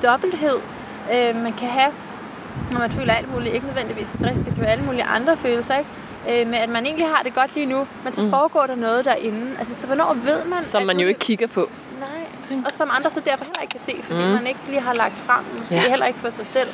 dobbelthed, 0.07 0.57
øh, 1.13 1.35
man 1.43 1.53
kan 1.53 1.67
have, 1.67 1.91
når 2.71 2.79
man 2.79 2.91
føler 2.91 3.13
alt 3.13 3.33
muligt. 3.33 3.53
Ikke 3.55 3.65
nødvendigvis 3.65 4.07
stress, 4.07 4.37
det 4.37 4.45
kan 4.45 4.61
være 4.61 4.71
alle 4.71 4.85
mulige 4.85 5.03
andre 5.03 5.37
følelser, 5.37 5.77
ikke? 5.77 5.89
Øh, 6.41 6.47
med 6.47 6.57
at 6.57 6.69
man 6.69 6.85
egentlig 6.85 7.07
har 7.07 7.23
det 7.23 7.33
godt 7.33 7.55
lige 7.55 7.65
nu, 7.65 7.87
men 8.03 8.13
så 8.13 8.21
mm. 8.21 8.29
foregår 8.29 8.65
der 8.65 8.75
noget 8.75 9.05
derinde. 9.05 9.57
Altså, 9.59 9.75
så 9.75 9.87
hvornår 9.87 10.13
ved 10.13 10.45
man... 10.45 10.57
Som 10.57 10.83
man 10.83 10.99
jo 10.99 11.07
ikke 11.07 11.19
kigger 11.19 11.47
på. 11.47 11.69
Nej, 11.99 12.61
og 12.65 12.71
som 12.71 12.89
andre 12.97 13.09
så 13.09 13.19
derfor 13.25 13.45
heller 13.45 13.61
ikke 13.61 13.71
kan 13.71 13.81
se, 13.81 13.95
fordi 14.03 14.23
mm. 14.23 14.29
man 14.29 14.47
ikke 14.47 14.59
lige 14.67 14.79
har 14.79 14.93
lagt 14.93 15.17
frem, 15.17 15.45
måske 15.59 15.75
ja. 15.75 15.89
heller 15.89 16.05
ikke 16.05 16.19
for 16.19 16.29
sig 16.29 16.47
selv. 16.47 16.67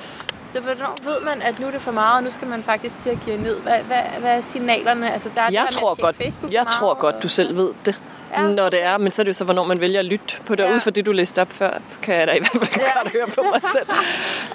Så 0.46 0.60
hvornår 0.60 1.00
ved 1.04 1.26
man, 1.26 1.42
at 1.42 1.60
nu 1.60 1.68
er 1.68 1.72
det 1.72 1.82
for 1.82 1.92
meget, 1.92 2.18
og 2.18 2.24
nu 2.24 2.32
skal 2.32 2.48
man 2.48 2.64
faktisk 2.64 2.98
til 2.98 3.10
at 3.10 3.20
give 3.26 3.38
ned? 3.38 3.56
Hvad, 3.60 3.80
hvad, 3.80 4.02
hvad 4.20 4.38
er 4.38 4.42
signalerne? 4.42 5.14
Altså, 5.14 5.30
der 5.36 5.42
er 5.42 5.52
jeg 5.52 5.68
tror 5.72 6.02
godt, 6.02 6.16
Facebook 6.16 6.54
jeg 6.54 6.60
meget, 6.60 6.74
tror 6.74 6.94
godt, 6.94 7.24
du 7.24 7.28
selv 7.28 7.58
ved 7.58 7.70
det. 7.86 8.00
Ja. 8.38 8.48
når 8.48 8.70
det 8.70 8.84
er. 8.84 8.98
Men 8.98 9.12
så 9.12 9.22
er 9.22 9.24
det 9.24 9.28
jo 9.28 9.34
så, 9.34 9.44
hvornår 9.44 9.64
man 9.64 9.82
vælger 9.82 10.00
at 10.00 10.06
lytte 10.06 10.36
på 10.46 10.56
det. 10.56 10.64
Ja. 10.64 10.76
ud 10.76 10.80
fra 10.80 10.92
det, 10.92 11.06
du 11.06 11.12
læste 11.12 11.42
op 11.42 11.54
før, 11.54 11.78
kan 12.02 12.16
jeg 12.16 12.28
da 12.28 12.34
i 12.34 12.40
hvert 12.40 12.68
fald 12.68 12.84
ja. 12.84 13.00
godt 13.02 13.14
høre 13.14 13.28
på 13.28 13.42
mig 13.42 13.62
selv. 13.72 13.88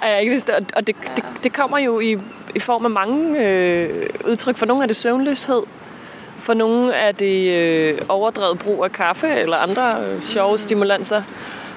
at 0.01 0.09
jeg 0.09 0.19
ikke 0.19 0.31
vidste. 0.31 0.51
Og 0.75 0.87
det, 0.87 0.95
ja. 1.03 1.11
det, 1.15 1.23
det 1.43 1.53
kommer 1.53 1.79
jo 1.79 1.99
i, 1.99 2.17
i 2.55 2.59
form 2.59 2.85
af 2.85 2.91
mange 2.91 3.47
øh, 3.47 4.09
udtryk. 4.25 4.57
For 4.57 4.65
nogle 4.65 4.83
er 4.83 4.87
det 4.87 4.95
søvnløshed. 4.95 5.63
For 6.39 6.53
nogle 6.53 6.93
er 6.93 7.11
det 7.11 7.51
øh, 7.51 8.01
overdrevet 8.09 8.59
brug 8.59 8.83
af 8.83 8.91
kaffe 8.91 9.27
eller 9.27 9.57
andre 9.57 10.03
øh, 10.05 10.21
sjove 10.21 10.51
mm. 10.51 10.57
stimulanser. 10.57 11.21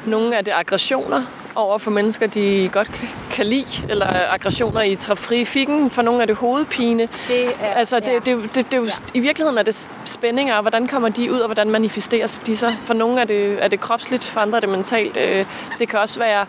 Nogle 0.09 0.35
er 0.35 0.41
det 0.41 0.53
aggressioner 0.55 1.23
over 1.55 1.79
for 1.79 1.91
mennesker, 1.91 2.27
de 2.27 2.71
godt 2.73 2.91
kan 3.31 3.47
lide, 3.47 3.87
eller 3.89 4.07
aggressioner 4.31 4.83
i 4.83 4.95
trafikken. 4.95 5.91
For 5.91 6.03
nogle 6.03 6.23
er 6.23 6.27
det 6.27 6.37
hovedpine. 6.37 7.09
Det 7.29 7.47
er, 7.61 7.67
altså, 7.67 8.01
det, 8.01 8.07
ja. 8.07 8.15
det, 8.15 8.27
det, 8.27 8.55
det, 8.55 8.73
det, 8.73 8.87
ja. 8.87 9.19
I 9.19 9.21
virkeligheden 9.21 9.59
er 9.59 9.63
det 9.63 9.89
spændinger, 10.05 10.55
og 10.55 10.61
hvordan 10.63 10.87
kommer 10.87 11.09
de 11.09 11.33
ud, 11.33 11.39
og 11.39 11.47
hvordan 11.47 11.71
manifesteres 11.71 12.39
de 12.39 12.57
så? 12.57 12.73
For 12.85 12.95
nogle 12.95 13.21
er 13.21 13.25
det, 13.25 13.65
er 13.65 13.69
det 13.69 13.81
kropsligt, 13.81 14.25
for 14.25 14.41
andre 14.41 14.57
er 14.57 14.61
det 14.61 14.69
mentalt. 14.69 15.17
Øh, 15.17 15.45
det 15.79 15.89
kan 15.89 15.99
også 15.99 16.19
være, 16.19 16.47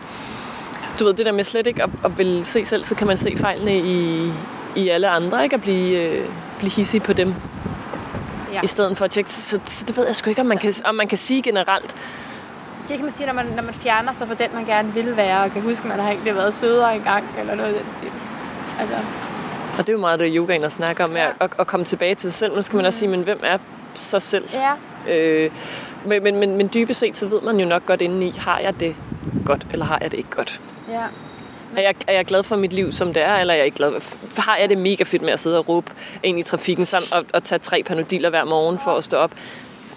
du 0.98 1.04
ved, 1.04 1.14
det 1.14 1.26
der 1.26 1.32
med 1.32 1.44
slet 1.44 1.66
ikke 1.66 1.82
at, 1.82 1.90
at 2.04 2.18
vil 2.18 2.44
se 2.44 2.64
selv, 2.64 2.84
så 2.84 2.94
kan 2.94 3.06
man 3.06 3.16
se 3.16 3.36
fejlene 3.36 3.78
i, 3.78 4.30
i 4.76 4.88
alle 4.88 5.08
andre, 5.08 5.44
ikke? 5.44 5.54
At 5.54 5.62
blive, 5.62 6.02
øh, 6.02 6.24
blive 6.58 6.70
hissig 6.70 7.02
på 7.02 7.12
dem. 7.12 7.34
Ja. 8.52 8.60
I 8.62 8.66
stedet 8.66 8.98
for 8.98 9.04
at 9.04 9.10
tjekke. 9.10 9.30
Så, 9.30 9.60
så 9.64 9.84
det 9.88 9.96
ved 9.96 10.06
jeg 10.06 10.16
sgu 10.16 10.30
ikke, 10.30 10.40
om 10.40 10.46
man 10.46 10.58
kan, 10.58 10.72
om 10.84 10.94
man 10.94 11.08
kan 11.08 11.18
sige 11.18 11.42
generelt 11.42 11.96
måske 12.80 12.96
kan 12.96 13.04
man 13.04 13.12
sige, 13.12 13.26
når 13.26 13.32
man, 13.32 13.46
når 13.46 13.62
man 13.62 13.74
fjerner 13.74 14.12
sig 14.12 14.28
fra 14.28 14.34
den, 14.34 14.48
man 14.54 14.64
gerne 14.64 14.94
vil 14.94 15.16
være, 15.16 15.44
og 15.44 15.50
kan 15.50 15.62
huske, 15.62 15.84
at 15.84 15.88
man 15.88 15.98
har 15.98 16.10
egentlig 16.10 16.34
været 16.34 16.54
sødere 16.54 16.96
engang, 16.96 17.24
eller 17.40 17.54
noget 17.54 17.70
i 17.70 17.78
den 17.78 17.88
stil. 17.98 18.10
Altså. 18.80 18.94
Og 19.72 19.78
det 19.78 19.88
er 19.88 19.92
jo 19.92 19.98
meget 19.98 20.20
det, 20.20 20.32
yogaen 20.34 20.64
at 20.64 20.72
snakke 20.72 21.04
om, 21.04 21.16
ja. 21.16 21.28
at, 21.40 21.50
at, 21.58 21.66
komme 21.66 21.84
tilbage 21.84 22.14
til 22.14 22.32
sig 22.32 22.38
selv. 22.38 22.56
Nu 22.56 22.62
skal 22.62 22.76
man 22.76 22.86
også 22.86 22.98
sige, 22.98 23.08
men 23.08 23.22
hvem 23.22 23.40
er 23.42 23.58
sig 23.94 24.22
selv? 24.22 24.48
Ja. 24.54 24.72
Øh, 25.14 25.50
men, 26.06 26.22
men, 26.22 26.36
men, 26.36 26.56
men 26.56 26.70
dybest 26.74 27.00
set, 27.00 27.16
så 27.16 27.26
ved 27.26 27.40
man 27.40 27.60
jo 27.60 27.66
nok 27.66 27.86
godt 27.86 28.00
indeni, 28.00 28.30
har 28.38 28.58
jeg 28.58 28.80
det 28.80 28.96
godt, 29.44 29.66
eller 29.72 29.84
har 29.84 29.98
jeg 30.02 30.10
det 30.10 30.16
ikke 30.16 30.30
godt? 30.30 30.60
Ja. 30.90 31.04
Er 31.76 31.82
jeg, 31.82 31.94
er 32.06 32.12
jeg 32.12 32.24
glad 32.24 32.42
for 32.42 32.56
mit 32.56 32.72
liv, 32.72 32.92
som 32.92 33.14
det 33.14 33.24
er, 33.24 33.36
eller 33.36 33.54
er 33.54 33.58
jeg 33.58 33.66
ikke 33.66 33.76
glad? 33.76 34.16
Har 34.38 34.56
jeg 34.56 34.68
det 34.68 34.78
mega 34.78 35.04
fedt 35.04 35.22
med 35.22 35.32
at 35.32 35.40
sidde 35.40 35.58
og 35.58 35.68
råbe 35.68 35.92
ind 36.22 36.38
i 36.38 36.42
trafikken 36.42 36.84
sammen, 36.84 37.12
og, 37.12 37.24
og 37.34 37.44
tage 37.44 37.58
tre 37.58 37.82
panodiler 37.82 38.30
hver 38.30 38.44
morgen 38.44 38.78
for 38.84 38.90
at 38.90 39.04
stå 39.04 39.16
op? 39.16 39.30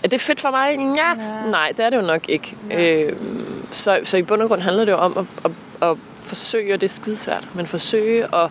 Er 0.04 0.08
det 0.08 0.22
fedt 0.22 0.42
for 0.42 0.52
mig? 0.52 0.96
Ja. 0.96 1.24
ja. 1.24 1.50
Nej, 1.50 1.72
det 1.78 1.86
er 1.86 1.90
det 1.90 1.98
jo 1.98 2.02
nok 2.02 2.30
ikke. 2.30 2.56
Ja. 2.70 3.02
Øh, 3.02 3.16
så, 3.72 4.00
så 4.04 4.18
i 4.18 4.22
bund 4.22 4.42
og 4.42 4.48
grund 4.48 4.62
handler 4.62 4.86
det 4.86 4.92
jo 4.92 4.98
om 4.98 5.18
at, 5.18 5.26
at, 5.46 5.90
at 5.90 5.98
forsøge, 6.16 6.74
og 6.74 6.82
det 6.82 6.88
er 6.88 6.94
skidesvært, 6.94 7.48
men 7.56 7.68
forsøge 7.68 8.36
at 8.36 8.50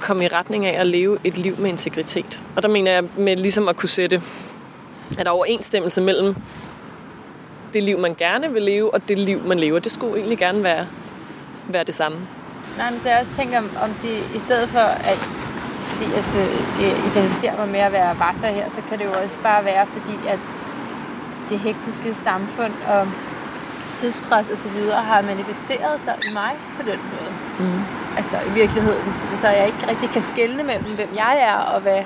komme 0.00 0.24
i 0.24 0.28
retning 0.28 0.66
af 0.66 0.80
at 0.80 0.86
leve 0.86 1.18
et 1.24 1.38
liv 1.38 1.54
med 1.58 1.70
integritet. 1.70 2.42
Og 2.56 2.62
der 2.62 2.68
mener 2.68 2.92
jeg 2.92 3.04
med 3.16 3.36
ligesom 3.36 3.68
at 3.68 3.76
kunne 3.76 3.88
sætte, 3.88 4.22
at 5.18 5.26
der 5.26 5.30
er 5.30 5.34
overensstemmelse 5.34 6.00
mellem 6.00 6.36
det 7.72 7.82
liv, 7.82 7.98
man 7.98 8.14
gerne 8.14 8.52
vil 8.52 8.62
leve, 8.62 8.94
og 8.94 9.08
det 9.08 9.18
liv, 9.18 9.42
man 9.46 9.58
lever. 9.58 9.78
Det 9.78 9.92
skulle 9.92 10.16
egentlig 10.16 10.38
gerne 10.38 10.62
være, 10.62 10.86
være 11.68 11.84
det 11.84 11.94
samme. 11.94 12.18
Nej, 12.78 12.90
men 12.90 13.00
så 13.00 13.08
jeg 13.08 13.18
også 13.20 13.32
tænker, 13.36 13.58
om 13.58 13.90
det 14.02 14.36
i 14.36 14.38
stedet 14.38 14.68
for, 14.68 14.78
at 14.78 15.18
fordi 15.92 16.06
jeg 16.16 16.24
skal, 16.28 16.46
skal 16.72 16.90
identificere 17.10 17.54
mig 17.58 17.68
med 17.68 17.80
at 17.88 17.92
være 17.92 18.18
vata 18.24 18.48
her, 18.58 18.66
så 18.76 18.80
kan 18.88 18.98
det 18.98 19.04
jo 19.04 19.12
også 19.22 19.38
bare 19.42 19.64
være, 19.64 19.86
fordi 19.86 20.16
at 20.28 20.42
det 21.50 21.58
hektiske 21.58 22.14
samfund 22.14 22.72
og 22.88 23.08
tidspres 23.96 24.50
og 24.52 24.58
så 24.58 24.68
videre 24.68 25.02
har 25.02 25.22
manifesteret 25.22 26.00
sig 26.00 26.14
i 26.28 26.34
mig 26.34 26.52
på 26.76 26.82
den 26.82 27.00
måde. 27.12 27.32
Mm. 27.58 27.80
Altså 28.16 28.36
i 28.48 28.50
virkeligheden, 28.60 29.14
så 29.36 29.48
jeg 29.48 29.66
ikke 29.66 29.88
rigtig 29.88 30.10
kan 30.10 30.22
skelne 30.22 30.62
mellem, 30.62 30.94
hvem 30.94 31.08
jeg 31.14 31.38
er 31.50 31.56
og 31.74 31.80
hvad 31.80 32.02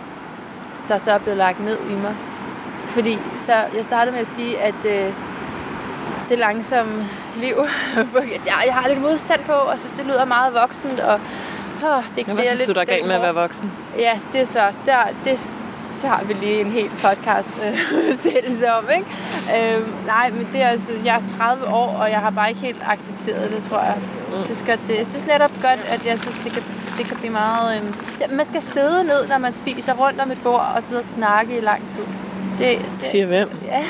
der 0.88 0.98
så 0.98 1.10
er 1.10 1.18
blevet 1.18 1.38
lagt 1.38 1.60
ned 1.60 1.78
i 1.90 1.94
mig. 1.94 2.14
Fordi 2.86 3.18
så 3.38 3.52
jeg 3.52 3.84
startede 3.84 4.12
med 4.12 4.20
at 4.20 4.26
sige, 4.26 4.58
at 4.58 4.84
øh, 4.84 5.12
det 6.28 6.38
langsomme 6.38 7.08
liv, 7.36 7.56
jeg 8.66 8.74
har 8.74 8.88
lidt 8.88 9.00
modstand 9.00 9.44
på, 9.44 9.52
og 9.52 9.78
synes, 9.78 9.92
det 9.92 10.06
lyder 10.06 10.24
meget 10.24 10.54
voksent, 10.54 11.00
og 11.00 11.20
Oh, 11.84 12.02
det, 12.16 12.26
Men 12.26 12.34
hvad 12.36 12.44
det 12.44 12.48
synes 12.48 12.60
lidt, 12.60 12.68
du, 12.68 12.74
der 12.74 12.80
er 12.80 12.84
galt 12.84 13.06
med 13.06 13.14
at 13.14 13.22
være 13.22 13.34
voksen? 13.34 13.72
Ja, 13.98 14.18
det 14.32 14.40
er 14.40 14.46
så, 14.46 14.72
der, 14.86 14.98
det, 15.24 15.52
har 16.04 16.24
vi 16.24 16.32
lige 16.32 16.60
en 16.60 16.70
helt 16.70 16.92
podcast 16.92 17.50
udsættelse 18.08 18.72
om, 18.72 18.84
ikke? 18.96 19.76
Øhm, 19.76 19.94
nej, 20.06 20.30
men 20.30 20.48
det 20.52 20.62
er 20.62 20.68
altså, 20.68 20.92
jeg 21.04 21.16
er 21.16 21.36
30 21.38 21.66
år, 21.66 21.88
og 21.88 22.10
jeg 22.10 22.20
har 22.20 22.30
bare 22.30 22.48
ikke 22.48 22.60
helt 22.60 22.82
accepteret 22.86 23.50
det, 23.50 23.62
tror 23.62 23.80
jeg. 23.80 23.98
Jeg 24.34 24.44
synes, 24.44 24.64
godt, 24.66 24.80
det, 24.88 24.98
jeg 24.98 25.06
synes 25.06 25.26
netop 25.26 25.52
godt, 25.62 25.80
at 25.88 26.06
jeg 26.06 26.20
synes, 26.20 26.38
det 26.38 26.52
kan, 26.52 26.62
det 26.98 27.06
kan 27.06 27.16
blive 27.16 27.32
meget... 27.32 27.76
Øhm, 27.76 27.94
man 28.36 28.46
skal 28.46 28.62
sidde 28.62 29.04
ned, 29.04 29.28
når 29.28 29.38
man 29.38 29.52
spiser 29.52 29.94
rundt 29.94 30.20
om 30.20 30.30
et 30.30 30.38
bord 30.42 30.72
og 30.76 30.82
sidde 30.82 30.98
og 30.98 31.04
snakke 31.04 31.58
i 31.58 31.60
lang 31.60 31.88
tid. 31.88 32.02
Det, 32.58 32.78
det, 32.78 33.02
siger 33.02 33.26
hvem? 33.26 33.50
Ja. 33.66 33.84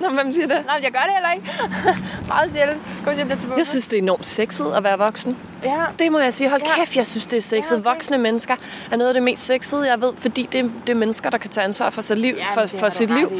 Nå, 0.00 0.14
hvem 0.14 0.32
siger 0.32 0.46
det? 0.46 0.66
Nej, 0.66 0.80
jeg 0.82 0.92
gør 0.92 0.98
det 0.98 1.12
heller 1.14 1.32
ikke. 1.32 1.46
Meget 2.28 2.52
sjældent. 2.52 2.80
Gå 3.04 3.10
jeg, 3.10 3.38
til 3.38 3.48
jeg 3.56 3.66
synes, 3.66 3.86
det 3.86 3.98
er 3.98 4.02
enormt 4.02 4.26
sexet 4.26 4.72
at 4.76 4.84
være 4.84 4.98
voksen. 4.98 5.36
Ja. 5.64 5.84
Det 5.98 6.12
må 6.12 6.18
jeg 6.18 6.34
sige. 6.34 6.50
Hold 6.50 6.62
ja. 6.64 6.74
kæft, 6.74 6.96
jeg 6.96 7.06
synes, 7.06 7.26
det 7.26 7.36
er 7.36 7.40
sexet. 7.40 7.72
Ja, 7.72 7.80
okay. 7.80 7.88
Voksne 7.88 8.18
mennesker 8.18 8.54
er 8.90 8.96
noget 8.96 9.08
af 9.08 9.14
det 9.14 9.22
mest 9.22 9.42
sexede, 9.42 9.90
jeg 9.90 10.00
ved, 10.00 10.12
fordi 10.16 10.48
det 10.52 10.60
er, 10.60 10.68
det 10.86 10.88
er 10.88 10.94
mennesker, 10.94 11.30
der 11.30 11.38
kan 11.38 11.50
tage 11.50 11.64
ansvar 11.64 11.90
for, 11.90 12.02
sit 12.02 12.18
liv, 12.18 12.34
ja, 12.34 12.62
for, 12.62 12.66
for 12.66 12.88
sit 12.88 13.10
liv. 13.10 13.30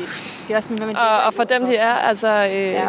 Det 0.49 0.53
er 0.53 0.57
også, 0.57 0.69
hvad 0.69 0.87
man 0.87 0.97
og, 0.97 1.23
og 1.23 1.35
for 1.35 1.45
dem, 1.45 1.67
de 1.67 1.77
er, 1.77 1.93
altså... 1.93 2.29
Øh, 2.29 2.53
ja. 2.53 2.89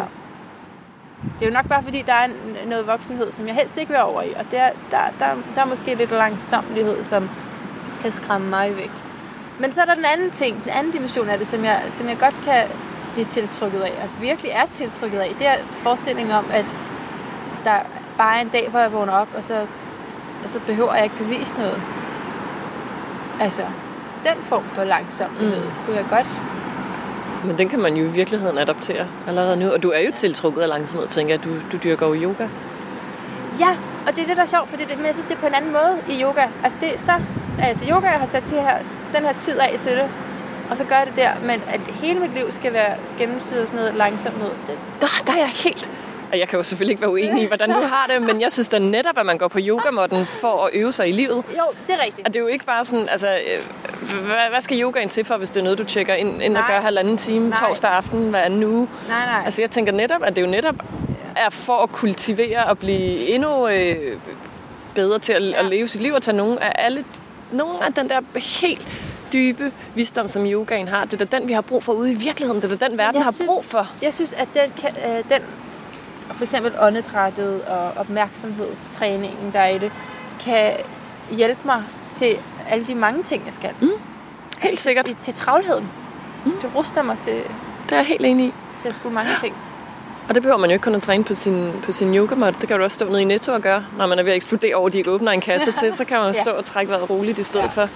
Det 1.38 1.46
er 1.46 1.46
jo 1.46 1.52
nok 1.52 1.68
bare 1.68 1.82
fordi, 1.82 2.02
der 2.06 2.12
er 2.12 2.28
noget 2.66 2.86
voksenhed, 2.86 3.32
som 3.32 3.46
jeg 3.46 3.54
helst 3.54 3.76
ikke 3.76 3.92
vil 3.92 4.00
over 4.00 4.22
i. 4.22 4.32
Og 4.36 4.44
der, 4.50 4.68
der, 4.90 4.98
der, 5.18 5.26
der 5.54 5.62
er 5.62 5.66
måske 5.66 5.94
lidt 5.94 6.10
langsomlighed, 6.10 7.04
som 7.04 7.30
kan 8.02 8.12
skræmme 8.12 8.50
mig 8.50 8.76
væk. 8.76 8.90
Men 9.58 9.72
så 9.72 9.80
er 9.80 9.84
der 9.84 9.94
den 9.94 10.04
anden 10.04 10.30
ting, 10.30 10.64
den 10.64 10.72
anden 10.72 10.92
dimension 10.92 11.28
af 11.28 11.38
det, 11.38 11.46
som 11.46 11.64
jeg, 11.64 11.82
som 11.90 12.08
jeg 12.08 12.18
godt 12.18 12.34
kan 12.44 12.62
blive 13.12 13.26
tiltrykket 13.26 13.80
af, 13.80 13.92
og 14.02 14.22
virkelig 14.22 14.50
er 14.50 14.66
tiltrykket 14.74 15.18
af, 15.18 15.34
det 15.38 15.46
er 15.46 15.56
forestillingen 15.58 16.34
om, 16.34 16.44
at 16.52 16.64
der 17.64 17.78
bare 18.18 18.36
er 18.36 18.40
en 18.40 18.48
dag, 18.48 18.68
hvor 18.70 18.80
jeg 18.80 18.92
vågner 18.92 19.12
op, 19.12 19.28
og 19.36 19.44
så, 19.44 19.66
og 20.44 20.48
så 20.48 20.60
behøver 20.66 20.94
jeg 20.94 21.04
ikke 21.04 21.16
bevise 21.16 21.54
noget. 21.56 21.82
Altså, 23.40 23.62
den 24.24 24.42
form 24.44 24.64
for 24.74 24.84
langsomhed 24.84 25.56
mm. 25.56 25.70
kunne 25.86 25.96
jeg 25.96 26.06
godt 26.10 26.26
men 27.44 27.58
den 27.58 27.68
kan 27.68 27.80
man 27.80 27.96
jo 27.96 28.04
i 28.04 28.08
virkeligheden 28.08 28.58
adoptere 28.58 29.06
allerede 29.28 29.56
nu. 29.56 29.70
Og 29.70 29.82
du 29.82 29.90
er 29.90 29.98
jo 29.98 30.12
tiltrukket 30.14 30.62
af 30.62 30.68
langsomhed, 30.68 31.08
tænker 31.08 31.34
jeg. 31.34 31.44
Du, 31.44 31.50
du 31.72 31.76
dyrker 31.84 32.06
jo 32.06 32.14
yoga. 32.14 32.48
Ja, 33.60 33.76
og 34.06 34.16
det 34.16 34.22
er 34.22 34.26
det, 34.26 34.36
der 34.36 34.42
er 34.42 34.46
sjovt, 34.46 34.68
for 34.68 34.76
det, 34.76 34.96
men 34.96 35.06
jeg 35.06 35.14
synes, 35.14 35.26
det 35.26 35.34
er 35.34 35.40
på 35.40 35.46
en 35.46 35.54
anden 35.54 35.72
måde 35.72 35.98
i 36.08 36.22
yoga. 36.22 36.46
Altså, 36.64 36.78
det, 36.80 36.90
så 37.00 37.12
er 37.58 37.66
jeg 37.66 37.76
til 37.76 37.90
yoga, 37.90 38.06
jeg 38.06 38.20
har 38.20 38.28
sat 38.32 38.42
det 38.50 38.60
her 38.62 38.78
den 39.14 39.22
her 39.22 39.32
tid 39.32 39.58
af 39.58 39.76
til 39.80 39.92
det, 39.92 40.08
og 40.70 40.76
så 40.76 40.84
gør 40.84 40.96
jeg 40.96 41.06
det 41.06 41.16
der, 41.16 41.30
men 41.42 41.62
at 41.68 41.80
hele 42.02 42.20
mit 42.20 42.34
liv 42.34 42.52
skal 42.52 42.72
være 42.72 42.96
gennemstyret 43.18 43.68
sådan 43.68 43.80
noget 43.80 43.94
langsomt 43.94 44.38
noget. 44.38 44.56
Det... 44.66 44.78
Nå, 45.00 45.08
der 45.26 45.32
er 45.32 45.38
jeg 45.38 45.48
helt... 45.48 45.90
Og 46.32 46.40
jeg 46.40 46.48
kan 46.48 46.56
jo 46.56 46.62
selvfølgelig 46.62 46.92
ikke 46.92 47.00
være 47.00 47.10
uenig 47.10 47.42
i, 47.42 47.46
hvordan 47.46 47.68
du 47.68 47.80
har 47.80 48.06
det, 48.06 48.22
men 48.22 48.40
jeg 48.40 48.52
synes 48.52 48.68
da 48.68 48.78
netop, 48.78 49.18
at 49.18 49.26
man 49.26 49.38
går 49.38 49.48
på 49.48 49.58
yogamotten 49.62 50.26
for 50.26 50.64
at 50.64 50.70
øve 50.72 50.92
sig 50.92 51.08
i 51.08 51.12
livet. 51.12 51.36
Jo, 51.36 51.64
det 51.86 51.94
er 51.94 52.04
rigtigt. 52.04 52.26
Og 52.26 52.34
det 52.34 52.36
er 52.36 52.40
jo 52.40 52.46
ikke 52.46 52.64
bare 52.64 52.84
sådan, 52.84 53.08
altså, 53.08 53.28
øh, 53.28 54.20
hvad, 54.26 54.36
hvad 54.50 54.60
skal 54.60 54.80
yogaen 54.80 55.08
til 55.08 55.24
for, 55.24 55.36
hvis 55.36 55.50
det 55.50 55.60
er 55.60 55.64
noget, 55.64 55.78
du 55.78 55.84
tjekker 55.84 56.14
ind, 56.14 56.42
ind 56.42 56.56
og 56.56 56.64
gør 56.66 56.80
halvanden 56.80 57.16
time 57.16 57.48
nej. 57.48 57.58
torsdag 57.58 57.90
aften 57.90 58.30
hver 58.30 58.40
anden 58.40 58.64
uge? 58.64 58.88
Nej, 59.08 59.26
nej. 59.26 59.42
Altså, 59.44 59.62
jeg 59.62 59.70
tænker 59.70 59.92
netop, 59.92 60.22
at 60.24 60.36
det 60.36 60.42
jo 60.42 60.46
netop 60.46 60.74
er 61.36 61.50
for 61.50 61.82
at 61.82 61.92
kultivere 61.92 62.64
og 62.64 62.78
blive 62.78 63.28
endnu 63.28 63.68
øh, 63.68 64.18
bedre 64.94 65.18
til 65.18 65.32
at, 65.32 65.42
ja. 65.42 65.58
at 65.58 65.64
leve 65.64 65.88
sit 65.88 66.02
liv 66.02 66.12
og 66.12 66.22
tage 66.22 66.36
nogle 66.36 66.64
af 66.64 66.72
alle 66.86 67.04
nogle 67.52 67.84
af 67.84 67.92
den 67.92 68.08
der 68.08 68.20
helt 68.60 68.88
dybe 69.32 69.72
visdom, 69.94 70.28
som 70.28 70.46
yogaen 70.46 70.88
har. 70.88 71.04
Det 71.04 71.20
er 71.20 71.24
den, 71.24 71.48
vi 71.48 71.52
har 71.52 71.60
brug 71.60 71.82
for 71.82 71.92
ude 71.92 72.12
i 72.12 72.14
virkeligheden. 72.14 72.62
Det 72.62 72.72
er 72.72 72.88
den, 72.88 72.98
verden 72.98 73.16
jeg 73.16 73.24
har 73.24 73.32
synes, 73.32 73.48
brug 73.48 73.64
for. 73.64 73.88
Jeg 74.02 74.14
synes, 74.14 74.32
at 74.32 74.48
den, 74.54 74.72
kan, 74.76 74.90
øh, 75.10 75.24
den 75.28 75.42
for 76.30 76.42
eksempel 76.42 76.72
åndedrættet 76.80 77.62
og 77.62 77.90
opmærksomhedstræningen, 77.96 79.52
der 79.52 79.58
er 79.58 79.68
i 79.68 79.78
det, 79.78 79.92
kan 80.40 80.72
hjælpe 81.30 81.60
mig 81.64 81.82
til 82.12 82.36
alle 82.68 82.86
de 82.86 82.94
mange 82.94 83.22
ting, 83.22 83.42
jeg 83.46 83.54
skal. 83.54 83.70
Mm. 83.80 83.88
Helt 84.58 84.80
sikkert. 84.80 85.04
Til, 85.04 85.16
til 85.16 85.34
travlheden. 85.34 85.88
Mm. 86.44 86.52
Det 86.62 86.70
ruster 86.74 87.02
mig 87.02 87.18
til... 87.18 87.34
Det 87.84 87.92
er 87.92 87.96
jeg 87.96 88.06
helt 88.06 88.26
enig 88.26 88.46
i. 88.46 88.52
Til 88.78 88.88
at 88.88 88.94
skulle 88.94 89.14
mange 89.14 89.30
ting. 89.40 89.54
Og 90.28 90.34
det 90.34 90.42
behøver 90.42 90.58
man 90.58 90.70
jo 90.70 90.74
ikke 90.74 90.82
kun 90.82 90.94
at 90.94 91.02
træne 91.02 91.24
på 91.24 91.34
sin, 91.34 91.72
på 91.82 91.92
sin 91.92 92.14
yogamat. 92.14 92.60
Det 92.60 92.68
kan 92.68 92.78
du 92.78 92.84
også 92.84 92.94
stå 92.94 93.08
nede 93.08 93.22
i 93.22 93.24
Netto 93.24 93.52
og 93.52 93.60
gøre, 93.60 93.84
når 93.98 94.06
man 94.06 94.18
er 94.18 94.22
ved 94.22 94.32
at 94.32 94.36
eksplodere 94.36 94.74
over, 94.74 94.88
de 94.88 94.98
ikke 94.98 95.10
åbner 95.10 95.32
en 95.32 95.40
kasse 95.40 95.72
til. 95.72 95.92
Så 95.96 96.04
kan 96.04 96.18
man 96.18 96.34
stå 96.44 96.50
og 96.50 96.64
trække 96.64 96.90
vejret 96.92 97.10
roligt 97.10 97.38
i 97.38 97.42
stedet 97.42 97.64
ja. 97.64 97.82
for. 97.82 97.88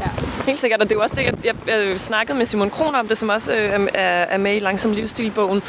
Ja. 0.00 0.10
Helt 0.46 0.58
sikkert, 0.58 0.80
og 0.80 0.88
det 0.88 0.92
er 0.92 0.96
jo 0.96 1.02
også 1.02 1.14
det, 1.14 1.24
jeg, 1.24 1.34
jeg, 1.44 1.54
jeg 1.66 2.00
snakkede 2.00 2.38
med 2.38 2.46
Simon 2.46 2.70
Kron 2.70 2.94
om 2.94 3.08
det, 3.08 3.18
som 3.18 3.28
også 3.28 3.54
øh, 3.54 3.88
er, 3.94 4.24
er 4.24 4.38
med 4.38 4.56
i 4.56 4.58
Langsom 4.58 4.92
Livsstilbogen, 4.92 5.62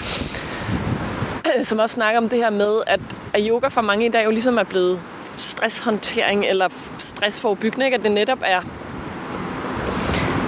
som 1.64 1.80
også 1.80 1.94
snakker 1.94 2.22
om 2.22 2.30
det 2.30 2.40
her 2.40 2.50
med, 2.50 2.82
at, 2.88 3.00
at 3.34 3.42
yoga 3.50 3.68
for 3.68 3.82
mange 3.82 4.06
i 4.06 4.10
dag 4.10 4.26
jo 4.26 4.32
ligesom 4.32 4.58
er 4.58 4.64
blevet 4.64 5.00
stresshåndtering 5.38 6.46
eller 6.46 6.68
stressforebyggende, 6.98 7.86
ikke? 7.86 7.98
at 7.98 8.04
det 8.04 8.12
netop 8.12 8.40
er 8.42 8.62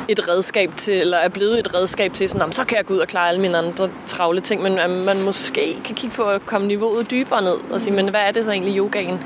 et 0.07 0.27
redskab 0.27 0.71
til, 0.75 0.93
eller 0.93 1.17
er 1.17 1.29
blevet 1.29 1.59
et 1.59 1.73
redskab 1.73 2.13
til, 2.13 2.29
sådan, 2.29 2.51
så 2.51 2.65
kan 2.65 2.77
jeg 2.77 2.85
gå 2.85 2.93
ud 2.93 2.99
og 2.99 3.07
klare 3.07 3.29
alle 3.29 3.41
mine 3.41 3.57
andre 3.57 3.89
travle 4.07 4.41
ting, 4.41 4.61
men 4.61 4.79
at 4.79 4.89
man 4.89 5.21
måske 5.21 5.77
kan 5.85 5.95
kigge 5.95 6.15
på 6.15 6.23
at 6.23 6.45
komme 6.45 6.67
niveauet 6.67 7.11
dybere 7.11 7.41
ned 7.41 7.55
og 7.71 7.81
sige, 7.81 7.93
men 7.93 8.09
hvad 8.09 8.21
er 8.21 8.31
det 8.31 8.45
så 8.45 8.51
egentlig 8.51 8.77
yogaen 8.77 9.23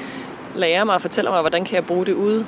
lærer 0.56 0.84
mig 0.84 0.96
og 0.96 1.02
fortæller 1.02 1.32
mig, 1.32 1.42
hvordan 1.42 1.66
kan 1.66 1.76
jeg 1.76 1.86
bruge 1.86 2.06
det 2.06 2.14
ude 2.14 2.46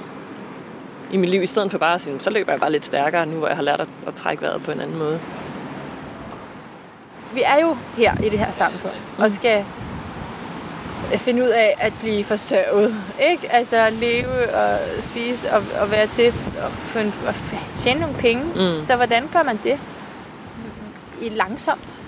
i 1.12 1.18
mit 1.18 1.30
liv, 1.30 1.42
i 1.42 1.46
stedet 1.46 1.72
for 1.72 1.78
bare 1.78 1.94
at 1.94 2.02
sige, 2.02 2.20
så 2.20 2.30
løber 2.30 2.52
jeg 2.52 2.60
bare 2.60 2.72
lidt 2.72 2.86
stærkere 2.86 3.26
nu, 3.26 3.38
hvor 3.38 3.48
jeg 3.48 3.56
har 3.56 3.64
lært 3.64 3.82
at, 3.82 3.90
at 4.08 4.16
trække 4.16 4.42
vejret 4.42 4.64
på 4.64 4.72
en 4.72 4.80
anden 4.80 4.98
måde. 4.98 5.20
vi 7.34 7.42
er 7.46 7.62
jo 7.62 7.78
her 7.98 8.22
i 8.26 8.30
det 8.30 8.40
her 8.40 8.52
samfund, 8.52 8.94
og 9.18 9.32
skal 9.32 9.66
finde 11.18 11.44
ud 11.44 11.48
af 11.48 11.76
at 11.80 11.94
blive 12.02 12.24
forsørget. 12.24 12.96
Ikke? 13.32 13.54
Altså 13.54 13.90
leve 13.90 14.54
og 14.56 14.80
spise 15.02 15.52
og, 15.52 15.64
og 15.82 15.92
være 15.92 16.08
til 16.08 16.34
og, 16.64 16.72
få 16.72 17.00
en, 17.00 17.14
og 17.28 17.34
tjene 17.76 18.00
nogle 18.00 18.16
penge. 18.16 18.44
Mm. 18.44 18.86
Så 18.86 18.96
hvordan 18.96 19.28
gør 19.34 19.44
man 19.44 19.60
det? 19.64 19.80
I 21.22 21.30
langsomt. 21.30 22.02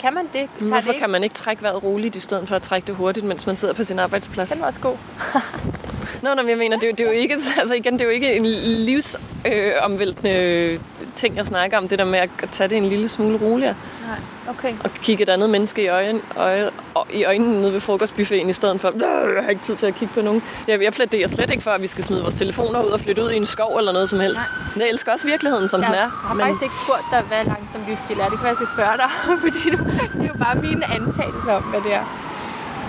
Kan 0.00 0.14
man 0.14 0.24
det? 0.24 0.48
Tager 0.58 0.70
Hvorfor 0.70 0.92
det 0.92 1.00
kan 1.00 1.10
man 1.10 1.24
ikke 1.24 1.34
trække 1.34 1.62
vejret 1.62 1.82
roligt, 1.82 2.16
i 2.16 2.20
stedet 2.20 2.48
for 2.48 2.56
at 2.56 2.62
trække 2.62 2.86
det 2.86 2.94
hurtigt, 2.94 3.26
mens 3.26 3.46
man 3.46 3.56
sidder 3.56 3.74
på 3.74 3.84
sin 3.84 3.98
arbejdsplads? 3.98 4.50
Den 4.50 4.60
var 4.60 4.66
også 4.66 4.80
god. 4.80 4.96
Nå, 6.22 6.34
nå, 6.34 6.48
jeg 6.48 6.58
mener, 6.58 6.78
det, 6.78 6.88
er, 6.88 6.92
det 6.92 7.00
er 7.00 7.04
jo 7.04 7.18
ikke, 7.18 7.34
altså 7.58 7.74
igen, 7.74 7.92
det 7.92 8.00
er 8.00 8.04
jo 8.04 8.10
ikke 8.10 8.36
en 8.36 8.46
livsomvæltende 8.46 10.30
øh, 10.30 10.80
ting, 11.14 11.36
jeg 11.36 11.46
snakker 11.46 11.78
om, 11.78 11.88
det 11.88 11.98
der 11.98 12.04
med 12.04 12.18
at 12.18 12.30
tage 12.52 12.68
det 12.68 12.76
en 12.76 12.86
lille 12.86 13.08
smule 13.08 13.38
roligere. 13.38 13.74
Nej, 14.06 14.18
okay. 14.48 14.72
Og 14.84 14.90
kigge 14.90 15.22
et 15.22 15.28
andet 15.28 15.50
menneske 15.50 15.82
i, 15.82 15.86
øjen, 15.88 16.20
øje, 16.36 16.70
i 17.10 17.24
øjnene 17.24 17.60
nede 17.60 17.72
ved 17.72 17.80
frokostbuffeten, 17.80 18.48
i 18.50 18.52
stedet 18.52 18.80
for, 18.80 18.92
jeg 19.36 19.42
har 19.44 19.50
ikke 19.50 19.64
tid 19.64 19.76
til 19.76 19.86
at 19.86 19.94
kigge 19.94 20.14
på 20.14 20.20
nogen. 20.20 20.42
Jeg, 20.68 20.82
jeg 20.82 20.92
plæderer 20.92 21.28
slet 21.28 21.50
ikke 21.50 21.62
for, 21.62 21.70
at 21.70 21.82
vi 21.82 21.86
skal 21.86 22.04
smide 22.04 22.22
vores 22.22 22.34
telefoner 22.34 22.82
ud 22.82 22.90
og 22.90 23.00
flytte 23.00 23.22
ud 23.22 23.30
i 23.30 23.36
en 23.36 23.46
skov 23.46 23.76
eller 23.78 23.92
noget 23.92 24.08
som 24.08 24.20
helst. 24.20 24.42
Nej. 24.76 24.84
Jeg 24.84 24.90
elsker 24.90 25.12
også 25.12 25.26
virkeligheden, 25.26 25.68
som 25.68 25.80
jeg 25.80 25.88
den 25.88 25.96
er. 25.96 26.00
Jeg 26.00 26.10
har 26.10 26.34
men... 26.34 26.46
faktisk 26.46 26.62
ikke 26.62 26.74
spurgt 26.84 27.04
dig, 27.10 27.22
hvad 27.28 27.44
langsom 27.44 27.80
livsstil 27.88 28.18
er. 28.20 28.28
Det 28.28 28.38
kan 28.38 28.42
være, 28.42 28.48
jeg 28.48 28.56
skal 28.56 28.68
spørge 28.76 28.96
dig, 28.96 29.10
fordi 29.44 29.62
det 30.12 30.22
er 30.22 30.32
jo 30.34 30.38
bare 30.44 30.54
mine 30.54 30.94
antagelser 30.94 31.52
om, 31.52 31.62
hvad 31.62 31.80
det 31.80 31.94
er. 31.94 32.04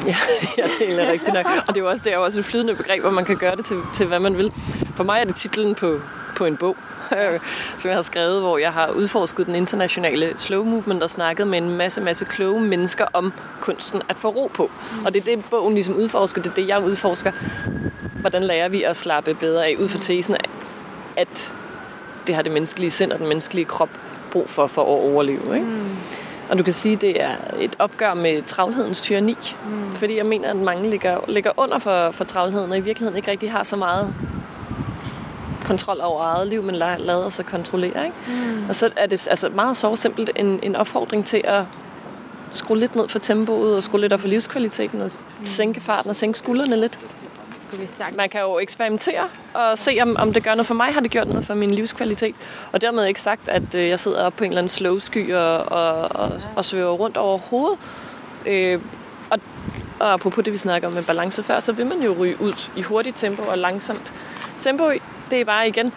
Ja, 0.05 0.15
ja, 0.57 0.67
det 0.79 1.07
er 1.07 1.11
rigtigt 1.11 1.33
nok. 1.33 1.45
Og 1.67 1.67
det 1.67 1.77
er 1.77 1.81
jo 1.81 1.89
også, 1.89 2.01
det 2.03 2.11
er 2.11 2.15
jo 2.15 2.23
også 2.23 2.39
et 2.39 2.45
flydende 2.45 2.75
begreb, 2.75 3.01
hvor 3.01 3.11
man 3.11 3.25
kan 3.25 3.37
gøre 3.37 3.55
det 3.55 3.65
til, 3.65 3.77
til 3.93 4.05
hvad 4.05 4.19
man 4.19 4.37
vil. 4.37 4.51
For 4.95 5.03
mig 5.03 5.19
er 5.21 5.25
det 5.25 5.35
titlen 5.35 5.75
på, 5.75 5.99
på 6.35 6.45
en 6.45 6.57
bog, 6.57 6.77
som 7.79 7.89
jeg 7.89 7.95
har 7.95 8.01
skrevet, 8.01 8.41
hvor 8.41 8.57
jeg 8.57 8.73
har 8.73 8.91
udforsket 8.91 9.45
den 9.47 9.55
internationale 9.55 10.33
slow 10.37 10.63
movement 10.63 11.03
og 11.03 11.09
snakket 11.09 11.47
med 11.47 11.57
en 11.57 11.69
masse, 11.69 12.01
masse 12.01 12.25
kloge 12.25 12.61
mennesker 12.61 13.05
om 13.13 13.33
kunsten 13.61 14.01
at 14.09 14.15
få 14.15 14.27
ro 14.29 14.51
på. 14.53 14.71
Og 15.05 15.13
det 15.13 15.27
er 15.27 15.35
det, 15.35 15.45
bogen 15.49 15.73
ligesom 15.73 15.95
udforsker, 15.95 16.41
det 16.41 16.49
er 16.49 16.55
det, 16.55 16.67
jeg 16.67 16.83
udforsker. 16.83 17.31
Hvordan 18.19 18.43
lærer 18.43 18.69
vi 18.69 18.83
at 18.83 18.95
slappe 18.95 19.33
bedre 19.33 19.67
af 19.67 19.75
ud 19.79 19.89
for 19.89 19.99
tesen, 19.99 20.35
at 21.15 21.53
det 22.27 22.35
har 22.35 22.41
det 22.41 22.51
menneskelige 22.51 22.91
sind 22.91 23.11
og 23.11 23.19
den 23.19 23.27
menneskelige 23.27 23.65
krop 23.65 23.89
brug 24.31 24.49
for, 24.49 24.67
for 24.67 24.81
at 24.81 24.87
overleve. 24.87 25.55
Ikke? 25.55 25.67
Mm. 25.67 25.89
Og 26.49 26.57
du 26.57 26.63
kan 26.63 26.73
sige, 26.73 26.95
at 26.95 27.01
det 27.01 27.21
er 27.21 27.31
et 27.59 27.75
opgør 27.79 28.13
med 28.13 28.43
travlhedens 28.43 29.01
tyranni. 29.01 29.37
Mm. 29.65 29.91
Fordi 29.91 30.17
jeg 30.17 30.25
mener, 30.25 30.49
at 30.49 30.55
mange 30.55 30.89
ligger, 30.89 31.19
ligger 31.27 31.51
under 31.57 31.77
for, 31.79 32.11
for 32.11 32.23
travlheden, 32.23 32.71
og 32.71 32.77
i 32.77 32.81
virkeligheden 32.81 33.17
ikke 33.17 33.31
rigtig 33.31 33.51
har 33.51 33.63
så 33.63 33.75
meget 33.75 34.13
kontrol 35.65 36.01
over 36.01 36.23
eget 36.23 36.47
liv, 36.47 36.63
men 36.63 36.75
lader 36.75 37.29
sig 37.29 37.45
kontrollere. 37.45 38.05
Ikke? 38.05 38.17
Mm. 38.27 38.69
Og 38.69 38.75
så 38.75 38.89
er 38.95 39.05
det 39.05 39.27
altså 39.27 39.49
meget 39.49 39.77
så 39.77 39.95
simpelt 39.95 40.29
en, 40.35 40.59
en 40.63 40.75
opfordring 40.75 41.25
til 41.25 41.41
at 41.43 41.63
skrue 42.51 42.77
lidt 42.77 42.95
ned 42.95 43.07
for 43.07 43.19
tempoet, 43.19 43.75
og 43.75 43.83
skrue 43.83 44.01
lidt 44.01 44.13
op 44.13 44.19
for 44.19 44.27
livskvaliteten, 44.27 45.01
og 45.01 45.11
mm. 45.39 45.45
sænke 45.45 45.81
farten 45.81 46.09
og 46.09 46.15
sænke 46.15 46.39
skuldrene 46.39 46.75
lidt. 46.75 46.99
Man 48.15 48.29
kan 48.29 48.41
jo 48.41 48.59
eksperimentere 48.59 49.27
og 49.53 49.77
se, 49.77 49.97
om, 50.01 50.15
om 50.19 50.33
det 50.33 50.43
gør 50.43 50.51
noget 50.51 50.67
for 50.67 50.73
mig, 50.73 50.93
har 50.93 51.01
det 51.01 51.11
gjort 51.11 51.27
noget 51.27 51.45
for 51.45 51.53
min 51.53 51.71
livskvalitet. 51.71 52.35
Og 52.71 52.81
dermed 52.81 53.05
ikke 53.05 53.21
sagt, 53.21 53.47
at 53.47 53.75
øh, 53.75 53.89
jeg 53.89 53.99
sidder 53.99 54.25
op 54.25 54.33
på 54.33 54.43
en 54.43 54.51
eller 54.51 54.61
anden 54.61 54.69
slow 54.69 54.99
sky 54.99 55.33
og, 55.33 55.57
og, 55.57 55.93
og, 56.11 56.41
og 56.55 56.65
svæver 56.65 56.91
rundt 56.91 57.17
over 57.17 57.37
hovedet. 57.37 57.79
Øh, 58.45 58.79
og, 59.29 59.39
og 59.99 60.13
apropos 60.13 60.43
det, 60.43 60.53
vi 60.53 60.57
snakker 60.57 60.87
om 60.87 60.93
med 60.93 61.03
balance 61.03 61.43
før, 61.43 61.59
så 61.59 61.71
vil 61.71 61.85
man 61.85 62.01
jo 62.01 62.15
ryge 62.19 62.41
ud 62.41 62.53
i 62.75 62.81
hurtigt 62.81 63.17
tempo 63.17 63.43
og 63.43 63.57
langsomt 63.57 64.13
tempo. 64.59 64.91
Det 65.29 65.41
er 65.41 65.45
bare 65.45 65.67
igen 65.67 65.93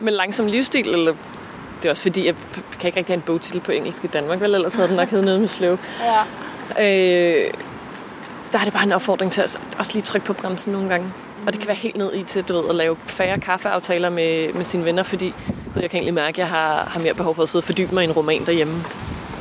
med 0.00 0.12
langsom 0.12 0.46
livsstil, 0.46 0.88
eller 0.88 1.14
det 1.82 1.86
er 1.86 1.90
også 1.90 2.02
fordi, 2.02 2.26
jeg 2.26 2.34
kan 2.54 2.88
ikke 2.88 2.98
rigtig 2.98 3.14
have 3.14 3.16
en 3.16 3.22
bogtitel 3.22 3.60
på 3.60 3.72
engelsk 3.72 4.04
i 4.04 4.06
Danmark, 4.06 4.40
vel? 4.40 4.54
Ellers 4.54 4.74
havde 4.74 4.88
den 4.88 4.96
nok 4.96 5.08
heddet 5.08 5.24
noget 5.24 5.40
med 5.40 5.48
slow. 5.48 5.76
Ja. 6.00 6.20
Øh, 6.70 7.50
der 8.52 8.58
er 8.58 8.64
det 8.64 8.72
bare 8.72 8.82
en 8.82 8.92
opfordring 8.92 9.32
til 9.32 9.42
at 9.42 9.58
også 9.78 9.90
lige 9.94 10.02
trykke 10.02 10.26
på 10.26 10.32
bremsen 10.32 10.72
nogle 10.72 10.88
gange. 10.88 11.12
Og 11.46 11.52
det 11.52 11.60
kan 11.60 11.68
være 11.68 11.76
helt 11.76 11.96
ned 11.96 12.14
i 12.14 12.22
til, 12.22 12.42
du 12.42 12.60
ved, 12.60 12.68
at 12.68 12.74
lave 12.74 12.96
færre 13.06 13.40
kaffeaftaler 13.40 14.10
med, 14.10 14.52
med 14.52 14.64
sine 14.64 14.84
venner, 14.84 15.02
fordi 15.02 15.34
gud, 15.74 15.82
jeg 15.82 15.90
kan 15.90 15.98
egentlig 15.98 16.14
mærke, 16.14 16.28
at 16.28 16.38
jeg 16.38 16.48
har, 16.48 16.84
har 16.84 17.00
mere 17.00 17.14
behov 17.14 17.34
for 17.34 17.42
at 17.42 17.48
sidde 17.48 17.60
og 17.60 17.64
fordybe 17.64 17.94
mig 17.94 18.02
i 18.02 18.04
en 18.04 18.12
roman 18.12 18.46
derhjemme. 18.46 18.84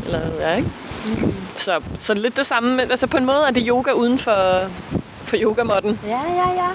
Eller, 0.06 0.20
ja, 0.40 0.56
ikke? 0.56 0.70
Mm. 1.06 1.34
Så, 1.56 1.82
så 2.00 2.14
lidt 2.14 2.38
det 2.38 2.46
samme. 2.46 2.82
Altså 2.82 3.08
på 3.08 3.18
en 3.18 3.26
måde 3.26 3.44
er 3.48 3.52
det 3.52 3.64
yoga 3.68 3.92
uden 3.92 4.20
for, 4.20 4.70
for 5.24 5.38
yogamotten. 5.40 6.00
Ja, 6.06 6.22
ja, 6.36 6.64
ja. 6.64 6.70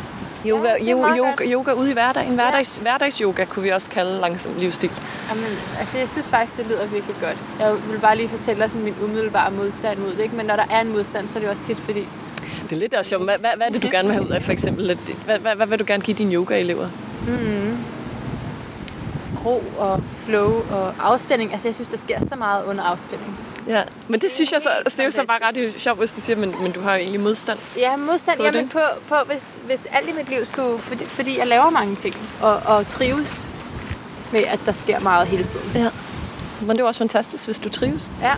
Yoga, 0.47 0.69
ja, 0.69 0.93
yoga, 0.93 1.17
yoga, 1.17 1.45
yoga 1.53 1.73
ude 1.73 1.91
i 1.91 1.93
hverdagen. 1.93 2.35
Hverdags, 2.35 2.79
ja. 2.79 2.83
Hverdagsyoga 2.83 3.45
kunne 3.45 3.63
vi 3.63 3.69
også 3.69 3.91
kalde 3.91 4.21
langsom 4.21 4.53
livsstil. 4.59 4.93
Jamen, 5.31 5.45
altså, 5.79 5.99
jeg 5.99 6.09
synes 6.09 6.29
faktisk, 6.31 6.57
det 6.57 6.67
lyder 6.67 6.87
virkelig 6.87 7.17
godt. 7.21 7.37
Jeg 7.61 7.73
vil 7.91 7.99
bare 7.99 8.17
lige 8.17 8.29
fortælle 8.29 8.63
dig 8.63 8.71
sådan 8.71 8.85
min 8.85 8.95
umiddelbare 9.05 9.51
modstand 9.51 9.99
mod 9.99 10.11
det. 10.11 10.21
Ikke? 10.21 10.37
Men 10.37 10.47
når 10.47 10.57
der 10.57 10.65
er 10.71 10.81
en 10.81 10.93
modstand, 10.93 11.27
så 11.27 11.39
er 11.39 11.41
det 11.41 11.51
også 11.51 11.63
tit, 11.63 11.79
fordi 11.79 12.09
det 12.63 12.73
er 12.73 12.81
lidt 12.81 12.95
også 12.95 13.09
sjovt. 13.09 13.25
Hvad, 13.25 13.39
hvad, 13.39 13.51
hvad 13.57 13.67
er 13.67 13.71
det, 13.71 13.83
du 13.83 13.89
gerne 13.91 14.09
vil 14.09 14.15
have 14.15 14.27
ud 14.27 14.31
af, 14.31 14.43
for 14.43 14.53
eksempel? 14.53 14.99
Hvad, 15.25 15.39
hvad, 15.39 15.57
hvad 15.57 15.67
vil 15.67 15.79
du 15.79 15.85
gerne 15.87 16.03
give 16.03 16.17
dine 16.17 16.35
yoga-elever? 16.35 16.89
Mm. 17.27 17.77
Ro 19.45 19.65
og 19.79 20.03
flow 20.27 20.63
og 20.71 20.95
afspænding. 21.01 21.53
Altså, 21.53 21.69
jeg 21.69 21.75
synes, 21.75 21.89
der 21.89 21.99
sker 21.99 22.21
så 22.29 22.37
meget 22.37 22.65
under 22.65 22.85
afspænding. 22.85 23.39
Ja, 23.67 23.83
men 24.09 24.21
det 24.21 24.31
synes 24.31 24.53
jeg 24.53 24.63
så, 24.63 24.69
altså, 24.69 24.97
det 24.97 25.01
er 25.01 25.05
jo 25.05 25.11
så 25.11 25.27
bare 25.27 25.39
ret 25.43 25.75
sjovt, 25.77 25.99
hvis 25.99 26.13
du 26.13 26.21
siger, 26.21 26.37
men, 26.37 26.55
men 26.63 26.73
du 26.73 26.81
har 26.81 26.95
jo 26.95 27.01
egentlig 27.01 27.21
modstand. 27.21 27.59
Ja, 27.77 27.97
modstand, 27.97 28.39
på 28.39 28.45
jamen 28.45 28.63
det. 28.63 28.71
på, 28.71 28.81
på 29.09 29.15
hvis, 29.27 29.59
hvis 29.65 29.87
alt 29.93 30.09
i 30.09 30.13
mit 30.13 30.29
liv 30.29 30.47
skulle, 30.47 30.79
fordi, 30.79 31.05
fordi 31.05 31.39
jeg 31.39 31.47
laver 31.47 31.71
mange 31.71 31.97
ting, 31.97 32.17
og, 32.43 32.61
og 32.65 32.87
trives 32.87 33.49
med, 34.33 34.41
at 34.41 34.61
der 34.67 34.73
sker 34.73 35.01
meget 35.01 35.27
hele 35.27 35.45
tiden. 35.45 35.71
Ja, 35.75 35.89
men 36.61 36.77
det 36.77 36.83
er 36.83 36.87
også 36.87 36.99
fantastisk, 36.99 37.45
hvis 37.47 37.59
du 37.59 37.69
trives. 37.69 38.11
Ja. 38.23 38.35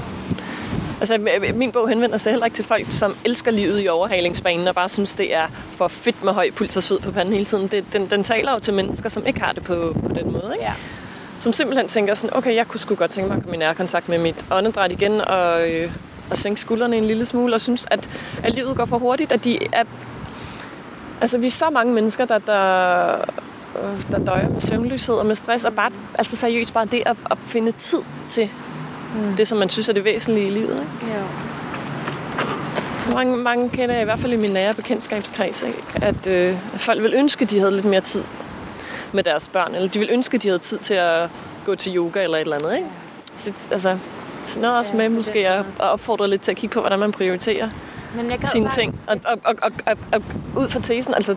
Altså, 1.01 1.19
min 1.55 1.73
bog 1.73 1.89
henvender 1.89 2.19
sig 2.19 2.33
heller 2.33 2.47
ikke 2.47 2.55
til 2.55 2.65
folk, 2.65 2.87
som 2.89 3.17
elsker 3.25 3.51
livet 3.51 3.85
i 3.85 3.89
overhalingsbanen 3.89 4.69
og 4.69 4.75
bare 4.75 4.89
synes, 4.89 5.13
det 5.13 5.35
er 5.35 5.47
for 5.77 5.89
fedt 5.89 6.25
med 6.25 6.33
høj 6.33 6.51
puls 6.51 6.77
og 6.77 6.83
sved 6.83 7.01
på 7.01 7.11
panden 7.13 7.33
hele 7.33 7.45
tiden. 7.45 7.67
Det, 7.67 7.85
den, 7.93 8.11
den 8.11 8.25
taler 8.25 8.53
jo 8.53 8.59
til 8.59 8.75
mennesker, 8.75 9.09
som 9.09 9.27
ikke 9.27 9.41
har 9.41 9.53
det 9.53 9.63
på, 9.63 9.97
på 10.09 10.15
den 10.15 10.33
måde. 10.33 10.51
Ikke? 10.55 10.65
Ja. 10.65 10.73
Som 11.43 11.53
simpelthen 11.53 11.89
tænker 11.89 12.15
sådan, 12.15 12.37
okay, 12.37 12.55
jeg 12.55 12.69
kunne 12.69 12.81
sgu 12.81 12.95
godt 12.95 13.11
tænke 13.11 13.29
mig 13.29 13.37
at 13.37 13.43
komme 13.43 13.57
i 13.57 13.59
nærkontakt 13.59 14.09
med 14.09 14.19
mit 14.19 14.45
åndedræt 14.51 14.93
igen 14.93 15.21
og, 15.21 15.71
øh, 15.71 15.93
og 16.31 16.37
sænke 16.37 16.61
skuldrene 16.61 16.97
en 16.97 17.05
lille 17.05 17.25
smule 17.25 17.55
og 17.55 17.61
synes, 17.61 17.87
at, 17.91 18.09
at 18.43 18.55
livet 18.55 18.77
går 18.77 18.85
for 18.85 18.99
hurtigt, 18.99 19.33
at 19.33 19.45
de 19.45 19.59
er... 19.73 19.85
Altså, 21.21 21.39
vi 21.39 21.47
er 21.47 21.51
så 21.51 21.71
mange 21.71 21.93
mennesker, 21.95 22.25
der, 22.25 22.39
der, 22.39 23.17
der 24.11 24.19
døjer 24.27 24.49
med 24.49 24.61
søvnløshed 24.61 25.15
og 25.15 25.27
med 25.27 25.35
stress, 25.35 25.65
og 25.65 25.73
bare, 25.73 25.91
altså 26.19 26.37
seriøst 26.37 26.75
bare 26.75 26.85
det 26.85 27.03
at, 27.07 27.17
at 27.31 27.39
finde 27.45 27.73
tid 27.73 28.01
til 28.29 28.49
mm. 29.15 29.37
det, 29.37 29.49
som 29.49 29.59
man 29.59 29.69
synes 29.69 29.89
er 29.89 29.93
det 29.93 30.05
væsentlige 30.05 30.47
i 30.47 30.51
livet. 30.51 30.87
Ikke? 31.03 31.15
Ja. 31.15 31.23
Mange, 33.15 33.37
mange 33.37 33.71
kender 33.71 33.95
jeg 33.95 34.03
i 34.03 34.05
hvert 34.05 34.19
fald 34.19 34.33
i 34.33 34.37
min 34.37 34.51
nære 34.51 34.75
bekendtskabskreds, 34.75 35.63
ikke? 35.63 35.83
At, 35.95 36.27
øh, 36.27 36.57
at 36.75 36.81
folk 36.81 37.03
vil 37.03 37.15
ønske, 37.15 37.43
at 37.43 37.51
de 37.51 37.59
havde 37.59 37.73
lidt 37.73 37.85
mere 37.85 38.01
tid 38.01 38.23
med 39.15 39.23
deres 39.23 39.49
børn, 39.49 39.75
eller 39.75 39.89
de 39.89 39.99
vil 39.99 40.09
ønske, 40.11 40.35
at 40.35 40.43
de 40.43 40.49
havde 40.49 40.59
tid 40.59 40.79
til 40.79 40.95
at 40.95 41.31
gå 41.67 41.75
til 41.75 41.97
yoga 41.97 42.23
eller 42.23 42.37
et 42.37 42.41
eller 42.41 42.57
andet. 42.57 42.77
Ikke? 42.77 42.89
Så, 43.37 43.69
altså, 43.71 43.99
så 44.47 44.61
noget 44.61 44.77
også 44.77 44.97
med 44.97 45.09
måske 45.09 45.49
at, 45.49 45.59
at 45.59 45.65
opfordre 45.81 46.31
lidt 46.31 46.43
til 46.43 46.51
at 46.51 46.57
kigge 46.57 46.75
på, 46.75 46.81
hvordan 46.81 46.99
man 46.99 47.13
prioriterer 47.13 47.71
Men 48.17 48.31
jeg 48.31 48.39
sine 48.43 48.65
bare... 48.65 48.75
ting. 48.75 49.01
Og, 49.07 49.21
og, 49.25 49.39
og, 49.45 49.55
og, 49.63 49.73
og, 49.87 49.97
og 50.13 50.23
ud 50.57 50.69
fra 50.69 50.81
tesen, 50.81 51.15
altså, 51.15 51.37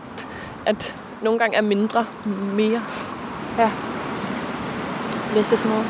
at 0.66 0.96
nogle 1.22 1.38
gange 1.38 1.56
er 1.56 1.62
mindre 1.62 2.06
mere. 2.52 2.82
Ja. 3.58 3.70
Less 5.34 5.52
is 5.52 5.64
more. 5.64 5.84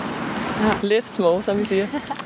Ja. 0.63 0.73
Less 0.83 1.15
small, 1.15 1.43
som 1.43 1.59
vi 1.59 1.65
siger. 1.65 1.87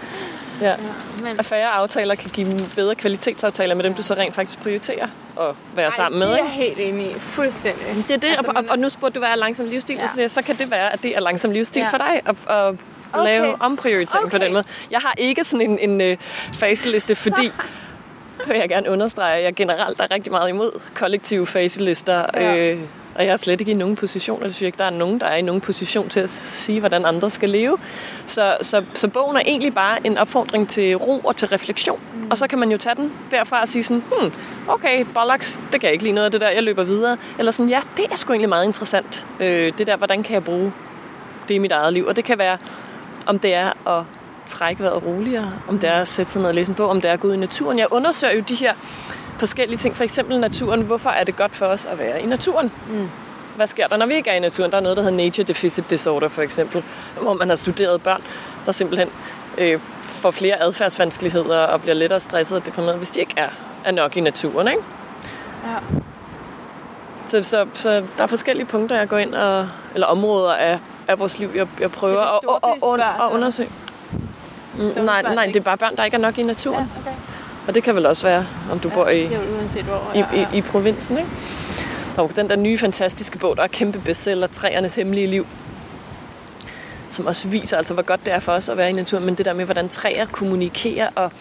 Ja. 0.60 0.68
ja 0.68 0.76
men... 1.22 1.38
At 1.38 1.44
færre 1.44 1.68
aftaler 1.68 2.14
kan 2.14 2.30
give 2.30 2.58
bedre 2.76 2.94
kvalitetsaftaler 2.94 3.74
med 3.74 3.84
dem, 3.84 3.94
du 3.94 4.02
så 4.02 4.14
rent 4.14 4.34
faktisk 4.34 4.58
prioriterer 4.58 5.08
at 5.40 5.54
være 5.74 5.86
Ej, 5.86 5.96
sammen 5.96 6.18
med. 6.18 6.28
det 6.28 6.38
er 6.38 6.44
jeg 6.44 6.52
helt 6.52 6.78
enig 6.78 7.06
i. 7.06 7.14
Fuldstændig. 7.18 8.04
Det 8.08 8.14
er 8.14 8.18
det, 8.18 8.28
altså, 8.28 8.52
og, 8.56 8.64
og, 8.68 8.78
nu 8.78 8.88
spurgte 8.88 9.14
du, 9.14 9.18
hvad 9.18 9.28
er 9.28 9.36
langsom 9.36 9.66
livsstil? 9.66 9.96
Ja. 9.96 10.06
Så, 10.06 10.34
så 10.34 10.42
kan 10.42 10.56
det 10.56 10.70
være, 10.70 10.92
at 10.92 11.02
det 11.02 11.16
er 11.16 11.20
langsom 11.20 11.50
livsstil 11.50 11.80
ja. 11.80 11.90
for 11.90 11.98
dig 11.98 12.22
at, 12.26 12.36
at 12.56 12.74
okay. 13.12 13.24
lave 13.24 13.62
omprioritering 13.62 14.26
okay. 14.26 14.38
på 14.38 14.44
den 14.44 14.52
måde. 14.52 14.64
Jeg 14.90 15.00
har 15.00 15.14
ikke 15.18 15.44
sådan 15.44 15.70
en, 15.70 16.00
en 16.00 16.12
uh, 16.12 16.18
faseliste, 16.54 17.14
fordi 17.14 17.52
vil 18.48 18.56
jeg 18.56 18.68
gerne 18.68 18.90
understrege, 18.90 19.38
at 19.38 19.44
jeg 19.44 19.54
generelt 19.54 20.00
er 20.00 20.10
rigtig 20.10 20.32
meget 20.32 20.48
imod 20.48 20.82
kollektive 20.94 21.46
faselister. 21.46 22.24
Ja. 22.34 22.56
Øh, 22.56 22.80
og 23.14 23.24
jeg 23.26 23.32
er 23.32 23.36
slet 23.36 23.60
ikke 23.60 23.72
i 23.72 23.74
nogen 23.74 23.96
position, 23.96 24.42
jeg 24.42 24.52
synes 24.52 24.66
ikke, 24.66 24.78
der 24.78 24.84
er 24.84 24.90
nogen, 24.90 25.20
der 25.20 25.26
er 25.26 25.36
i 25.36 25.42
nogen 25.42 25.60
position 25.60 26.08
til 26.08 26.20
at 26.20 26.30
sige, 26.42 26.80
hvordan 26.80 27.04
andre 27.04 27.30
skal 27.30 27.48
leve. 27.48 27.78
Så, 28.26 28.56
så, 28.62 28.84
så 28.94 29.08
bogen 29.08 29.36
er 29.36 29.40
egentlig 29.46 29.74
bare 29.74 30.06
en 30.06 30.18
opfordring 30.18 30.68
til 30.68 30.94
ro 30.94 31.18
og 31.18 31.36
til 31.36 31.48
refleksion. 31.48 32.00
Mm. 32.14 32.30
Og 32.30 32.38
så 32.38 32.46
kan 32.46 32.58
man 32.58 32.70
jo 32.70 32.78
tage 32.78 32.94
den 32.94 33.12
derfra 33.30 33.60
og 33.60 33.68
sige 33.68 33.82
sådan, 33.82 34.02
hmm, 34.10 34.32
okay, 34.68 35.04
bollocks, 35.14 35.60
det 35.72 35.80
kan 35.80 35.86
jeg 35.86 35.92
ikke 35.92 36.04
lige 36.04 36.14
noget 36.14 36.24
af 36.24 36.30
det 36.30 36.40
der, 36.40 36.48
jeg 36.48 36.62
løber 36.62 36.84
videre. 36.84 37.16
Eller 37.38 37.52
sådan, 37.52 37.70
ja, 37.70 37.80
det 37.96 38.04
er 38.10 38.16
sgu 38.16 38.32
egentlig 38.32 38.48
meget 38.48 38.64
interessant. 38.64 39.26
Øh, 39.40 39.72
det 39.78 39.86
der, 39.86 39.96
hvordan 39.96 40.22
kan 40.22 40.34
jeg 40.34 40.44
bruge 40.44 40.72
det 41.48 41.54
i 41.54 41.58
mit 41.58 41.72
eget 41.72 41.92
liv? 41.92 42.06
Og 42.06 42.16
det 42.16 42.24
kan 42.24 42.38
være, 42.38 42.58
om 43.26 43.38
det 43.38 43.54
er 43.54 43.88
at 43.98 44.04
trække 44.46 44.82
vejret 44.82 45.04
roligere, 45.04 45.52
om 45.68 45.78
det 45.78 45.90
er 45.90 46.00
at 46.00 46.08
sætte 46.08 46.32
sig 46.32 46.40
ned 46.40 46.48
og 46.48 46.54
læse 46.54 46.70
en 46.70 46.74
bog, 46.74 46.88
om 46.88 47.00
det 47.00 47.08
er 47.08 47.12
at 47.12 47.20
gå 47.20 47.28
ud 47.28 47.34
i 47.34 47.36
naturen. 47.36 47.78
Jeg 47.78 47.86
undersøger 47.90 48.34
jo 48.34 48.40
de 48.40 48.54
her 48.54 48.74
forskellige 49.40 49.78
ting. 49.78 49.96
For 49.96 50.04
eksempel 50.04 50.40
naturen. 50.40 50.82
Hvorfor 50.82 51.10
er 51.10 51.24
det 51.24 51.36
godt 51.36 51.56
for 51.56 51.66
os 51.66 51.86
at 51.86 51.98
være 51.98 52.22
i 52.22 52.26
naturen? 52.26 52.72
Mm. 52.88 53.08
Hvad 53.56 53.66
sker 53.66 53.86
der, 53.86 53.96
når 53.96 54.06
vi 54.06 54.14
ikke 54.14 54.30
er 54.30 54.34
i 54.34 54.40
naturen? 54.40 54.70
Der 54.70 54.76
er 54.76 54.80
noget, 54.80 54.96
der 54.96 55.02
hedder 55.02 55.16
Nature 55.16 55.44
Deficit 55.44 55.90
Disorder, 55.90 56.28
for 56.28 56.42
eksempel, 56.42 56.84
hvor 57.22 57.34
man 57.34 57.48
har 57.48 57.56
studeret 57.56 58.02
børn, 58.02 58.22
der 58.66 58.72
simpelthen 58.72 59.08
øh, 59.58 59.80
får 60.02 60.30
flere 60.30 60.62
adfærdsvanskeligheder 60.62 61.58
og 61.58 61.80
bliver 61.80 61.94
lettere 61.94 62.20
stresset 62.20 62.58
og 62.58 62.66
deprimeret, 62.66 62.96
hvis 62.96 63.10
de 63.10 63.20
ikke 63.20 63.34
er, 63.36 63.48
er 63.84 63.90
nok 63.90 64.16
i 64.16 64.20
naturen. 64.20 64.68
Ikke? 64.68 64.82
Ja. 65.64 65.76
Så, 67.26 67.42
så, 67.42 67.66
så 67.74 67.90
der 67.90 68.22
er 68.22 68.26
forskellige 68.26 68.66
punkter, 68.66 68.96
jeg 68.96 69.08
går 69.08 69.18
ind 69.18 69.34
og, 69.34 69.68
eller 69.94 70.06
områder 70.06 70.54
af, 70.54 70.78
af 71.08 71.18
vores 71.18 71.38
liv, 71.38 71.50
jeg, 71.54 71.66
jeg 71.80 71.90
prøver 71.90 72.20
er 72.20 72.54
at, 72.54 72.74
at, 72.80 73.00
at, 73.00 73.26
at, 73.26 73.32
undersøge. 73.32 73.70
Mm, 74.74 75.04
nej, 75.04 75.22
nej, 75.22 75.46
det 75.46 75.56
er 75.56 75.60
bare 75.60 75.76
børn, 75.76 75.96
der 75.96 76.04
ikke 76.04 76.14
er 76.14 76.20
nok 76.20 76.38
i 76.38 76.42
naturen. 76.42 76.90
Ja, 76.96 77.00
okay. 77.00 77.16
Og 77.68 77.74
det 77.74 77.82
kan 77.82 77.94
vel 77.94 78.06
også 78.06 78.26
være, 78.26 78.46
om 78.72 78.78
du 78.78 78.88
bor 78.88 79.08
i, 79.08 79.22
jo 79.22 79.40
uanset 79.58 79.84
hvor. 79.84 80.10
i, 80.14 80.18
ja, 80.18 80.26
ja. 80.32 80.46
i, 80.52 80.58
i 80.58 80.62
provinsen. 80.62 81.18
Ikke? 81.18 81.30
Og 82.16 82.36
den 82.36 82.48
der 82.50 82.56
nye 82.56 82.78
fantastiske 82.78 83.38
bog, 83.38 83.56
der 83.56 83.62
er 83.62 83.66
kæmpe 83.66 83.98
bestseller, 83.98 84.46
Træernes 84.46 84.94
Hemmelige 84.94 85.26
Liv, 85.26 85.46
som 87.10 87.26
også 87.26 87.48
viser, 87.48 87.76
altså, 87.76 87.94
hvor 87.94 88.02
godt 88.02 88.24
det 88.24 88.32
er 88.34 88.38
for 88.38 88.52
os 88.52 88.68
at 88.68 88.76
være 88.76 88.90
i 88.90 88.92
naturen, 88.92 89.24
men 89.24 89.34
det 89.34 89.44
der 89.44 89.52
med, 89.52 89.64
hvordan 89.64 89.88
træer 89.88 90.26
kommunikerer. 90.26 91.08
Og 91.14 91.32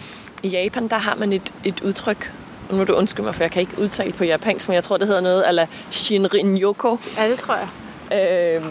i 0.43 0.47
Japan, 0.47 0.87
der 0.87 0.97
har 0.97 1.15
man 1.15 1.33
et, 1.33 1.53
et 1.63 1.81
udtryk, 1.81 2.33
og 2.67 2.73
nu 2.73 2.77
må 2.77 2.83
du 2.83 2.93
undskylde 2.93 3.25
mig, 3.25 3.35
for 3.35 3.43
jeg 3.43 3.51
kan 3.51 3.61
ikke 3.61 3.79
udtale 3.81 4.11
på 4.13 4.23
japansk, 4.23 4.67
men 4.67 4.75
jeg 4.75 4.83
tror, 4.83 4.97
det 4.97 5.07
hedder 5.07 5.21
noget 5.21 5.43
ala 5.47 5.67
Shinrin-yoko, 5.91 6.97
Ja, 7.17 7.29
det 7.29 7.39
tror 7.39 7.55
jeg. 8.11 8.57
øh, 8.57 8.65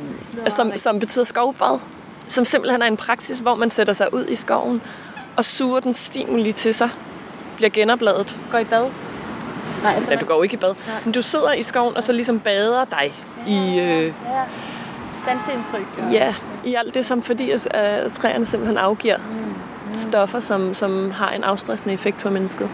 som, 0.48 0.72
som 0.76 0.98
betyder 0.98 1.24
skovbad. 1.24 1.78
Som 2.28 2.44
simpelthen 2.44 2.82
er 2.82 2.86
en 2.86 2.96
praksis, 2.96 3.38
hvor 3.38 3.54
man 3.54 3.70
sætter 3.70 3.92
sig 3.92 4.14
ud 4.14 4.26
i 4.26 4.34
skoven 4.34 4.82
og 5.36 5.44
suger 5.44 5.80
den 5.80 5.94
stimuli 5.94 6.52
til 6.52 6.74
sig, 6.74 6.90
bliver 7.58 7.70
genopladet. 7.70 8.36
Går 8.50 8.58
i 8.58 8.64
bad. 8.64 8.84
Nej, 9.82 9.92
altså, 9.94 10.10
Ja, 10.10 10.16
du 10.16 10.24
går 10.26 10.34
jo 10.34 10.42
ikke 10.42 10.54
i 10.54 10.56
bad. 10.56 10.74
Men 11.04 11.12
du 11.12 11.22
sidder 11.22 11.52
i 11.52 11.62
skoven, 11.62 11.96
og 11.96 12.02
så 12.02 12.12
ligesom 12.12 12.40
bader 12.40 12.84
dig 12.84 13.12
i, 13.46 13.78
øh, 13.80 14.04
Ja. 14.04 14.12
Sansindtryk. 15.24 15.86
og- 15.98 16.12
ja, 16.12 16.34
i 16.64 16.74
alt 16.74 16.94
det, 16.94 17.06
som 17.06 17.22
fordi 17.22 17.50
at, 17.50 17.68
at 17.74 18.12
træerne 18.12 18.46
simpelthen 18.46 18.78
afgiver 18.78 19.16
stoffer, 19.94 20.40
som, 20.40 20.74
som 20.74 21.10
har 21.10 21.30
en 21.30 21.44
afstressende 21.44 21.94
effekt 21.94 22.18
på 22.18 22.30
mennesket. 22.30 22.68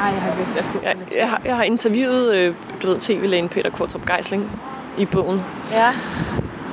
Ej, 0.00 0.06
jeg 0.06 0.22
har 0.22 0.34
virkelig 0.36 0.58
også 0.58 0.70
Jeg, 0.82 0.96
jeg, 1.16 1.28
har, 1.30 1.40
jeg 1.44 1.56
har 1.56 1.62
interviewet 1.62 2.34
øh, 2.34 2.54
du 2.82 2.86
ved, 2.86 2.98
tv-lægen 3.00 3.48
Peter 3.48 3.70
Kortrup 3.70 4.06
Geisling 4.06 4.50
i 4.98 5.04
bogen, 5.04 5.42
Ja, 5.72 5.88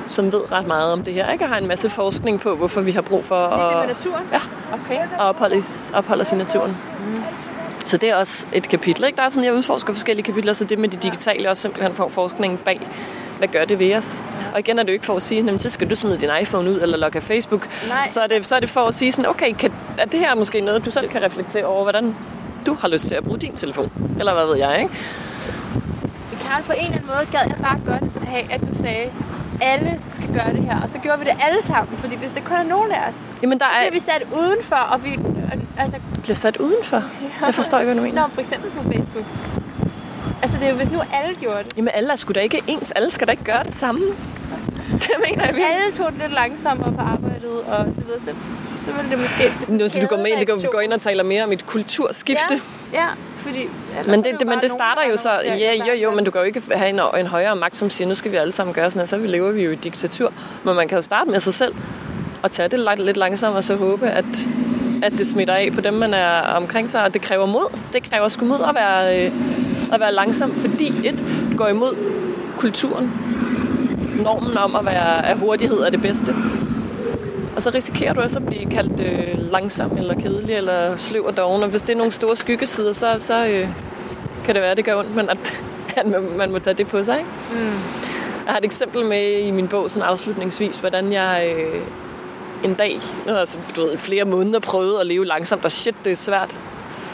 som 0.06 0.32
ved 0.32 0.52
ret 0.52 0.66
meget 0.66 0.92
om 0.92 1.02
det 1.02 1.14
her. 1.14 1.32
Ikke? 1.32 1.44
Jeg 1.44 1.50
har 1.52 1.58
en 1.58 1.66
masse 1.68 1.90
forskning 1.90 2.40
på, 2.40 2.56
hvorfor 2.56 2.80
vi 2.80 2.92
har 2.92 3.02
brug 3.02 3.24
for 3.24 3.36
det 3.36 3.44
er 3.52 3.80
at, 3.80 3.88
naturen. 3.88 4.24
ja, 4.32 4.40
Okay. 4.72 4.98
at 5.00 5.08
opholde, 5.20 5.62
opholde 5.94 6.20
os 6.20 6.32
i 6.32 6.36
naturen. 6.36 6.76
Så 7.88 7.96
det 7.96 8.08
er 8.08 8.14
også 8.14 8.46
et 8.52 8.68
kapitel. 8.68 9.04
Ikke? 9.04 9.16
Der 9.16 9.22
er 9.22 9.28
sådan, 9.28 9.44
jeg 9.44 9.54
udforsker 9.54 9.92
forskellige 9.92 10.24
kapitler, 10.24 10.52
så 10.52 10.64
det 10.64 10.78
med 10.78 10.88
det 10.88 11.02
digitale 11.02 11.50
også 11.50 11.62
simpelthen 11.62 11.94
for 11.94 12.08
forskningen 12.08 12.58
bag, 12.58 12.80
hvad 13.38 13.48
gør 13.48 13.64
det 13.64 13.78
ved 13.78 13.94
os? 13.94 14.22
Og 14.54 14.58
igen 14.58 14.78
er 14.78 14.82
det 14.82 14.90
jo 14.90 14.92
ikke 14.92 15.06
for 15.06 15.16
at 15.16 15.22
sige, 15.22 15.44
jamen, 15.44 15.60
så 15.60 15.70
skal 15.70 15.90
du 15.90 15.94
smide 15.94 16.18
din 16.20 16.30
iPhone 16.42 16.70
ud 16.70 16.80
eller 16.80 16.96
logge 16.96 17.16
af 17.16 17.22
Facebook. 17.22 17.68
Nej. 17.88 18.06
Så 18.08 18.20
er, 18.20 18.26
det, 18.26 18.46
så 18.46 18.56
er 18.56 18.60
det 18.60 18.68
for 18.68 18.80
at 18.80 18.94
sige 18.94 19.12
sådan, 19.12 19.30
okay, 19.30 19.52
kan, 19.52 19.72
er 19.98 20.04
det 20.04 20.20
her 20.20 20.34
måske 20.34 20.60
noget, 20.60 20.84
du 20.84 20.90
selv 20.90 21.08
kan 21.08 21.22
reflektere 21.22 21.64
over, 21.64 21.82
hvordan 21.82 22.16
du 22.66 22.74
har 22.74 22.88
lyst 22.88 23.06
til 23.06 23.14
at 23.14 23.24
bruge 23.24 23.38
din 23.38 23.52
telefon? 23.52 23.92
Eller 24.18 24.34
hvad 24.34 24.46
ved 24.46 24.56
jeg, 24.56 24.80
ikke? 24.82 24.94
Karl, 26.42 26.62
på 26.62 26.72
en 26.72 26.84
eller 26.84 26.96
anden 26.96 27.06
måde 27.06 27.26
gad 27.32 27.40
jeg 27.48 27.56
bare 27.62 27.80
godt 27.86 28.28
have, 28.28 28.52
at 28.52 28.60
du 28.60 28.74
sagde, 28.82 29.10
alle 29.60 30.00
skal 30.14 30.28
gøre 30.34 30.52
det 30.52 30.62
her. 30.64 30.82
Og 30.82 30.88
så 30.90 30.98
gjorde 30.98 31.18
vi 31.18 31.24
det 31.24 31.34
alle 31.46 31.62
sammen. 31.62 31.98
Fordi 31.98 32.16
hvis 32.16 32.30
det 32.30 32.44
kun 32.44 32.56
er 32.56 32.62
nogen 32.62 32.92
af 32.92 33.08
os, 33.08 33.14
Jamen, 33.42 33.58
der 33.58 33.64
så 33.64 33.70
er, 33.70 33.80
bliver 33.80 33.92
vi 33.92 33.98
sat 33.98 34.22
udenfor, 34.40 34.76
og 34.76 35.04
vi 35.04 35.18
altså, 35.78 35.98
bliver 36.22 36.36
sat 36.36 36.56
udenfor. 36.56 37.02
Jeg 37.46 37.54
forstår 37.54 37.78
ikke, 37.78 37.92
hvad 37.92 38.02
du 38.02 38.08
mener. 38.08 38.22
Nå, 38.22 38.28
for 38.34 38.40
eksempel 38.40 38.70
på 38.70 38.82
Facebook. 38.82 39.24
Altså, 40.42 40.58
det 40.58 40.66
er 40.66 40.70
jo, 40.70 40.76
hvis 40.76 40.90
nu 40.90 40.98
alle 41.12 41.34
gjorde 41.40 41.62
det. 41.64 41.76
Jamen, 41.76 41.90
alle 41.94 42.12
er 42.12 42.16
sgu 42.16 42.32
da 42.32 42.40
ikke 42.40 42.62
ens. 42.66 42.92
Alle 42.92 43.10
skal 43.10 43.26
da 43.26 43.30
ikke 43.32 43.44
gøre 43.44 43.64
det 43.64 43.74
samme. 43.74 44.00
Det 45.02 45.10
mener 45.28 45.44
jeg 45.44 45.54
virkelig. 45.54 45.74
Alle 45.74 45.92
tog 45.92 46.12
det 46.12 46.20
lidt 46.20 46.32
langsommere 46.32 46.92
på 46.92 47.00
arbejdet, 47.00 47.50
og 47.66 47.86
så 47.96 48.02
videre. 48.02 48.20
Så, 48.20 48.34
så 48.84 48.92
ville 48.92 49.10
det 49.10 49.18
måske... 49.18 49.72
Nu, 49.72 49.88
så 49.88 50.00
du 50.00 50.06
går, 50.06 50.16
med, 50.16 50.46
går, 50.46 50.54
kædereaktion- 50.54 50.70
går 50.70 50.80
ind 50.80 50.92
og 50.92 51.00
taler 51.00 51.24
mere 51.24 51.44
om 51.44 51.52
et 51.52 51.66
kulturskifte. 51.66 52.60
Ja, 52.92 52.98
ja 53.00 53.06
fordi... 53.48 53.68
Men 54.06 54.24
det, 54.24 54.24
det, 54.24 54.48
men 54.48 54.48
det 54.48 54.48
nogen, 54.48 54.68
starter 54.68 55.02
der 55.02 55.10
jo 55.10 55.16
så, 55.16 55.28
nogen, 55.44 55.58
ja, 55.60 55.74
jo, 55.74 55.92
jo, 56.02 56.10
men 56.10 56.24
du 56.24 56.30
kan 56.30 56.40
jo 56.40 56.44
ikke 56.44 56.62
have 56.70 56.88
en, 56.88 57.00
en 57.20 57.26
højere 57.26 57.56
magt, 57.56 57.76
som 57.76 57.90
siger, 57.90 58.08
nu 58.08 58.14
skal 58.14 58.32
vi 58.32 58.36
alle 58.36 58.52
sammen 58.52 58.74
gøre 58.74 58.90
sådan 58.90 59.00
her, 59.00 59.06
så 59.06 59.18
vi 59.18 59.26
lever 59.26 59.52
vi 59.52 59.64
jo 59.64 59.70
i 59.70 59.74
diktatur. 59.74 60.32
Men 60.64 60.76
man 60.76 60.88
kan 60.88 60.98
jo 60.98 61.02
starte 61.02 61.30
med 61.30 61.40
sig 61.40 61.54
selv, 61.54 61.74
og 62.42 62.50
tage 62.50 62.68
det 62.68 62.78
lidt, 62.78 63.04
lidt 63.06 63.16
langsomt, 63.16 63.56
og 63.56 63.64
så 63.64 63.76
håbe, 63.76 64.08
at, 64.08 64.48
at 65.02 65.12
det 65.12 65.26
smitter 65.26 65.54
af 65.54 65.68
på 65.74 65.80
dem, 65.80 65.94
man 65.94 66.14
er 66.14 66.40
omkring 66.40 66.90
sig, 66.90 67.02
og 67.04 67.14
det 67.14 67.22
kræver 67.22 67.46
mod. 67.46 67.78
Det 67.92 68.10
kræver 68.10 68.28
sgu 68.28 68.44
mod 68.44 68.60
at 68.68 68.74
være, 68.74 69.26
øh, 69.26 69.32
at 69.92 70.00
være 70.00 70.12
langsom, 70.12 70.52
fordi 70.52 70.92
et, 71.04 71.24
går 71.56 71.68
imod 71.68 71.96
kulturen, 72.58 73.12
normen 74.22 74.58
om 74.58 74.76
at 74.76 74.84
være 74.84 75.26
at 75.26 75.36
hurtighed 75.38 75.78
er 75.78 75.90
det 75.90 76.02
bedste. 76.02 76.34
Og 77.58 77.62
så 77.62 77.70
risikerer 77.74 78.12
du 78.12 78.20
også 78.20 78.38
at 78.38 78.46
blive 78.46 78.70
kaldt 78.70 79.00
øh, 79.00 79.52
langsom, 79.52 79.96
eller 79.96 80.14
kedelig, 80.14 80.56
eller 80.56 80.96
sløv 80.96 81.24
og 81.24 81.36
doven. 81.36 81.62
Og 81.62 81.68
hvis 81.68 81.82
det 81.82 81.90
er 81.90 81.96
nogle 81.96 82.12
store 82.12 82.36
skyggesider, 82.36 82.92
så, 82.92 83.16
så 83.18 83.46
øh, 83.46 83.68
kan 84.44 84.54
det 84.54 84.62
være, 84.62 84.70
at 84.70 84.76
det 84.76 84.84
gør 84.84 84.96
ondt, 84.98 85.16
men 85.16 85.28
at, 85.28 85.38
at 85.96 86.06
man, 86.06 86.22
man 86.36 86.52
må 86.52 86.58
tage 86.58 86.74
det 86.74 86.88
på 86.88 87.02
sig. 87.02 87.18
Ikke? 87.18 87.30
Mm. 87.50 87.70
Jeg 88.44 88.52
har 88.52 88.58
et 88.58 88.64
eksempel 88.64 89.04
med 89.04 89.40
i 89.40 89.50
min 89.50 89.68
bog, 89.68 89.90
sådan 89.90 90.08
afslutningsvis, 90.08 90.76
hvordan 90.76 91.12
jeg 91.12 91.54
øh, 91.56 91.82
en 92.64 92.74
dag, 92.74 93.00
nu 93.26 93.32
har 93.32 93.38
jeg 93.38 93.48
så, 93.48 93.58
du 93.76 93.84
ved, 93.84 93.98
flere 93.98 94.24
måneder 94.24 94.60
prøvet 94.60 95.00
at 95.00 95.06
leve 95.06 95.26
langsomt, 95.26 95.64
og 95.64 95.70
shit, 95.70 95.94
det 96.04 96.12
er 96.12 96.16
svært. 96.16 96.58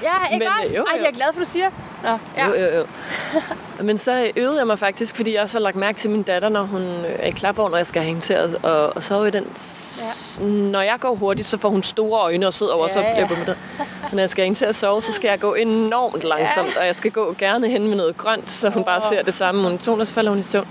Ja, 0.03 0.33
ikke 0.33 0.45
Men, 0.45 0.49
også? 0.61 0.73
øh, 0.73 0.77
jo, 0.77 0.85
Ej, 0.85 0.97
jo. 0.97 1.03
jeg 1.03 1.09
er 1.09 1.15
glad 1.15 1.27
for, 1.33 1.41
du 1.41 1.47
siger. 1.47 1.67
Nå, 2.05 2.19
ja. 2.37 2.47
Jo, 2.47 2.55
jo, 2.55 2.79
jo. 2.79 2.85
Men 3.87 3.99
så 3.99 4.31
øvede 4.37 4.59
jeg 4.59 4.67
mig 4.67 4.79
faktisk, 4.79 5.17
fordi 5.17 5.33
jeg 5.33 5.41
har 5.41 5.47
så 5.47 5.59
lagt 5.59 5.77
mærke 5.77 5.99
til 5.99 6.11
min 6.11 6.23
datter, 6.23 6.49
når 6.49 6.63
hun 6.63 6.83
er 7.19 7.27
i 7.27 7.31
klapvogn, 7.31 7.73
og 7.73 7.79
jeg 7.79 7.87
skal 7.87 8.03
have 8.03 8.09
hende 8.09 8.21
til 8.21 8.35
at 8.35 8.51
og, 8.63 8.97
og 8.97 9.03
sove 9.03 9.29
i 9.29 9.31
den. 9.31 9.45
Ja. 10.41 10.45
Når 10.45 10.81
jeg 10.83 10.97
går 11.01 11.15
hurtigt, 11.15 11.49
så 11.49 11.59
får 11.59 11.69
hun 11.69 11.83
store 11.83 12.21
øjne 12.21 12.47
og 12.47 12.55
sidder 12.55 12.73
over, 12.73 12.87
ja, 12.89 12.93
så 12.93 13.01
Ja, 13.01 13.07
ja. 13.07 13.13
bliver 13.15 13.29
jeg 13.29 13.29
på 13.29 13.35
med 13.39 13.47
det. 13.47 13.57
Men 13.79 14.17
når 14.17 14.21
jeg 14.23 14.31
skal 14.31 14.43
have 14.43 14.47
hende 14.47 14.59
til 14.59 14.65
at 14.65 14.75
sove, 14.75 15.03
så 15.03 15.13
skal 15.13 15.29
jeg 15.29 15.41
gå 15.41 15.55
enormt 15.55 16.25
langsomt, 16.25 16.77
og 16.77 16.87
jeg 16.87 16.95
skal 16.95 17.11
gå 17.11 17.35
gerne 17.39 17.69
hen 17.69 17.89
med 17.89 17.97
noget 17.97 18.17
grønt, 18.17 18.51
så 18.51 18.69
hun 18.71 18.85
bare 18.85 19.01
ser 19.01 19.23
det 19.23 19.35
samme 19.35 19.63
monoton, 19.63 20.01
og 20.01 20.07
så 20.07 20.13
falder 20.13 20.31
hun 20.31 20.39
i 20.41 20.43
søvn. 20.43 20.69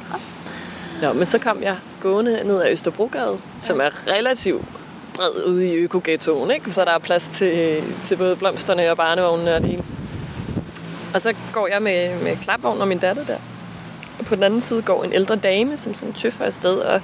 Nå, 1.02 1.14
men 1.14 1.26
så 1.28 1.40
kom 1.40 1.64
jeg 1.64 1.76
gående 2.02 2.42
ned 2.44 2.62
ad 2.62 2.72
Østerbrogade, 2.72 3.38
som 3.62 3.82
er 3.82 4.08
relativt 4.08 4.66
bred 5.14 5.46
ude 5.46 5.68
i 5.68 5.74
økoghettoen, 5.76 6.52
ikke? 6.52 6.72
Så 6.72 6.86
der 6.86 6.92
er 6.92 7.00
plads 7.00 7.30
til, 7.30 7.84
til 8.06 8.16
både 8.16 8.36
blomsterne 8.36 8.92
og 8.92 8.98
barnevognene 8.98 9.56
og 9.56 9.62
det 9.62 9.70
hele. 9.70 9.84
Og 11.14 11.22
så 11.22 11.34
går 11.54 11.68
jeg 11.68 11.82
med, 11.82 12.20
med 12.24 12.38
klapvogn 12.38 12.82
og 12.82 12.88
min 12.88 12.98
datter 13.00 13.26
der. 13.26 13.38
Og 14.20 14.26
på 14.26 14.36
den 14.36 14.44
anden 14.44 14.62
side 14.62 14.82
går 14.82 15.04
en 15.04 15.14
ældre 15.14 15.36
dame, 15.36 15.78
som 15.78 15.94
sådan 15.94 16.14
tøffer 16.14 16.46
afsted, 16.46 16.76
og 16.78 17.02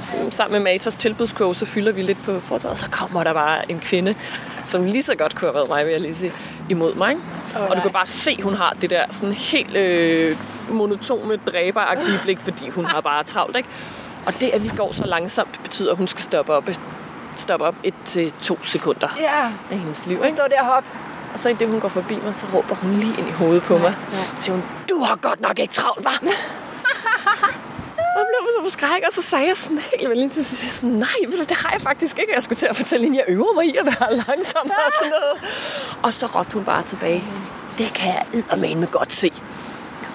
sådan 0.00 0.32
sammen 0.32 0.62
med 0.62 0.72
Matas 0.72 0.96
tilbudskurve, 0.96 1.54
så 1.54 1.66
fylder 1.66 1.92
vi 1.92 2.02
lidt 2.02 2.22
på 2.24 2.40
fortaget, 2.40 2.70
og 2.70 2.78
så 2.78 2.90
kommer 2.90 3.24
der 3.24 3.32
bare 3.32 3.70
en 3.70 3.80
kvinde, 3.80 4.14
som 4.64 4.84
lige 4.84 5.02
så 5.02 5.14
godt 5.14 5.34
kunne 5.34 5.48
have 5.48 5.54
været 5.54 5.68
mig, 5.68 5.84
vil 5.84 5.92
jeg 5.92 6.00
lige 6.00 6.14
sige, 6.16 6.32
imod 6.68 6.94
mig. 6.94 7.16
Åh, 7.56 7.62
og 7.62 7.76
du 7.76 7.82
kan 7.82 7.90
bare 7.92 8.06
se, 8.06 8.42
hun 8.42 8.54
har 8.54 8.76
det 8.80 8.90
der 8.90 9.04
sådan 9.10 9.32
helt 9.32 9.76
øh, 9.76 10.36
monotone 10.70 11.36
dræberagtige 11.36 12.18
blik, 12.22 12.38
fordi 12.40 12.68
hun 12.68 12.84
har 12.84 13.00
bare 13.00 13.24
travlt, 13.24 13.56
ikke? 13.56 13.68
Og 14.26 14.40
det, 14.40 14.50
at 14.52 14.64
vi 14.64 14.70
går 14.76 14.92
så 14.92 15.06
langsomt, 15.06 15.60
betyder, 15.62 15.90
at 15.90 15.96
hun 15.98 16.08
skal 16.08 16.22
stoppe 16.22 16.52
op, 16.52 16.68
stoppe 17.36 17.64
op 17.66 17.74
et 17.84 17.94
til 18.04 18.32
to 18.40 18.58
sekunder 18.62 19.08
Ja, 19.20 19.44
af 19.70 19.78
hendes 19.78 20.06
liv, 20.06 20.16
jeg 20.16 20.24
ikke? 20.26 20.36
står 20.36 20.46
der 20.48 20.60
og 20.60 20.66
hop. 20.66 20.84
Og 21.32 21.40
så 21.40 21.48
i 21.48 21.52
det, 21.52 21.68
hun 21.68 21.80
går 21.80 21.88
forbi 21.88 22.18
mig, 22.24 22.34
så 22.34 22.46
råber 22.54 22.74
hun 22.74 22.94
lige 22.94 23.14
ind 23.18 23.28
i 23.28 23.32
hovedet 23.32 23.62
på 23.62 23.78
mig. 23.78 23.94
Så 24.36 24.42
siger 24.42 24.54
hun, 24.54 24.64
du 24.88 24.98
har 25.04 25.16
godt 25.16 25.40
nok 25.40 25.58
ikke 25.58 25.74
travlt, 25.74 26.06
hva'? 26.06 26.32
og 28.16 28.24
blev 28.26 28.48
så 28.56 28.62
forskrækket, 28.62 29.06
og 29.06 29.12
så 29.12 29.22
sagde 29.22 29.46
jeg 29.46 29.56
sådan 29.56 29.78
helt 29.78 30.10
venligt, 30.10 30.32
sagde 30.34 30.64
jeg 30.64 30.72
sådan, 30.72 30.90
nej, 30.90 31.20
ved 31.28 31.38
du, 31.38 31.44
det 31.44 31.56
har 31.56 31.70
jeg 31.72 31.80
faktisk 31.80 32.18
ikke. 32.18 32.32
Jeg 32.34 32.42
skulle 32.42 32.56
til 32.56 32.66
at 32.66 32.76
fortælle 32.76 33.04
hende, 33.04 33.18
jeg 33.18 33.24
øver 33.28 33.54
mig 33.54 33.66
i 33.66 33.76
at 33.76 33.86
være 33.86 34.16
langsom 34.16 34.70
og 34.86 34.92
sådan 34.98 35.12
noget. 35.20 35.34
Og 36.02 36.12
så 36.12 36.26
råbte 36.26 36.54
hun 36.54 36.64
bare 36.64 36.82
tilbage, 36.82 37.24
det 37.78 37.92
kan 37.94 38.08
jeg 38.08 38.26
eddermane 38.32 38.80
med 38.80 38.88
godt 38.88 39.12
se. 39.12 39.32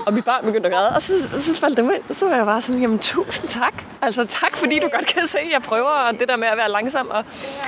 Og 0.06 0.14
mit 0.14 0.26
barn 0.26 0.46
begyndte 0.46 0.70
at 0.70 0.74
græde, 0.74 0.90
og 0.90 1.02
så, 1.02 1.14
så 1.40 1.56
faldt 1.56 1.78
det 1.78 1.84
ind, 1.84 2.04
og 2.10 2.16
så 2.16 2.26
var 2.30 2.36
jeg 2.36 2.46
bare 2.46 2.62
sådan, 2.62 2.82
jamen 2.82 3.00
tusind 3.00 3.50
tak. 3.50 3.74
Altså 4.02 4.26
tak, 4.26 4.58
fordi 4.58 4.80
du 4.80 4.88
godt 4.88 5.06
kan 5.06 5.28
se, 5.28 5.40
at 5.40 5.52
jeg 5.52 5.62
prøver 5.62 6.12
det 6.20 6.30
der 6.30 6.36
med 6.36 6.48
at 6.48 6.58
være 6.58 6.70
langsom. 6.70 7.10
Og 7.10 7.24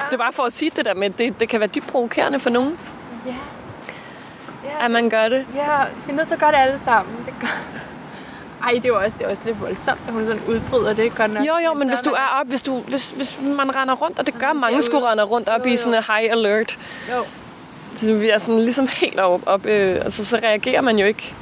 det 0.06 0.14
er 0.14 0.18
bare 0.18 0.34
for 0.34 0.44
at 0.44 0.54
sige 0.54 0.72
det 0.76 0.86
der 0.86 0.94
med, 0.94 1.10
det, 1.10 1.40
det 1.40 1.50
kan 1.50 1.60
være 1.60 1.70
dybt 1.70 1.88
provokerende 1.88 2.40
for 2.40 2.50
nogen, 2.50 2.80
Ja. 3.26 4.86
at 4.86 4.92
man 4.92 5.10
gør 5.10 5.30
det. 5.30 5.46
Ja, 5.56 5.84
vi 6.06 6.12
er 6.12 6.16
nødt 6.16 6.28
til 6.28 6.34
at 6.36 6.40
gøre 6.40 6.52
det 6.52 6.58
alle 6.58 6.80
sammen. 6.86 7.16
Det 7.26 7.34
gør... 7.42 7.48
Ej, 8.64 8.72
det 8.72 8.86
er 8.86 8.90
jo 8.90 8.98
også, 9.00 9.16
det 9.20 9.26
er 9.26 9.30
også 9.30 9.42
lidt 9.46 9.62
voldsomt, 9.62 10.00
at 10.08 10.14
hun 10.14 10.26
sådan 10.26 10.42
udbryder 10.48 10.94
det. 10.94 11.16
Godt 11.16 11.34
nok. 11.34 11.46
Jo, 11.46 11.54
jo, 11.66 11.74
men 11.74 11.88
så 11.88 11.90
hvis 11.90 12.00
du 12.00 12.10
er 12.10 12.40
op, 12.42 12.48
hvis, 12.48 12.62
du, 12.62 12.80
hvis, 12.80 13.12
hvis 13.12 13.40
man 13.42 13.76
render 13.76 13.94
rundt, 13.96 14.20
og 14.20 14.26
det 14.26 14.40
gør 14.40 14.54
mange, 14.54 14.82
skulle 14.84 15.06
rende 15.12 15.24
rundt 15.24 15.50
op 15.50 15.60
Jo, 15.62 15.66
i 15.66 15.70
jo. 15.70 15.76
sådan 15.78 15.94
en 15.94 16.04
high 16.08 16.32
alert, 16.32 16.78
Jo. 17.12 17.24
så 17.96 18.14
vi 18.14 18.30
er 18.30 18.38
sådan 18.38 18.62
ligesom 18.62 18.88
helt 18.88 19.20
op, 19.20 19.42
op 19.46 19.66
øh, 19.66 19.96
altså 19.96 20.26
så 20.26 20.38
reagerer 20.44 20.82
man 20.82 20.98
jo 21.00 21.06
ikke 21.06 21.34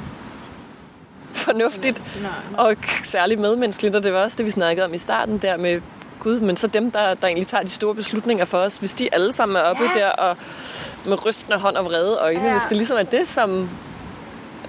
fornuftigt, 1.32 2.02
Nej, 2.22 2.30
og 2.66 2.76
k- 2.86 3.04
særligt 3.04 3.40
medmenneskeligt, 3.40 3.96
og 3.96 4.02
det 4.02 4.12
var 4.12 4.22
også 4.22 4.36
det, 4.36 4.44
vi 4.46 4.50
snakkede 4.50 4.86
om 4.86 4.94
i 4.94 4.98
starten 4.98 5.38
der 5.38 5.56
med 5.56 5.80
Gud, 6.20 6.40
men 6.40 6.56
så 6.56 6.66
dem, 6.66 6.90
der, 6.90 7.14
der 7.14 7.26
egentlig 7.26 7.46
tager 7.46 7.62
de 7.62 7.68
store 7.70 7.94
beslutninger 7.94 8.44
for 8.44 8.58
os, 8.58 8.76
hvis 8.76 8.94
de 8.94 9.08
alle 9.14 9.32
sammen 9.32 9.56
er 9.56 9.60
oppe 9.60 9.82
Ja. 9.94 10.00
der 10.00 10.08
og 10.10 10.36
med 11.06 11.26
rystende 11.26 11.58
hånd 11.58 11.76
og 11.76 11.84
vrede 11.84 12.16
øjne, 12.20 12.44
Ja. 12.44 12.52
hvis 12.52 12.62
det 12.68 12.76
ligesom 12.76 12.96
er 12.98 13.02
det, 13.02 13.28
som, 13.28 13.68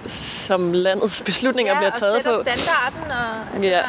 som 0.06 0.72
landets 0.72 1.22
beslutninger 1.26 1.72
ja, 1.72 1.78
bliver 1.78 1.90
taget 1.90 2.16
og 2.16 2.22
på, 2.24 2.30
sætter 2.46 2.52
standarden. 2.62 3.58
Og, 3.58 3.64
Ja. 3.64 3.80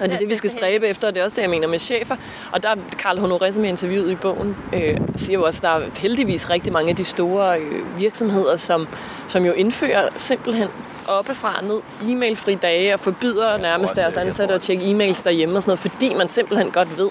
Og 0.00 0.04
det 0.08 0.14
er 0.14 0.18
det, 0.18 0.28
vi 0.28 0.36
skal 0.36 0.50
stræbe 0.50 0.86
efter, 0.86 1.08
og 1.08 1.14
det 1.14 1.20
er 1.20 1.24
også 1.24 1.34
det, 1.36 1.42
jeg 1.42 1.50
mener 1.50 1.68
med 1.68 1.78
chefer. 1.78 2.16
Og 2.52 2.62
der 2.62 2.68
er 2.68 2.74
Karl 2.98 3.18
Honoré, 3.18 3.52
som 3.52 3.62
jeg 3.62 3.70
interviewet 3.70 4.10
i 4.10 4.14
bogen, 4.14 4.56
øh, 4.72 4.96
siger 5.16 5.38
jo 5.38 5.44
også, 5.44 5.58
at 5.58 5.62
der 5.62 5.68
er 5.70 5.90
heldigvis 5.98 6.50
rigtig 6.50 6.72
mange 6.72 6.90
af 6.90 6.96
de 6.96 7.04
store 7.04 7.58
øh, 7.60 7.98
virksomheder, 8.00 8.56
som, 8.56 8.88
som 9.26 9.44
jo 9.44 9.52
indfører 9.52 10.08
simpelthen 10.16 10.68
oppefra 11.08 11.60
ned 11.62 11.80
e-mailfri 12.02 12.54
dage 12.54 12.94
og 12.94 13.00
forbyder 13.00 13.56
nærmest 13.56 13.96
deres 13.96 14.16
ansatte 14.16 14.54
at 14.54 14.60
tjekke 14.60 14.82
e-mails 14.84 15.22
derhjemme 15.24 15.56
og 15.56 15.62
sådan 15.62 15.70
noget, 15.70 15.80
fordi 15.80 16.14
man 16.14 16.28
simpelthen 16.28 16.70
godt 16.70 16.98
ved, 16.98 17.08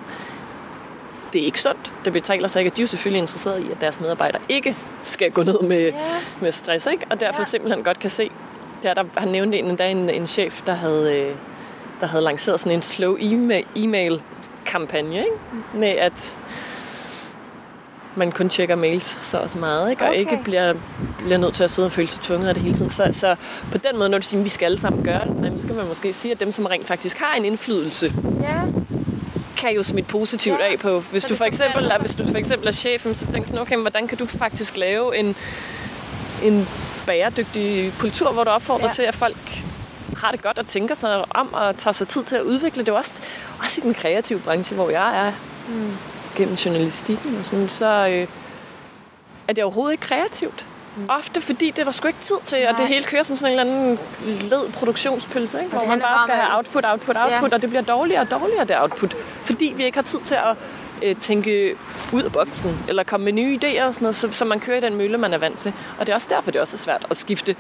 det 1.34 1.42
er 1.42 1.46
ikke 1.46 1.62
sundt. 1.62 1.94
Det 2.06 2.14
betaler 2.14 2.48
sig 2.48 2.60
ikke. 2.60 2.76
De 2.76 2.82
er 2.82 2.84
jo 2.84 2.88
selvfølgelig 2.88 3.20
interesseret 3.20 3.64
i, 3.64 3.72
at 3.72 3.82
deres 3.82 4.00
medarbejdere 4.00 4.42
ikke 4.50 4.76
skal 5.04 5.32
gå 5.32 5.44
ned 5.44 5.62
med, 5.62 5.82
yeah. 5.82 5.94
med 6.42 6.52
stress, 6.52 6.88
ikke? 6.92 7.06
og 7.10 7.20
derfor 7.20 7.40
yeah. 7.40 7.46
simpelthen 7.46 7.84
godt 7.84 8.00
kan 8.00 8.10
se. 8.10 8.30
Ja, 8.84 8.94
der, 8.94 9.04
han 9.18 9.28
nævnte 9.28 9.60
en 9.60 9.76
dag 9.76 9.92
en, 9.92 10.10
en 10.10 10.28
chef, 10.28 10.62
der 10.62 10.74
havde, 10.74 11.18
øh, 11.18 11.36
der 12.02 12.08
havde 12.08 12.24
lanceret 12.24 12.60
sådan 12.60 12.78
en 12.78 12.82
slow 12.82 13.18
e-mail 13.76 14.22
kampagne, 14.66 15.18
ikke? 15.18 15.32
med 15.74 15.88
at 15.88 16.38
man 18.16 18.32
kun 18.32 18.50
tjekker 18.50 18.76
mails 18.76 19.18
så 19.22 19.38
også 19.38 19.58
meget, 19.58 19.90
ikke? 19.90 20.04
og 20.04 20.10
okay. 20.10 20.20
ikke 20.20 20.40
bliver, 20.44 20.74
bliver 21.18 21.38
nødt 21.38 21.54
til 21.54 21.64
at 21.64 21.72
sidde 21.72 21.86
og 21.86 21.92
føle 21.92 22.08
sig 22.08 22.24
tvunget 22.24 22.48
af 22.48 22.54
det 22.54 22.64
hele 22.64 22.76
tiden. 22.76 22.92
Så, 22.92 23.10
så 23.14 23.36
på 23.72 23.78
den 23.78 23.98
måde, 23.98 24.10
når 24.10 24.18
du 24.18 24.24
siger, 24.24 24.42
at 24.42 24.44
vi 24.46 24.50
skal 24.50 24.66
alle 24.66 24.80
sammen 24.80 25.04
gøre 25.04 25.26
det, 25.44 25.60
så 25.60 25.68
kan 25.68 25.76
man 25.76 25.88
måske 25.88 26.14
sige, 26.14 26.32
at 26.32 26.40
dem, 26.40 26.52
som 26.52 26.66
rent 26.66 26.88
faktisk 26.88 27.18
har 27.18 27.36
en 27.38 27.46
indflydelse, 27.46 28.14
ja 28.42 28.62
kan 29.58 29.76
jo 29.76 29.84
smitte 29.84 30.10
positivt 30.10 30.60
ja. 30.60 30.72
af 30.72 30.80
på. 30.80 31.00
Hvis 31.00 31.26
du 31.26 31.36
for 31.36 31.46
eksempel 31.46 31.86
er, 31.86 32.00
hvis 32.00 32.16
du 32.16 32.28
for 32.28 32.38
eksempel 32.38 32.68
er 32.68 32.72
chefen, 32.72 33.16
så 33.16 33.28
tænker 33.28 33.48
sådan, 33.48 33.62
okay, 33.62 33.78
hvordan 33.78 34.08
kan 34.08 34.18
du 34.18 34.26
faktisk 34.26 34.78
lave 34.78 35.18
en, 35.18 35.36
en 36.44 36.68
bæredygtig 37.06 37.94
kultur, 38.00 38.32
hvor 38.32 38.44
du 38.44 38.50
opfordrer 38.50 38.88
ja. 38.88 38.94
til, 38.94 39.04
at 39.04 39.16
folk 39.16 39.64
har 40.18 40.32
det 40.32 40.42
godt 40.42 40.60
og 40.60 40.68
tænker 40.68 40.96
sig 40.96 41.36
om 41.36 41.54
og 41.54 41.78
tager 41.78 41.92
sig 41.92 42.08
tid 42.08 42.24
til 42.24 42.36
at 42.36 42.42
udvikle 42.42 42.86
det. 42.86 42.94
Også, 42.94 43.12
også 43.64 43.82
i 43.82 43.84
den 43.84 43.94
kreative 43.94 44.40
branche, 44.40 44.76
hvor 44.76 44.90
jeg 44.90 45.28
er 45.28 45.32
mm. 45.68 45.98
gennem 46.36 46.56
journalistikken 46.56 47.38
og 47.40 47.46
sådan, 47.46 47.70
så 47.70 48.08
øh, 48.10 48.28
er 49.48 49.54
det 49.54 49.64
overhovedet 49.64 49.94
ikke 49.94 50.02
kreativt. 50.02 50.66
Mm. 50.98 51.10
Ofte 51.10 51.42
fordi 51.42 51.72
det 51.72 51.80
er 51.80 51.84
der 51.84 51.92
sgu 51.92 52.08
ikke 52.08 52.20
tid 52.20 52.36
til, 52.46 52.60
Nej. 52.60 52.72
og 52.72 52.78
det 52.78 52.88
hele 52.88 53.06
kører 53.06 53.24
som 53.24 53.36
sådan 53.36 53.54
en 53.54 53.60
eller 53.60 53.74
anden 53.74 54.00
led 54.50 54.72
produktionspølse, 54.72 55.60
ikke? 55.60 55.72
hvor 55.72 55.86
man 55.86 56.00
bare 56.00 56.20
skal 56.24 56.36
have 56.36 56.58
output, 56.58 56.86
output, 56.86 57.16
output, 57.18 57.52
ja. 57.52 57.56
og 57.56 57.62
det 57.62 57.70
bliver 57.70 57.84
dårligere 57.84 58.22
og 58.22 58.32
dårligere, 58.32 58.66
det 58.66 58.80
output. 58.80 59.16
Fordi 59.44 59.74
vi 59.78 59.84
ikke 59.86 59.98
har 59.98 60.04
tid 60.04 60.20
til 60.20 60.36
at 60.36 60.58
øh, 61.04 61.16
tænke 61.16 61.76
ud 62.14 62.24
af 62.24 62.32
boksen, 62.32 62.80
eller 62.88 63.04
komme 63.04 63.24
med 63.24 63.34
nye 63.34 63.60
idéer 63.64 63.84
og 63.84 63.94
sådan 63.94 64.06
noget, 64.06 64.16
så, 64.16 64.32
så 64.32 64.46
man 64.46 64.60
kører 64.60 64.78
i 64.78 64.82
den 64.82 64.96
mølle, 64.96 65.18
man 65.18 65.34
er 65.34 65.38
vant 65.38 65.60
til. 65.60 65.74
Og 66.00 66.06
det 66.06 66.12
er 66.12 66.16
også 66.16 66.28
derfor, 66.30 66.52
det 66.52 66.58
er 66.58 66.62
også 66.62 66.78
svært 66.78 67.06
at 67.10 67.18
skifte 67.18 67.56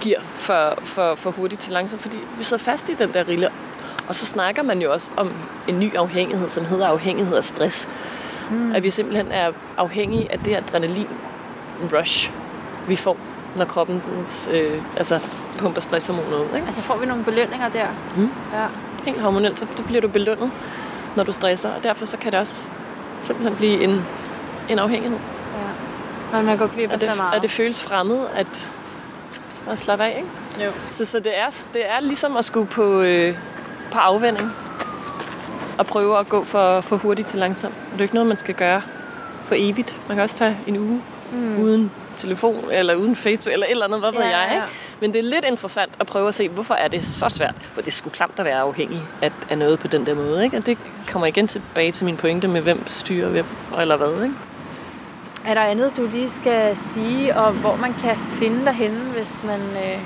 gear 0.00 0.22
for, 0.34 0.78
for, 0.84 1.14
for 1.14 1.30
hurtigt 1.30 1.60
til 1.60 1.72
langsomt, 1.72 2.02
fordi 2.02 2.18
vi 2.38 2.44
sidder 2.44 2.62
fast 2.62 2.88
i 2.88 2.94
den 2.94 3.12
der 3.12 3.28
rille. 3.28 3.50
Og 4.08 4.14
så 4.14 4.26
snakker 4.26 4.62
man 4.62 4.82
jo 4.82 4.92
også 4.92 5.10
om 5.16 5.32
en 5.68 5.78
ny 5.78 5.96
afhængighed, 5.96 6.48
som 6.48 6.64
hedder 6.64 6.86
afhængighed 6.86 7.36
af 7.36 7.44
stress. 7.44 7.88
Mm. 8.50 8.74
At 8.74 8.82
vi 8.82 8.90
simpelthen 8.90 9.32
er 9.32 9.52
afhængige 9.76 10.32
af 10.32 10.38
det 10.38 10.56
adrenalin 10.56 11.08
rush, 11.92 12.30
vi 12.88 12.96
får, 12.96 13.16
når 13.56 13.64
kroppen 13.64 14.02
øh, 14.50 14.82
altså, 14.96 15.20
pumper 15.58 15.80
stresshormoner 15.80 16.36
ud. 16.36 16.54
Ikke? 16.54 16.66
Altså 16.66 16.82
får 16.82 16.96
vi 16.96 17.06
nogle 17.06 17.24
belønninger 17.24 17.68
der? 17.68 17.86
Mm. 18.16 18.30
Ja. 18.52 18.66
Helt 19.04 19.20
hormonelt, 19.20 19.58
så 19.58 19.66
bliver 19.86 20.00
du 20.00 20.08
belønnet, 20.08 20.50
når 21.16 21.24
du 21.24 21.32
stresser, 21.32 21.70
og 21.70 21.82
derfor 21.82 22.06
så 22.06 22.16
kan 22.16 22.32
det 22.32 22.40
også 22.40 22.68
simpelthen 23.22 23.56
blive 23.56 23.84
en, 23.84 24.04
en 24.68 24.78
afhængighed. 24.78 25.18
Ja. 25.54 26.36
Men 26.36 26.46
man 26.46 26.58
går 26.58 26.66
glip 26.66 26.92
af 26.92 27.00
så 27.00 27.14
meget. 27.16 27.34
Og 27.34 27.42
det 27.42 27.50
føles 27.50 27.82
fremmed 27.82 28.26
at, 28.34 28.70
at 29.70 29.78
slappe 29.78 30.04
af, 30.04 30.16
ikke? 30.16 30.64
Jo. 30.66 30.72
Så, 30.90 31.04
så 31.04 31.18
det, 31.18 31.38
er, 31.38 31.64
det 31.72 31.90
er 31.90 32.00
ligesom 32.00 32.36
at 32.36 32.44
skulle 32.44 32.66
på, 32.66 33.00
øh, 33.00 33.36
på 33.92 33.98
afvænding 33.98 34.52
og 35.78 35.86
prøve 35.86 36.18
at 36.18 36.28
gå 36.28 36.44
for, 36.44 36.80
for 36.80 36.96
hurtigt 36.96 37.28
til 37.28 37.38
langsomt. 37.38 37.74
Og 37.74 37.92
det 37.92 37.98
er 37.98 38.02
ikke 38.02 38.14
noget, 38.14 38.28
man 38.28 38.36
skal 38.36 38.54
gøre 38.54 38.82
for 39.44 39.54
evigt. 39.58 39.96
Man 40.08 40.16
kan 40.16 40.22
også 40.22 40.36
tage 40.36 40.58
en 40.66 40.76
uge 40.76 41.02
mm. 41.32 41.62
uden 41.62 41.90
telefon, 42.20 42.70
eller 42.70 42.94
uden 42.94 43.16
Facebook, 43.16 43.52
eller 43.52 43.66
et 43.66 43.70
eller 43.70 43.84
andet, 43.84 44.00
hvad 44.00 44.12
ved 44.12 44.20
ja, 44.20 44.38
jeg. 44.38 44.54
Ikke? 44.54 44.66
Men 45.00 45.12
det 45.12 45.18
er 45.18 45.22
lidt 45.22 45.44
interessant 45.44 45.92
at 46.00 46.06
prøve 46.06 46.28
at 46.28 46.34
se, 46.34 46.48
hvorfor 46.48 46.74
er 46.74 46.88
det 46.88 47.04
så 47.04 47.28
svært? 47.28 47.54
For 47.72 47.82
det 47.82 47.92
sgu 47.92 48.10
klamt 48.10 48.38
at 48.38 48.44
være 48.44 48.58
afhængig 48.58 49.02
af, 49.22 49.32
af 49.50 49.58
noget 49.58 49.78
på 49.78 49.88
den 49.88 50.06
der 50.06 50.14
måde. 50.14 50.44
Ikke? 50.44 50.56
Og 50.56 50.66
det 50.66 50.78
kommer 51.08 51.26
igen 51.26 51.46
tilbage 51.46 51.92
til 51.92 52.04
min 52.04 52.16
pointe 52.16 52.48
med, 52.48 52.60
hvem 52.60 52.88
styrer 52.88 53.28
hvem, 53.28 53.46
eller 53.80 53.96
hvad. 53.96 54.22
Ikke? 54.22 54.34
Er 55.46 55.54
der 55.54 55.60
andet, 55.60 55.96
du 55.96 56.08
lige 56.12 56.30
skal 56.30 56.76
sige, 56.76 57.36
om 57.36 57.56
hvor 57.56 57.76
man 57.76 57.94
kan 57.94 58.16
finde 58.16 58.64
dig 58.64 58.72
henne, 58.72 59.00
hvis 59.00 59.44
man... 59.44 59.60
Øh... 59.60 60.00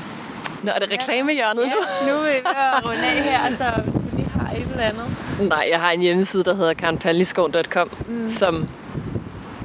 Nå, 0.63 0.71
er 0.75 0.79
det 0.79 0.91
reklamehjørnet 0.91 1.63
ja, 1.63 1.69
nu? 1.69 2.13
nu 2.13 2.19
er 2.19 2.23
vi 2.23 2.29
ved 2.29 2.35
at 2.45 2.85
runde 2.87 3.07
af 3.07 3.23
her, 3.23 3.39
altså 3.39 3.65
hvis 3.83 3.95
du 3.95 4.17
lige 4.17 4.29
har 4.29 4.53
et 4.53 4.67
eller 4.71 4.83
andet. 4.83 5.17
Nej, 5.41 5.67
jeg 5.71 5.81
har 5.81 5.91
en 5.91 6.01
hjemmeside, 6.01 6.45
der 6.45 6.55
hedder 6.55 6.75
karenpalniskov.com, 6.75 7.91
mm. 8.09 8.29
som 8.29 8.69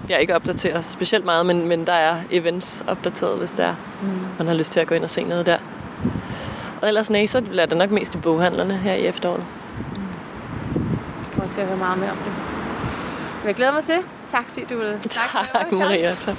jeg 0.10 0.22
ikke 0.22 0.36
opdaterer 0.36 0.82
specielt 0.82 1.26
meget, 1.26 1.46
men, 1.46 1.68
men 1.68 1.88
der 1.88 1.94
er 1.94 2.16
events 2.32 2.84
opdateret, 2.88 3.38
hvis 3.38 3.52
der 3.52 3.64
er. 3.64 3.76
Mm. 4.02 4.08
man 4.38 4.48
har 4.48 4.54
lyst 4.54 4.72
til 4.72 4.80
at 4.80 4.88
gå 4.88 4.96
ind 4.96 5.04
og 5.04 5.10
se 5.10 5.24
noget 5.24 5.46
der. 5.46 5.58
Og 6.82 6.88
ellers 6.88 7.10
nej, 7.10 7.26
så 7.26 7.42
bliver 7.42 7.66
det 7.66 7.78
nok 7.78 7.92
mest 7.92 8.16
i 8.16 8.18
boghandlerne 8.18 8.78
her 8.78 8.94
i 8.94 9.06
efteråret. 9.06 9.46
Mm. 9.96 10.02
Jeg 11.24 11.34
kommer 11.34 11.50
til 11.50 11.62
at 11.62 11.68
høre 11.68 11.78
meget 11.78 12.00
mere 12.00 12.12
om 12.12 12.18
det. 12.18 12.34
Vil 13.42 13.48
jeg 13.48 13.56
glæde 13.56 13.72
mig 13.72 13.84
til. 13.84 14.00
Tak 14.28 14.46
fordi 14.46 14.66
du 14.66 14.78
ville 14.78 15.00
snakke 15.02 15.50
Tak 15.54 15.72
Maria, 15.72 16.14
tak. 16.14 16.36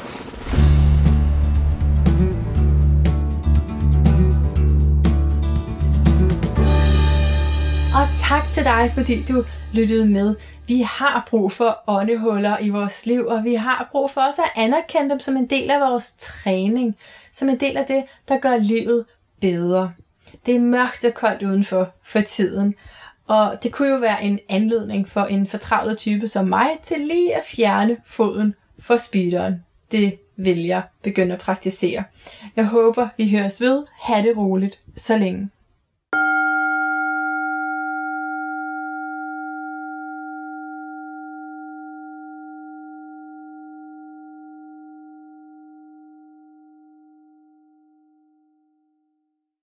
Og 7.94 8.08
tak 8.28 8.50
til 8.52 8.64
dig, 8.64 8.90
fordi 8.94 9.22
du 9.22 9.44
lyttede 9.72 10.06
med. 10.06 10.34
Vi 10.66 10.80
har 10.80 11.26
brug 11.30 11.52
for 11.52 11.78
åndehuller 11.86 12.58
i 12.58 12.68
vores 12.68 13.06
liv, 13.06 13.26
og 13.26 13.44
vi 13.44 13.54
har 13.54 13.88
brug 13.90 14.10
for 14.10 14.20
også 14.20 14.42
at 14.42 14.62
anerkende 14.62 15.10
dem 15.10 15.20
som 15.20 15.36
en 15.36 15.46
del 15.46 15.70
af 15.70 15.80
vores 15.80 16.14
træning. 16.18 16.96
Som 17.32 17.48
en 17.48 17.60
del 17.60 17.76
af 17.76 17.86
det, 17.86 18.04
der 18.28 18.38
gør 18.38 18.56
livet 18.56 19.04
bedre. 19.40 19.92
Det 20.46 20.56
er 20.56 20.60
mørkt 20.60 21.04
og 21.04 21.14
koldt 21.14 21.42
udenfor 21.42 21.94
for 22.04 22.20
tiden. 22.20 22.74
Og 23.26 23.58
det 23.62 23.72
kunne 23.72 23.88
jo 23.88 23.96
være 23.96 24.24
en 24.24 24.38
anledning 24.48 25.08
for 25.08 25.20
en 25.20 25.46
fortravlet 25.46 25.98
type 25.98 26.28
som 26.28 26.46
mig 26.46 26.68
til 26.82 27.00
lige 27.00 27.36
at 27.36 27.42
fjerne 27.46 27.96
foden 28.06 28.54
for 28.78 28.96
speederen. 28.96 29.64
Det 29.92 30.18
vil 30.36 30.64
jeg 30.64 30.82
begynde 31.02 31.34
at 31.34 31.40
praktisere. 31.40 32.04
Jeg 32.56 32.64
håber, 32.64 33.08
vi 33.16 33.30
høres 33.30 33.60
ved. 33.60 33.84
Ha' 34.00 34.22
det 34.22 34.36
roligt 34.36 34.80
så 34.96 35.18
længe. 35.18 35.50